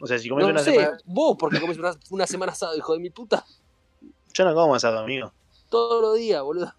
O 0.00 0.06
sea, 0.08 0.18
si 0.18 0.28
comes 0.28 0.44
no 0.46 0.50
una 0.50 0.58
sé, 0.60 0.72
semana. 0.72 0.98
vos 1.04 1.36
porque 1.38 1.60
comes 1.60 1.78
una, 1.78 1.92
una 2.10 2.26
semana 2.26 2.50
asado, 2.50 2.76
hijo 2.76 2.92
de 2.94 2.98
mi 2.98 3.10
puta, 3.10 3.44
Yo 4.36 4.44
no 4.44 4.54
como 4.54 4.74
asado, 4.74 4.98
amigo. 4.98 5.32
todos 5.70 6.02
los 6.02 6.16
días, 6.18 6.42
boludo. 6.42 6.70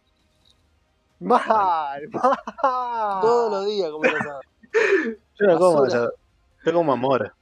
Mal, 1.20 2.08
mal. 2.10 2.38
Todos 3.20 3.52
los 3.52 3.66
días 3.66 3.90
comes 3.90 4.14
asado. 4.14 4.42
Yo 5.40 5.48
no 5.48 5.58
como 5.58 5.84
asado. 5.86 6.14
Yo 6.64 6.74
como 6.74 6.94
amor. 6.94 7.34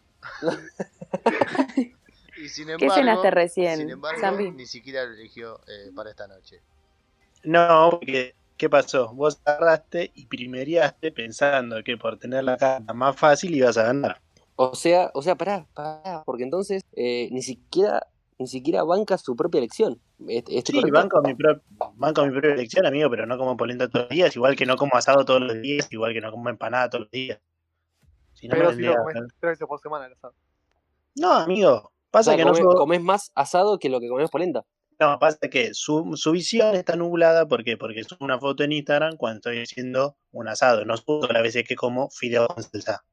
Y 2.38 2.49
sin 2.49 2.68
¿Qué 2.68 2.74
embargo, 2.74 2.95
cenaste 2.95 3.32
recién, 3.32 3.78
sin 3.78 3.89
embargo 3.89 4.20
Zambi? 4.20 4.51
ni 4.51 4.66
siquiera 4.66 5.05
lo 5.05 5.13
eligió 5.13 5.61
eh, 5.68 5.91
para 5.95 6.09
esta 6.11 6.28
noche. 6.28 6.61
No, 7.43 7.89
porque, 7.91 8.36
¿qué 8.57 8.70
pasó? 8.70 9.13
Vos 9.13 9.39
agarraste 9.45 10.11
y 10.13 10.28
primeriaste 10.28 11.11
pensando 11.13 11.82
que 11.84 11.97
por 11.97 12.20
tener 12.20 12.43
la 12.43 12.57
carta 12.57 12.93
más 12.93 13.16
fácil 13.16 13.55
ibas 13.55 13.78
a 13.78 13.84
ganar. 13.84 14.22
O 14.57 14.76
sea, 14.76 15.11
o 15.13 15.22
sea, 15.22 15.36
pará, 15.36 15.66
pará, 15.74 16.24
porque 16.26 16.43
entonces 16.43 16.84
eh, 16.91 17.30
ni 17.32 17.41
siquiera 17.41 18.05
ni 18.38 18.47
siquiera 18.47 18.84
banca 18.84 19.18
su 19.18 19.36
propia 19.36 19.59
elección. 19.59 19.99
Este, 20.28 20.57
este 20.57 20.72
Sí, 20.74 20.91
banco 20.91 21.22
mi, 21.22 21.36
pro- 21.36 21.61
banco 21.95 22.26
mi 22.26 22.32
propia 22.32 22.53
elección, 22.53 22.86
amigo, 22.86 23.09
pero 23.09 23.26
no 23.26 23.38
como 23.38 23.57
polenta 23.57 23.88
todos 23.89 24.05
los 24.05 24.09
días, 24.09 24.36
igual 24.36 24.55
que 24.55 24.66
no 24.66 24.78
como 24.78 24.95
asado 24.95 25.26
todos 25.26 25.41
los 25.41 25.61
días, 25.61 25.88
igual 25.91 26.13
que 26.13 26.22
no 26.22 26.32
como 26.32 26.49
empanada 26.49 26.89
todos 26.89 27.03
los 27.03 27.11
días. 27.11 27.39
Si 28.34 28.47
no, 28.47 28.55
Pero 28.55 28.72
si 28.74 28.82
lo 28.82 28.95
comes 28.95 29.16
tres 29.39 29.51
veces 29.53 29.68
por 29.68 29.80
semana 29.80 30.05
el 30.07 30.13
asado. 30.13 30.34
no 31.16 31.32
amigo, 31.34 31.91
O 32.11 32.11
pasa 32.11 32.32
sea, 32.32 32.38
que 32.38 32.45
no 32.45 32.76
comes 32.76 33.01
más 33.01 33.32
asado 33.36 33.78
que 33.80 33.89
lo 33.89 33.99
que 33.99 34.09
comes 34.09 34.30
polenta. 34.30 34.66
No, 34.99 35.20
pasa 35.20 35.38
que 35.49 35.74
su, 35.74 36.16
su 36.16 36.32
visión 36.32 36.76
está 36.76 36.95
nublada, 36.95 37.47
¿por 37.47 37.63
qué? 37.63 37.76
Porque 37.78 38.03
subo 38.03 38.24
una 38.26 38.39
foto 38.39 38.63
en 38.63 38.72
Instagram 38.72 39.18
cuando 39.18 39.38
estoy 39.38 39.61
haciendo 39.63 40.18
un 40.32 40.47
asado. 40.47 40.86
No 40.86 40.95
subo 40.97 41.28
las 41.28 41.43
veces 41.43 41.66
que 41.68 41.76
como 41.76 42.09
fideo 42.09 42.47
con 42.47 42.63
salsa. 42.63 43.03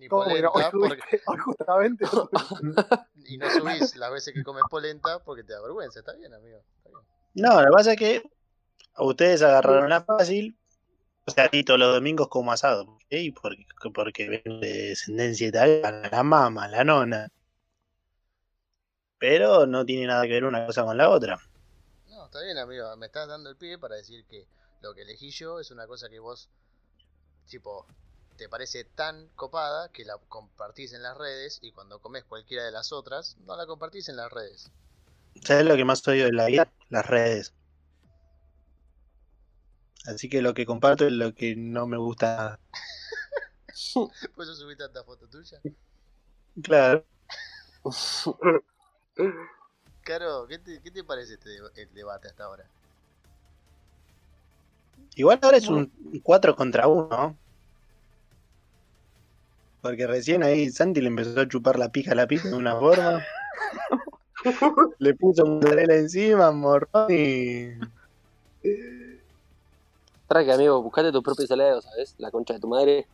Ni 0.00 0.08
polenta, 0.08 0.50
Hoy 0.50 0.62
porque- 0.72 1.20
subiste- 1.26 1.42
justamente. 1.44 2.04
y 3.26 3.36
no 3.38 3.50
subís 3.50 3.94
las 3.96 4.10
veces 4.10 4.32
que 4.34 4.42
comes 4.42 4.62
polenta 4.70 5.18
porque 5.20 5.44
te 5.44 5.52
da 5.52 5.60
vergüenza. 5.60 6.00
Está 6.00 6.14
bien, 6.14 6.32
amigo. 6.32 6.58
Está 6.78 6.88
bien. 6.88 7.02
No, 7.34 7.60
lo 7.60 7.66
que 7.66 7.72
pasa 7.72 7.92
es 7.92 7.98
que 7.98 8.22
ustedes 8.98 9.42
agarraron 9.42 9.90
la 9.90 10.00
fácil. 10.02 10.56
O 11.26 11.30
sea, 11.30 11.48
y 11.52 11.62
todos 11.64 11.78
los 11.78 11.94
domingos 11.94 12.28
como 12.28 12.50
asado. 12.50 12.86
¿Por 12.86 12.98
qué? 13.08 13.20
Y 13.20 13.30
porque, 13.30 13.66
porque 13.94 14.28
ven 14.42 14.60
de 14.60 14.72
descendencia 14.88 15.46
italiana, 15.48 16.08
la 16.10 16.22
mama, 16.22 16.66
la 16.66 16.82
nona. 16.82 17.28
Pero 19.18 19.66
no 19.66 19.84
tiene 19.84 20.06
nada 20.06 20.22
que 20.24 20.32
ver 20.32 20.44
una 20.44 20.64
cosa 20.66 20.82
con 20.82 20.96
la 20.96 21.10
otra. 21.10 21.38
No, 22.08 22.24
está 22.24 22.42
bien, 22.42 22.56
amigo. 22.56 22.96
Me 22.96 23.06
estás 23.06 23.28
dando 23.28 23.50
el 23.50 23.56
pie 23.56 23.78
para 23.78 23.96
decir 23.96 24.24
que 24.24 24.46
lo 24.80 24.94
que 24.94 25.02
elegí 25.02 25.30
yo 25.30 25.60
es 25.60 25.70
una 25.70 25.86
cosa 25.86 26.08
que 26.08 26.18
vos, 26.18 26.48
tipo, 27.48 27.86
te 28.40 28.48
parece 28.48 28.84
tan 28.84 29.28
copada 29.36 29.92
que 29.92 30.02
la 30.06 30.16
compartís 30.16 30.94
en 30.94 31.02
las 31.02 31.14
redes 31.14 31.58
y 31.60 31.72
cuando 31.72 31.98
comes 31.98 32.24
cualquiera 32.24 32.64
de 32.64 32.70
las 32.70 32.90
otras, 32.90 33.36
no 33.44 33.54
la 33.54 33.66
compartís 33.66 34.08
en 34.08 34.16
las 34.16 34.32
redes. 34.32 34.70
¿Sabes 35.42 35.66
lo 35.66 35.76
que 35.76 35.84
más 35.84 36.08
odio 36.08 36.24
de 36.24 36.32
la 36.32 36.46
vida? 36.46 36.72
Las 36.88 37.06
redes. 37.06 37.52
Así 40.06 40.30
que 40.30 40.40
lo 40.40 40.54
que 40.54 40.64
comparto 40.64 41.06
es 41.06 41.12
lo 41.12 41.34
que 41.34 41.54
no 41.54 41.86
me 41.86 41.98
gusta. 41.98 42.58
Por 43.92 44.10
eso 44.42 44.54
subí 44.54 44.74
tanta 44.74 45.04
foto 45.04 45.28
tuya. 45.28 45.60
Claro. 46.62 47.04
Caro, 50.00 50.46
¿qué 50.46 50.58
te, 50.60 50.80
qué 50.80 50.90
te 50.90 51.04
parece 51.04 51.34
este 51.34 51.58
el 51.74 51.92
debate 51.92 52.28
hasta 52.28 52.44
ahora? 52.44 52.64
Igual 55.14 55.38
ahora 55.42 55.58
es 55.58 55.68
un 55.68 55.92
4 56.22 56.56
contra 56.56 56.88
1. 56.88 57.49
Porque 59.82 60.06
recién 60.06 60.42
ahí 60.42 60.70
Santi 60.70 61.00
le 61.00 61.08
empezó 61.08 61.40
a 61.40 61.48
chupar 61.48 61.78
la 61.78 61.90
pija 61.90 62.12
a 62.12 62.14
la 62.14 62.26
pija 62.26 62.48
de 62.48 62.56
una 62.56 62.78
forma. 62.78 63.24
le 64.98 65.14
puso 65.14 65.46
mozzarella 65.46 65.94
encima, 65.94 66.50
morrón 66.50 67.06
y. 67.10 67.70
Traque, 70.28 70.52
amigo, 70.52 70.82
buscate 70.82 71.10
tu 71.10 71.22
propio 71.22 71.46
salado, 71.46 71.80
¿sabes? 71.82 72.14
La 72.18 72.30
concha 72.30 72.54
de 72.54 72.60
tu 72.60 72.68
madre. 72.68 73.06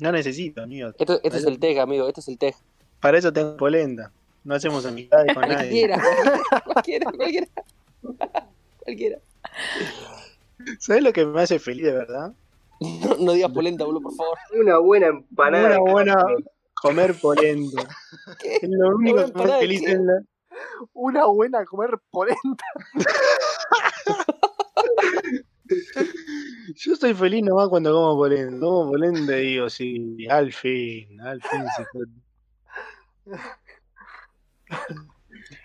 No 0.00 0.12
necesito, 0.12 0.62
amigo. 0.62 0.92
Esto, 0.98 1.20
este 1.22 1.38
es 1.38 1.44
el 1.44 1.58
tej, 1.58 1.78
amigo, 1.78 2.08
este 2.08 2.20
es 2.20 2.28
el 2.28 2.38
tej. 2.38 2.54
Para 3.00 3.18
eso 3.18 3.32
tengo 3.32 3.56
polenta. 3.56 4.12
No 4.44 4.54
hacemos 4.54 4.84
amistades 4.86 5.34
con 5.34 5.42
nadie. 5.42 5.88
Cualquiera, 5.88 6.02
cualquiera, 6.64 7.12
cualquiera. 7.12 7.46
Cualquiera. 8.78 9.18
¿Sabes 10.78 11.02
lo 11.02 11.12
que 11.12 11.24
me 11.24 11.42
hace 11.42 11.58
feliz 11.58 11.84
de 11.84 11.92
verdad? 11.92 12.32
No, 12.80 12.88
no 13.20 13.32
digas 13.32 13.52
polenta, 13.52 13.84
boludo, 13.84 14.02
por 14.02 14.14
favor. 14.14 14.38
Una 14.58 14.78
buena 14.78 15.06
empanada. 15.08 15.80
Una 15.80 15.92
buena-. 15.92 16.24
Comer 16.74 17.14
polenta. 17.20 17.82
Es 18.42 18.68
lo 18.68 18.96
único 18.96 19.32
que 19.32 19.44
me 19.44 19.58
feliz 19.58 19.86
en 19.86 20.06
la. 20.06 20.22
Una 20.94 21.26
buena 21.26 21.64
comer 21.64 21.98
polenta. 22.10 22.64
Yo 26.74 26.94
estoy 26.94 27.14
feliz 27.14 27.44
nomás 27.44 27.68
cuando 27.68 27.92
como 27.92 28.16
polenta. 28.16 28.58
Como 28.58 28.90
polenta 28.90 29.38
y 29.38 29.46
digo, 29.46 29.68
sí, 29.68 30.26
al 30.28 30.52
fin, 30.52 31.20
al 31.20 31.40
fin 31.42 31.64
se 31.76 31.84
fue. 31.84 32.06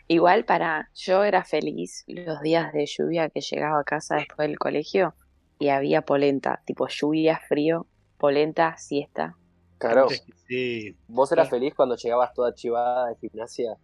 Igual 0.07 0.45
para, 0.45 0.91
yo 0.93 1.24
era 1.24 1.43
feliz 1.43 2.03
los 2.07 2.39
días 2.41 2.72
de 2.74 2.86
lluvia 2.86 3.30
que 3.30 3.41
llegaba 3.41 3.80
a 3.80 3.84
casa 3.84 4.18
después 4.18 4.47
del 4.47 4.59
colegio 4.59 5.16
y 5.60 5.70
había 5.70 6.01
polenta, 6.03 6.62
tipo 6.66 6.88
lluvia, 6.88 7.41
frío, 7.47 7.88
polenta, 8.18 8.78
siesta. 8.78 9.38
Claro, 9.78 10.08
Sí. 10.47 10.95
vos 11.08 11.32
eras 11.32 11.47
Sí. 11.47 11.51
feliz 11.51 11.74
cuando 11.76 11.95
llegabas 11.95 12.34
toda 12.34 12.53
chivada 12.53 13.10
de 13.10 13.16
gimnasia, 13.18 13.78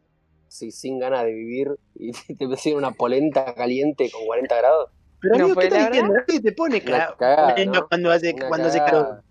sí, 0.48 0.72
sin 0.72 1.00
ganas 1.00 1.24
de 1.26 1.34
vivir, 1.34 1.70
y 1.96 2.12
te 2.38 2.48
pusieron 2.48 2.80
una 2.84 2.92
polenta 2.92 3.54
caliente 3.54 4.10
con 4.12 4.26
40 4.26 4.58
grados. 4.58 4.90
Pero 5.20 5.38
No, 5.38 5.44
amigo, 5.46 5.60
¿qué 5.60 5.68
pues, 5.70 5.74
estás 5.74 5.90
diciendo? 5.92 6.14
Nadie 6.28 6.42
te 6.42 6.52
pone 6.54 6.82
cagada, 6.84 7.54
polenta 7.54 7.80
¿no? 7.82 7.88
cuando 7.88 8.12
hace, 8.12 8.34
Una 8.34 8.48
cuando 8.48 8.68
hace 8.68 8.80
calor. 8.80 9.24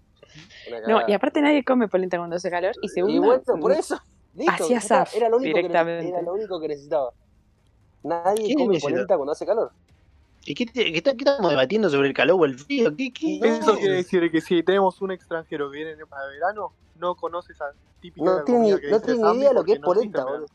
No, 0.87 1.01
y 1.09 1.13
aparte 1.13 1.41
nadie 1.41 1.65
come 1.65 1.89
polenta 1.89 2.19
cuando 2.19 2.37
hace 2.37 2.51
calor. 2.51 2.73
Y 2.83 2.89
segundo, 2.89 3.15
Y 3.17 3.19
bueno, 3.19 3.43
por 3.61 3.73
eso. 3.73 3.99
Listo, 4.35 4.65
Hacía 4.65 5.05
era 5.15 5.29
lo 5.29 5.39
único 5.39 5.53
que 5.55 5.59
directamente. 5.59 6.09
era 6.11 6.23
lo 6.23 6.33
único 6.35 6.61
que 6.61 6.69
necesitaba. 6.69 7.11
Nadie 8.05 8.47
¿Qué 8.49 8.55
come 8.55 8.69
necesita? 8.75 8.93
polenta 8.93 9.17
cuando 9.17 9.33
hace 9.33 9.47
calor. 9.47 9.73
¿Y 10.45 10.55
qué, 10.55 10.67
te- 10.67 10.93
qué 10.93 11.03
qué 11.03 11.11
estamos 11.19 11.51
debatiendo 11.51 11.91
sobre 11.91 12.09
el 12.09 12.15
calor 12.15 12.41
o 12.41 12.45
el 12.45 12.59
frío? 12.59 12.97
¿Qué, 12.97 13.13
qué? 13.13 13.39
Eso 13.43 13.77
quiere 13.77 13.97
decir 13.97 14.31
que 14.31 14.41
si 14.41 14.63
tenemos 14.63 15.01
un 15.03 15.13
extranjero 15.13 15.71
que 15.71 15.77
viene 15.77 15.97
de 15.97 16.05
verano, 16.33 16.73
no 16.95 17.15
conoce 17.15 17.53
esa 17.53 17.73
típica 18.01 18.25
No 18.27 18.45
tiene, 18.45 18.81
que 18.81 18.91
no 18.91 19.01
tiene 19.01 19.37
idea 19.37 19.53
lo 19.53 19.65
que 19.65 19.73
es 19.73 19.79
polenta, 19.81 20.25
boludo. 20.25 20.47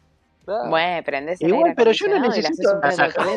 Bueno, 0.70 1.04
prendés 1.04 1.42
el 1.42 1.50
Igual, 1.50 1.74
pero 1.76 1.92
yo 1.92 2.08
no 2.08 2.20
necesito 2.20 2.70
agasajar. 2.70 3.28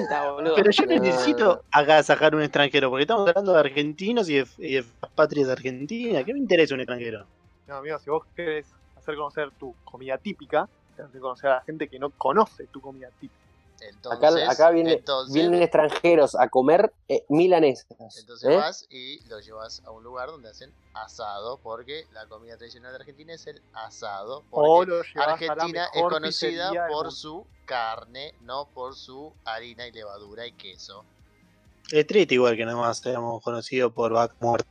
Pero 0.55 0.71
yo 0.71 0.87
No, 0.87 0.95
necesito 1.03 1.65
agasajar 1.73 2.35
un 2.35 2.43
extranjero, 2.43 2.91
porque 2.91 3.03
estamos 3.03 3.29
hablando 3.29 3.53
de 3.55 3.61
argentinos 3.61 4.29
y 4.29 4.35
de, 4.35 4.47
y 4.59 4.75
de 4.75 4.85
patrias 5.15 5.49
argentinas. 5.49 6.25
¿Qué 6.25 6.33
me 6.33 6.39
interesa 6.39 6.75
un 6.75 6.81
extranjero? 6.81 7.27
No, 7.67 7.77
amigo, 7.77 7.99
si 7.99 8.11
vos 8.11 8.25
querés 8.35 8.73
hacer 8.97 9.17
conocer 9.17 9.51
tu 9.59 9.75
comida 9.85 10.19
típica, 10.19 10.69
tenés 10.97 11.13
que 11.13 11.19
conocer 11.19 11.51
a 11.51 11.55
la 11.57 11.63
gente 11.63 11.89
que 11.89 11.99
no 11.99 12.11
conoce 12.11 12.67
tu 12.69 12.81
comida 12.81 13.09
típica. 13.19 13.48
Acá, 13.81 14.29
Entonces, 14.29 14.49
acá 14.49 14.71
viene, 14.71 14.95
entonces, 14.95 15.33
vienen 15.33 15.63
extranjeros 15.63 16.35
a 16.35 16.49
comer 16.49 16.93
eh, 17.07 17.25
milanesas. 17.29 17.87
entonces 18.19 18.51
¿eh? 18.51 18.57
vas 18.57 18.87
y 18.91 19.25
lo 19.29 19.39
llevas 19.39 19.83
a 19.85 19.93
un 19.93 20.03
lugar 20.03 20.31
donde 20.31 20.49
hacen 20.49 20.75
asado, 20.95 21.59
porque 21.63 22.07
la 22.13 22.27
comida 22.27 22.57
tradicional 22.57 22.91
de 22.93 22.97
Argentina 22.97 23.33
es 23.33 23.47
el 23.47 23.63
asado. 23.73 24.43
Porque 24.51 25.03
Argentina 25.15 25.89
es 25.95 26.03
conocida 26.03 26.89
por 26.89 27.13
su 27.13 27.47
carne, 27.67 28.35
no 28.41 28.69
por 28.75 28.97
su 28.97 29.33
harina 29.45 29.87
y 29.87 29.93
levadura 29.93 30.45
y 30.47 30.53
queso. 30.53 31.05
Es 31.93 32.07
triste 32.07 32.35
igual 32.35 32.57
que 32.57 32.65
nada 32.65 32.77
más 32.77 32.99
seamos 32.99 33.43
conocidos 33.43 33.93
por 33.93 34.13
vaca 34.13 34.35
muerta. 34.41 34.69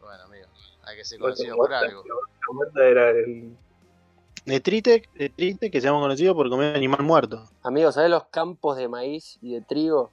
Bueno, 0.00 0.22
amigo, 0.22 0.46
hay 0.84 0.96
que 0.96 1.04
ser 1.04 1.18
conocido 1.18 1.56
por 1.56 1.72
algo. 1.74 2.04
La 2.04 2.52
muerta 2.52 2.84
era 2.84 3.10
el- 3.10 3.56
Es 4.48 4.62
triste, 4.62 5.02
es 5.14 5.34
triste 5.36 5.70
que 5.70 5.80
seamos 5.80 6.00
conocidos 6.00 6.34
por 6.34 6.48
comer 6.48 6.74
animal 6.74 7.02
muerto. 7.02 7.44
Amigos, 7.62 7.94
¿sabés 7.96 8.10
los 8.10 8.24
campos 8.28 8.76
de 8.78 8.88
maíz 8.88 9.38
y 9.42 9.52
de 9.52 9.60
trigo 9.60 10.10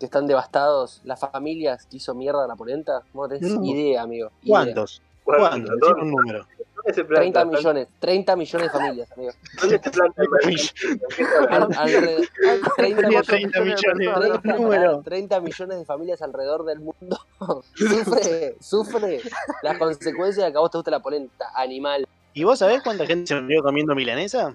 que 0.00 0.06
están 0.06 0.26
devastados? 0.26 1.00
Las 1.04 1.20
familias 1.20 1.86
que 1.86 1.98
hizo 1.98 2.12
mierda 2.14 2.46
la 2.48 2.56
polenta. 2.56 3.02
No 3.14 3.28
tenés 3.28 3.52
No. 3.52 3.64
idea, 3.64 4.02
amigo. 4.02 4.30
idea. 4.42 4.48
¿Cuántos? 4.50 5.00
¿Cuántos? 5.22 5.76
¿Dónde, 5.80 6.02
un 6.02 6.10
número. 6.10 6.46
dónde 6.74 6.94
se 6.94 7.04
planta? 7.04 7.20
30 7.20 7.44
millones, 7.44 7.88
30 8.00 8.34
millones 8.36 8.72
de 8.72 8.78
familias, 8.78 9.12
amigo. 9.12 9.32
¿Dónde 9.60 9.78
se 9.82 9.90
planta 9.90 10.22
el 10.22 10.28
maíz? 10.44 10.74
Al- 11.50 11.72
alrededor- 11.72 12.28
30, 12.76 13.02
Tenía 13.02 13.20
millones- 13.20 13.26
30 13.26 13.60
millones 13.60 14.32
de 14.32 14.38
30, 14.40 14.56
número. 14.58 15.02
30 15.02 15.40
millones 15.40 15.78
de 15.78 15.84
familias 15.84 16.22
alrededor 16.22 16.64
del 16.64 16.80
mundo 16.80 17.18
sufre, 17.76 18.56
sufre 18.60 19.20
las 19.62 19.78
consecuencias 19.78 20.46
de 20.46 20.50
que 20.52 20.58
a 20.58 20.60
vos 20.62 20.70
te 20.72 20.78
guste 20.78 20.90
la 20.90 21.00
polenta, 21.00 21.50
animal. 21.54 22.08
¿Y 22.38 22.44
vos 22.44 22.60
sabés 22.60 22.84
cuánta 22.84 23.04
gente 23.04 23.26
se 23.26 23.40
murió 23.40 23.64
comiendo 23.64 23.96
milanesa? 23.96 24.54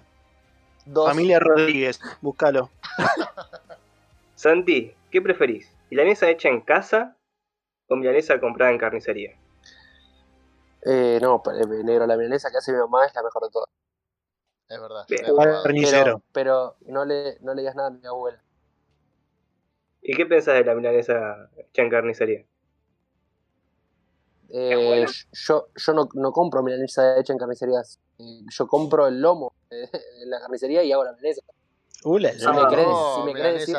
Dos. 0.85 1.05
Familia 1.05 1.37
Rodríguez, 1.37 1.99
búscalo. 2.21 2.69
Santi, 4.35 4.95
¿qué 5.11 5.21
preferís? 5.21 5.69
¿Milanesa 5.91 6.29
hecha 6.29 6.47
en 6.47 6.61
casa 6.61 7.17
o 7.89 7.97
milanesa 7.97 8.39
comprada 8.39 8.71
en 8.71 8.77
carnicería? 8.77 9.37
Eh, 10.85 11.19
no, 11.21 11.43
eh, 11.45 11.83
negro, 11.83 12.07
la 12.07 12.15
milanesa 12.15 12.49
que 12.51 12.59
hace 12.59 12.71
mi 12.71 12.77
mamá 12.77 13.05
es 13.05 13.13
la 13.15 13.23
mejor 13.23 13.43
de 13.43 13.49
todas. 13.49 13.69
Es 14.69 14.79
verdad. 14.79 15.05
Bien. 15.09 15.89
Pero, 15.91 16.21
pero 16.31 16.77
no, 16.85 17.03
le, 17.03 17.37
no 17.41 17.53
le 17.53 17.63
digas 17.63 17.75
nada 17.75 17.89
a 17.89 17.91
mi 17.91 18.07
abuela. 18.07 18.41
¿Y 20.01 20.15
qué 20.15 20.25
pensás 20.25 20.53
de 20.53 20.63
la 20.63 20.73
milanesa 20.73 21.49
hecha 21.57 21.81
en 21.81 21.89
carnicería? 21.89 22.45
Eh, 24.55 25.05
yo 25.31 25.67
yo 25.75 25.93
no, 25.93 26.07
no 26.13 26.31
compro 26.31 26.61
milanesa 26.61 27.17
hecha 27.17 27.33
en 27.33 27.39
carnicerías. 27.39 27.99
Eh, 28.19 28.41
yo 28.51 28.67
compro 28.67 29.07
el 29.07 29.19
lomo 29.19 29.53
eh, 29.71 29.89
en 30.21 30.29
la 30.29 30.39
carnicería 30.41 30.83
y 30.83 30.91
hago 30.91 31.03
la 31.03 31.13
milanesa. 31.13 31.41
Uh, 32.03 32.19
la- 32.19 32.33
Si 32.33 32.45
me 32.47 32.53
No, 32.61 32.67
querés, 32.69 32.87
No, 32.87 33.15
si 33.15 33.21
me 33.33 33.33
decir, 33.53 33.77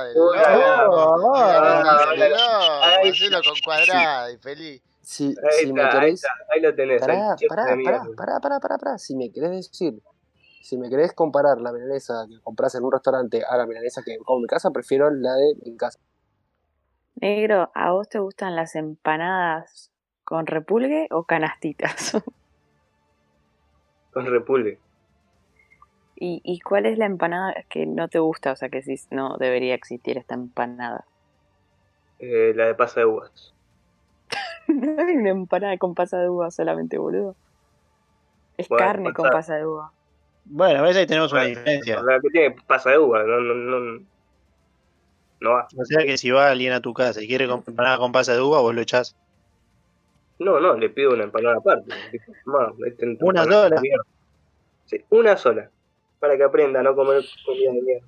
ay, 2.83 3.11
hacelo 3.11 3.43
con 3.43 3.55
cuadrada 3.64 4.33
y 4.33 4.39
feliz. 4.39 4.83
si, 5.01 5.27
Ahí 5.27 5.59
si 5.61 5.72
me 5.72 5.83
está, 5.83 5.93
ahí 5.93 6.01
querés, 6.01 6.14
está, 6.14 6.29
ahí 6.53 6.61
lo 6.61 6.75
tenés. 6.75 7.01
pará, 7.01 7.37
chef 7.37 7.49
pará, 7.49 7.77
pará, 8.16 8.41
pará, 8.41 8.61
pará, 8.61 8.79
pará. 8.79 8.99
Si 8.99 9.14
me 9.14 9.31
querés 9.31 9.51
decir, 9.51 10.03
si 10.61 10.77
me 10.77 10.89
querés 10.91 11.12
comparar 11.12 11.61
la 11.61 11.70
milanesa 11.70 12.27
que 12.29 12.41
compras 12.41 12.75
en 12.75 12.83
un 12.85 12.91
restaurante 12.91 13.45
a 13.49 13.57
la 13.57 13.66
milanesa 13.66 14.03
que 14.03 14.16
como 14.18 14.39
en 14.39 14.43
mi 14.43 14.49
casa, 14.49 14.70
prefiero 14.72 15.09
la 15.11 15.35
de 15.37 15.55
mi 15.64 15.77
casa. 15.77 16.01
Negro, 17.16 17.70
¿a 17.75 17.93
vos 17.93 18.09
te 18.09 18.18
gustan 18.18 18.57
las 18.57 18.75
empanadas 18.75 19.91
con 20.25 20.47
repulgue 20.47 21.09
o 21.11 21.25
canastitas? 21.25 22.12
Con 24.12 24.27
repulgue. 24.27 24.79
¿Y, 26.14 26.41
¿Y 26.45 26.61
cuál 26.61 26.87
es 26.87 26.99
la 26.99 27.07
empanada 27.07 27.53
que 27.68 27.85
no 27.85 28.07
te 28.09 28.20
gusta? 28.20 28.53
O 28.53 28.57
sea, 28.57 28.68
que 28.68 28.81
sí, 28.81 28.95
no 29.11 29.37
debería 29.39 29.75
existir 29.75 30.16
esta 30.18 30.35
empanada. 30.35 31.05
Eh, 32.20 32.53
la 32.55 32.66
de 32.66 32.75
pasa 32.77 33.01
de 33.01 33.07
uvas. 33.07 33.53
no 34.68 35.03
hay 35.03 35.16
una 35.16 35.31
empanada 35.31 35.77
con 35.79 35.97
pasa 35.97 36.18
de 36.20 36.29
uva 36.29 36.53
solamente, 36.53 36.97
boludo. 36.97 37.35
Es 38.57 38.68
Bueno, 38.68 38.85
carne 38.87 39.12
con 39.12 39.29
pasa- 39.31 39.57
de 39.57 39.66
uva. 39.66 39.91
Bueno, 40.45 40.79
a 40.79 40.83
veces 40.83 40.99
ahí 40.99 41.07
tenemos 41.07 41.33
una 41.33 41.45
diferencia. 41.45 42.01
La 42.03 42.20
que 42.20 42.29
tiene 42.29 42.55
pasa 42.68 42.91
de 42.91 42.99
uvas, 42.99 43.27
no, 43.27 43.41
no, 43.41 43.55
no, 43.55 44.07
no 45.41 45.51
va. 45.51 45.66
O 45.77 45.85
sea 45.87 46.05
que 46.05 46.18
si 46.18 46.31
va 46.31 46.51
alguien 46.51 46.72
a 46.72 46.81
tu 46.81 46.95
casa 46.95 47.20
y 47.20 47.27
quiere 47.27 47.47
empanada 47.47 47.99
con 47.99 48.12
pasa 48.12 48.35
de 48.35 48.43
uva, 48.43 48.61
vos 48.61 48.75
lo 48.75 48.81
echás. 48.81 49.16
No, 50.39 50.59
no, 50.61 50.74
le 50.76 50.91
pido 50.91 51.12
una 51.14 51.24
empanada 51.24 51.57
aparte. 51.57 51.95
"Ma, 52.45 52.72
este 52.87 53.16
Una 53.20 53.45
sola. 53.45 53.68
de 53.76 53.80
mierda". 53.80 54.05
Sí, 54.87 55.05
una 55.11 55.37
sola. 55.37 55.70
Para 56.20 56.37
que 56.37 56.43
aprenda 56.45 56.80
a 56.80 56.82
no 56.82 56.95
comer 56.95 57.22
comida 57.45 57.72
de 57.72 57.82
mierda. 57.82 58.07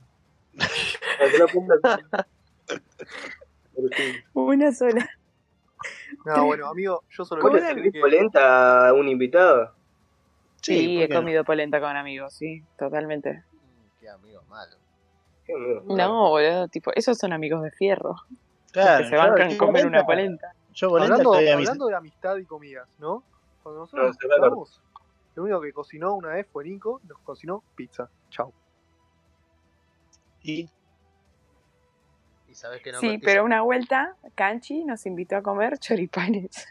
Para 1.18 1.30
que 1.30 1.38
no 1.38 1.44
aprenda. 1.44 2.26
Pero 3.74 3.88
sí. 3.96 4.14
Una 4.34 4.72
sola. 4.72 5.08
No, 6.24 6.46
bueno, 6.46 6.66
amigo, 6.68 7.04
yo 7.10 7.24
solo 7.24 7.42
¿Cómo 7.42 7.56
le 7.56 7.92
que- 7.92 8.00
polenta 8.00 8.88
a 8.88 8.92
un 8.92 9.08
invitado? 9.08 9.72
Sí, 10.62 10.96
¿por 10.96 11.04
he 11.04 11.08
no? 11.08 11.16
comido 11.20 11.44
polenta 11.44 11.80
con 11.80 11.96
amigos, 11.96 12.32
sí, 12.34 12.62
totalmente. 12.78 13.34
Mm, 13.52 14.00
Qué 14.00 14.08
amigo 14.08 14.42
malo. 14.48 14.76
Qué 15.44 15.52
amigo. 15.52 15.82
No, 15.86 16.30
boludo, 16.30 16.66
tipo, 16.68 16.90
esos 16.94 17.18
son 17.18 17.32
amigos 17.32 17.62
de 17.62 17.70
fierro. 17.70 18.16
Claro, 18.72 19.04
que 19.04 19.10
se 19.10 19.16
bancan 19.16 19.50
yo- 19.50 19.58
comer 19.58 19.86
una 19.86 20.04
polenta- 20.04 20.48
polenta. 20.48 20.65
Yo 20.76 20.94
hablando, 20.94 21.32
de 21.88 21.94
amistad 21.96 22.36
y 22.36 22.44
comidas, 22.44 22.86
¿no? 22.98 23.24
Cuando 23.62 23.80
No, 23.80 23.84
nosotros 23.84 24.06
nos 24.08 24.16
juntamos, 24.20 24.82
lo 25.34 25.42
único 25.44 25.60
que 25.62 25.72
cocinó 25.72 26.14
una 26.14 26.28
vez 26.34 26.46
fue 26.52 26.64
Nico, 26.64 27.00
nos 27.04 27.18
cocinó 27.20 27.64
pizza. 27.74 28.10
Chau. 28.30 28.52
Y 30.42 30.68
Y 32.46 32.54
sabes 32.54 32.82
que 32.82 32.92
no 32.92 33.00
Sí, 33.00 33.18
pero 33.18 33.42
una 33.44 33.62
vuelta, 33.62 34.16
Canchi 34.34 34.84
nos 34.84 35.06
invitó 35.06 35.36
a 35.36 35.42
comer 35.42 35.78
choripanes. 35.78 36.66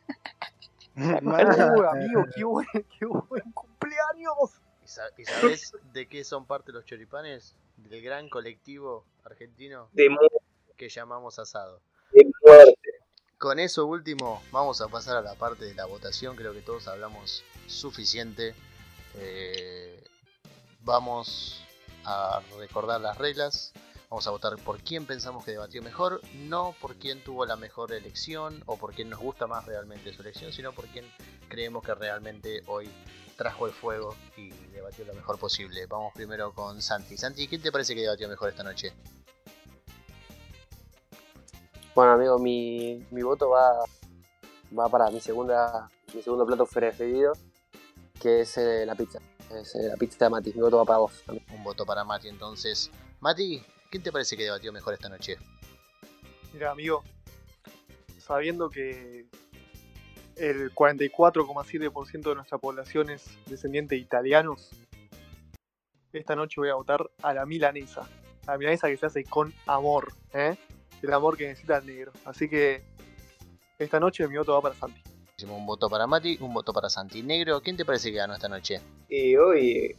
Amigo, 0.96 2.24
qué 2.36 2.44
buen, 2.44 2.68
qué 2.74 3.06
buen 3.06 3.52
cumpleaños. 3.54 4.62
¿Y, 4.84 4.88
sa- 4.88 5.10
y 5.18 5.26
sabes 5.26 5.74
de 5.94 6.08
qué 6.08 6.24
son 6.24 6.46
parte 6.46 6.72
los 6.72 6.86
choripanes? 6.86 7.58
Del 7.78 8.02
gran 8.02 8.30
colectivo 8.30 9.04
argentino 9.26 9.90
De, 9.92 10.16
que 10.78 10.88
llamamos 10.90 11.38
asado. 11.40 11.82
de 12.12 12.26
muerte. 12.46 12.75
Con 13.38 13.60
eso 13.60 13.86
último, 13.86 14.42
vamos 14.52 14.80
a 14.82 14.88
pasar 14.88 15.18
a 15.18 15.22
la 15.22 15.36
parte 15.36 15.66
de 15.66 15.76
la 15.76 15.86
votación. 15.86 16.36
Creo 16.36 16.54
que 16.54 16.62
todos 16.62 16.88
hablamos 16.88 17.44
suficiente. 17.68 18.56
Eh, 19.16 20.04
vamos 20.82 21.62
a 22.06 22.42
recordar 22.58 23.02
las 23.02 23.18
reglas. 23.18 23.74
Vamos 24.10 24.28
a 24.28 24.32
votar 24.32 24.56
por 24.58 24.80
quién 24.80 25.06
pensamos 25.06 25.44
que 25.44 25.52
debatió 25.52 25.82
mejor, 25.82 26.22
no 26.36 26.76
por 26.80 26.96
quién 26.96 27.24
tuvo 27.24 27.46
la 27.46 27.56
mejor 27.56 27.92
elección 27.92 28.64
o 28.68 28.78
por 28.78 28.94
quién 28.94 29.10
nos 29.10 29.20
gusta 29.20 29.48
más 29.48 29.66
realmente 29.66 30.14
su 30.14 30.22
elección, 30.22 30.54
sino 30.54 30.72
por 30.74 30.86
quién 30.86 31.06
creemos 31.50 31.84
que 31.84 31.96
realmente 31.96 32.62
hoy 32.68 32.90
trajo 33.36 33.68
el 33.68 33.74
fuego 33.74 34.16
y 34.38 34.52
debatió 34.72 35.06
lo 35.06 35.14
mejor 35.14 35.38
posible. 35.40 35.86
Vamos 35.88 36.14
primero 36.14 36.54
con 36.54 36.82
Santi. 36.82 37.18
Santi, 37.18 37.48
¿quién 37.48 37.62
te 37.62 37.72
parece 37.72 37.96
que 37.96 38.02
debatió 38.02 38.30
mejor 38.30 38.50
esta 38.50 38.64
noche? 38.64 38.94
Bueno, 41.96 42.12
amigo, 42.12 42.38
mi, 42.38 43.06
mi 43.10 43.22
voto 43.22 43.52
va, 43.52 43.86
va 44.78 44.90
para 44.90 45.10
mi 45.10 45.22
segunda 45.22 45.90
mi 46.14 46.22
segundo 46.22 46.46
plato 46.46 46.66
preferido, 46.66 47.32
que 48.22 48.42
es 48.42 48.58
eh, 48.58 48.86
la 48.86 48.96
pizza. 48.96 49.20
Es 49.50 49.76
eh, 49.76 49.88
la 49.88 49.96
pizza 49.96 50.26
de 50.26 50.30
Mati. 50.30 50.52
Mi 50.54 50.60
voto 50.60 50.76
va 50.76 50.84
para 50.84 51.00
vos. 51.00 51.24
amigo. 51.26 51.46
Un 51.54 51.64
voto 51.64 51.86
para 51.86 52.04
Mati 52.04 52.28
entonces. 52.28 52.92
Mati, 53.22 53.64
¿quién 53.90 54.04
te 54.04 54.12
parece 54.12 54.36
que 54.36 54.44
debatió 54.44 54.74
mejor 54.74 54.94
esta 54.94 55.08
noche? 55.08 55.38
Mira, 56.52 56.72
amigo, 56.72 57.02
sabiendo 58.20 58.70
que 58.70 59.28
el 60.36 60.76
44,7% 60.76 62.22
de 62.24 62.36
nuestra 62.36 62.58
población 62.58 63.10
es 63.10 63.26
descendiente 63.46 63.96
de 63.96 64.02
italianos, 64.02 64.70
esta 66.12 66.36
noche 66.36 66.56
voy 66.60 66.70
a 66.70 66.76
votar 66.76 67.10
a 67.22 67.34
la 67.34 67.46
milanesa. 67.46 68.06
La 68.48 68.58
milanesa 68.58 68.90
que 68.90 68.98
se 68.98 69.06
hace 69.06 69.24
con 69.24 69.54
amor, 69.66 70.12
¿eh? 70.34 70.58
El 71.02 71.14
amor 71.14 71.38
que 71.38 71.48
necesita 71.48 71.78
el 71.78 71.86
negro. 71.86 72.12
Así 72.26 72.50
que 72.50 72.84
esta 73.78 74.00
noche 74.00 74.28
mi 74.28 74.38
voto 74.38 74.54
va 74.54 74.62
para 74.62 74.76
Santi. 74.76 75.02
Hicimos 75.38 75.60
un 75.60 75.66
voto 75.66 75.90
para 75.90 76.08
Mati, 76.08 76.38
un 76.40 76.54
voto 76.54 76.72
para 76.72 76.90
Santi 76.90 77.22
Negro. 77.22 77.62
¿Quién 77.62 77.76
te 77.76 77.84
parece 77.84 78.10
que 78.10 78.18
ganó 78.18 78.34
esta 78.34 78.48
noche? 78.48 78.80
Y 79.10 79.36
hoy 79.36 79.96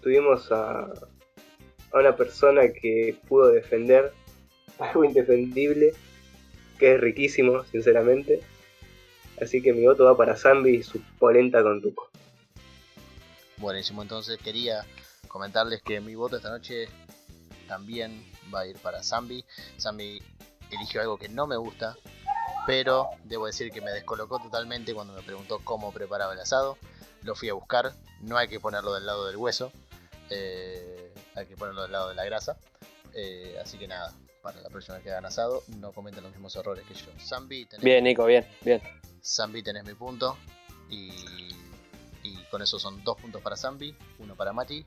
tuvimos 0.00 0.50
a, 0.50 0.84
a 0.84 1.98
una 1.98 2.16
persona 2.16 2.62
que 2.72 3.18
pudo 3.28 3.48
defender 3.48 4.12
algo 4.78 5.04
indefendible, 5.04 5.92
que 6.78 6.94
es 6.94 7.00
riquísimo, 7.00 7.62
sinceramente. 7.64 8.40
Así 9.40 9.60
que 9.60 9.72
mi 9.72 9.84
voto 9.84 10.04
va 10.04 10.16
para 10.16 10.36
Zambi 10.36 10.76
y 10.76 10.82
su 10.82 11.00
polenta 11.18 11.62
con 11.62 11.82
tuco. 11.82 12.08
Buenísimo, 13.58 14.02
entonces 14.02 14.38
quería 14.38 14.84
comentarles 15.28 15.82
que 15.82 16.00
mi 16.00 16.14
voto 16.14 16.36
esta 16.36 16.50
noche 16.50 16.88
también 17.68 18.24
va 18.52 18.60
a 18.60 18.66
ir 18.66 18.78
para 18.78 19.02
Zambi. 19.02 19.44
Zambi 19.78 20.22
eligió 20.70 21.00
algo 21.00 21.18
que 21.18 21.28
no 21.28 21.46
me 21.46 21.56
gusta, 21.56 21.96
pero 22.66 23.10
debo 23.24 23.46
decir 23.46 23.70
que 23.70 23.80
me 23.80 23.90
descolocó 23.90 24.38
totalmente 24.38 24.94
cuando 24.94 25.12
me 25.12 25.22
preguntó 25.22 25.60
cómo 25.64 25.92
preparaba 25.92 26.32
el 26.32 26.40
asado. 26.40 26.78
Lo 27.22 27.34
fui 27.34 27.48
a 27.48 27.54
buscar, 27.54 27.92
no 28.20 28.36
hay 28.36 28.48
que 28.48 28.60
ponerlo 28.60 28.94
del 28.94 29.06
lado 29.06 29.26
del 29.26 29.36
hueso, 29.36 29.72
eh, 30.30 31.12
hay 31.34 31.46
que 31.46 31.56
ponerlo 31.56 31.82
del 31.82 31.92
lado 31.92 32.08
de 32.08 32.14
la 32.14 32.24
grasa. 32.24 32.56
Eh, 33.14 33.58
así 33.62 33.78
que 33.78 33.86
nada, 33.86 34.12
para 34.42 34.60
la 34.60 34.68
próxima 34.68 34.96
vez 34.96 35.04
que 35.04 35.10
hagan 35.10 35.26
asado, 35.26 35.62
no 35.78 35.92
cometen 35.92 36.22
los 36.22 36.32
mismos 36.32 36.54
errores 36.56 36.84
que 36.86 36.94
yo. 36.94 37.06
Zambi, 37.18 37.66
tenés, 37.66 37.84
Bien, 37.84 38.04
Nico, 38.04 38.26
bien, 38.26 38.46
bien. 38.62 38.82
Zambi 39.22 39.62
tenés 39.62 39.84
mi 39.84 39.94
punto 39.94 40.36
y, 40.90 41.48
y 42.22 42.36
con 42.50 42.60
eso 42.60 42.78
son 42.78 43.02
dos 43.04 43.18
puntos 43.20 43.40
para 43.40 43.56
Zambi, 43.56 43.96
uno 44.18 44.34
para 44.34 44.52
Mati 44.52 44.84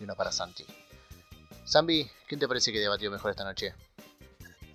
y 0.00 0.04
uno 0.04 0.16
para 0.16 0.32
Santi. 0.32 0.64
Zambi, 1.66 2.08
¿quién 2.28 2.38
te 2.38 2.46
parece 2.46 2.72
que 2.72 2.78
debatió 2.78 3.10
mejor 3.10 3.32
esta 3.32 3.44
noche? 3.44 3.74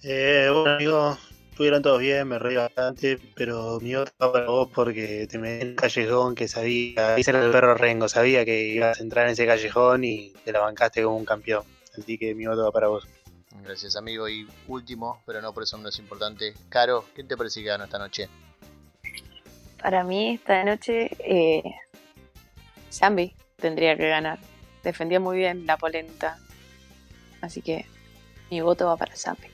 Eh, 0.04 0.50
bueno, 0.52 0.72
amigo, 0.72 1.18
estuvieron 1.52 1.82
todos 1.82 2.00
bien, 2.00 2.28
me 2.28 2.38
reí 2.38 2.56
bastante, 2.56 3.18
pero 3.36 3.80
mi 3.80 3.96
voto 3.96 4.12
va 4.22 4.34
para 4.34 4.46
vos 4.48 4.70
porque 4.74 5.28
te 5.30 5.38
metí 5.38 5.62
en 5.62 5.70
un 5.70 5.76
callejón 5.76 6.36
que 6.36 6.48
sabía, 6.48 7.16
ese 7.18 7.32
era 7.32 7.46
el 7.46 7.52
perro 7.52 7.76
Rengo, 7.76 8.10
sabía 8.10 8.44
que 8.44 8.68
ibas 8.68 9.00
a 9.00 9.04
entrar 9.04 9.26
en 9.28 9.34
ese 9.34 9.46
callejón 9.46 10.04
y 10.04 10.34
te 10.44 10.52
la 10.52 10.60
bancaste 10.60 11.04
como 11.04 11.18
un 11.18 11.26
campeón. 11.26 11.64
Así 11.98 12.18
que 12.18 12.36
mi 12.36 12.46
voto 12.46 12.64
va 12.64 12.72
para 12.72 12.88
vos. 12.88 13.08
Gracias 13.64 13.96
amigo 13.96 14.28
y 14.28 14.48
último, 14.68 15.22
pero 15.26 15.42
no 15.42 15.54
por 15.54 15.64
eso 15.64 15.78
menos 15.78 15.98
importante, 16.00 16.54
Caro, 16.70 17.06
¿quién 17.14 17.28
te 17.28 17.38
parece 17.38 17.62
que 17.62 17.68
ganó 17.68 17.84
esta 17.84 18.00
noche? 18.00 18.28
Para 19.82 20.04
mí, 20.04 20.36
esta 20.36 20.64
noche, 20.64 21.10
eh, 21.20 21.64
Zambi 22.92 23.36
tendría 23.58 23.96
que 23.98 24.10
ganar. 24.10 24.40
Defendió 24.84 25.20
muy 25.20 25.38
bien 25.38 25.66
la 25.66 25.78
polenta. 25.78 26.40
Así 27.42 27.62
que 27.62 27.86
mi 28.50 28.62
voto 28.62 28.86
va 28.86 28.98
para 28.98 29.16
Zambi. 29.16 29.48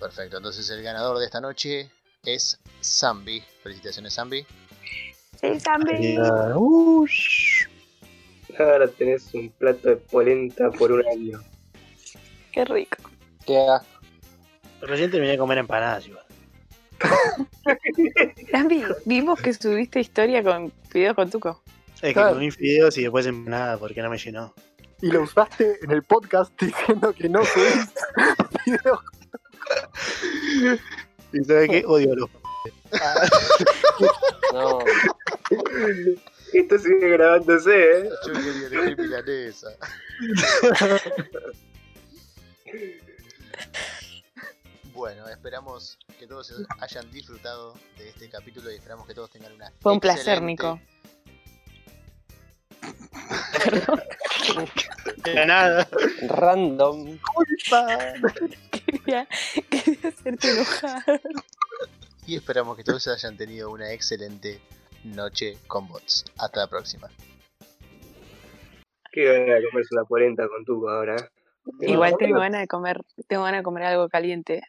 Perfecto, 0.00 0.36
entonces 0.36 0.68
el 0.70 0.82
ganador 0.82 1.18
de 1.18 1.24
esta 1.26 1.40
noche 1.40 1.90
es 2.24 2.58
Zambi. 2.82 3.42
Felicitaciones 3.62 4.14
Zambi. 4.14 4.46
Sí, 5.40 5.60
Zambi. 5.60 6.16
Ah. 6.18 6.54
Ahora 8.58 8.88
tenés 8.88 9.32
un 9.34 9.50
plato 9.50 9.88
de 9.88 9.96
polenta 9.96 10.70
por 10.70 10.92
un 10.92 11.06
año. 11.08 11.42
Qué 12.52 12.64
rico. 12.64 12.96
Qué 13.46 13.58
asco. 13.58 13.88
Recién 14.82 15.10
terminé 15.10 15.32
de 15.32 15.38
comer 15.38 15.58
empanadas 15.58 16.06
igual. 16.06 16.24
Zambi, 18.52 18.84
vimos 19.04 19.40
que 19.40 19.52
subiste 19.54 20.00
historia 20.00 20.42
con 20.42 20.72
videos 20.92 21.14
con 21.16 21.30
Tuco. 21.30 21.62
Es 21.96 22.00
que 22.00 22.12
Claro. 22.12 22.34
comí 22.34 22.50
fideos 22.50 22.96
y 22.98 23.02
después 23.02 23.26
empanada 23.26 23.78
porque 23.78 24.02
no 24.02 24.10
me 24.10 24.18
llenó. 24.18 24.54
Y 25.00 25.10
lo 25.10 25.22
usaste 25.22 25.78
en 25.82 25.90
el 25.90 26.02
podcast 26.02 26.52
diciendo 26.60 27.12
que 27.12 27.28
no 27.28 27.44
subís 27.44 27.92
videos. 28.66 29.00
¿Y 31.32 31.44
sabes 31.44 31.68
qué? 31.68 31.84
Odio 31.86 32.14
los 32.14 32.30
No, 34.52 34.78
Esto 36.52 36.78
sigue 36.78 37.08
grabándose, 37.10 37.72
¿eh? 37.74 38.10
Yo 38.26 38.32
quería 38.32 38.66
elegir 38.68 38.98
milanesa. 38.98 39.68
Bueno, 44.92 45.28
esperamos 45.28 45.98
que 46.20 46.26
todos 46.28 46.54
hayan 46.78 47.10
disfrutado 47.10 47.74
de 47.98 48.10
este 48.10 48.30
capítulo 48.30 48.70
y 48.70 48.76
esperamos 48.76 49.08
que 49.08 49.14
todos 49.14 49.28
tengan 49.30 49.52
una 49.52 49.72
Fue 49.80 49.92
un 49.92 49.98
placer, 49.98 50.40
Nico. 50.40 50.80
De 55.24 55.46
nada. 55.46 55.88
random. 56.28 57.18
Quería, 58.70 59.26
quería 59.70 60.08
hacerte 60.08 60.50
enojar. 60.50 61.20
Y 62.26 62.36
esperamos 62.36 62.76
que 62.76 62.84
todos 62.84 63.06
hayan 63.08 63.36
tenido 63.36 63.70
una 63.70 63.92
excelente 63.92 64.60
noche 65.04 65.58
con 65.66 65.88
bots. 65.88 66.24
Hasta 66.38 66.60
la 66.60 66.66
próxima. 66.66 67.10
Qué 69.12 69.24
ganas 69.24 69.60
de 69.60 69.68
comerse 69.70 69.94
una 69.94 70.04
polenta 70.04 70.48
con 70.48 70.64
tuco 70.64 70.90
ahora. 70.90 71.16
¿eh? 71.16 71.28
Igual 71.92 72.16
tengo 72.18 72.40
ganas 72.40 72.60
de 72.60 72.66
comer, 72.66 73.00
tengo 73.28 73.44
ganas 73.44 73.60
de 73.60 73.64
comer 73.64 73.84
algo 73.84 74.08
caliente. 74.08 74.62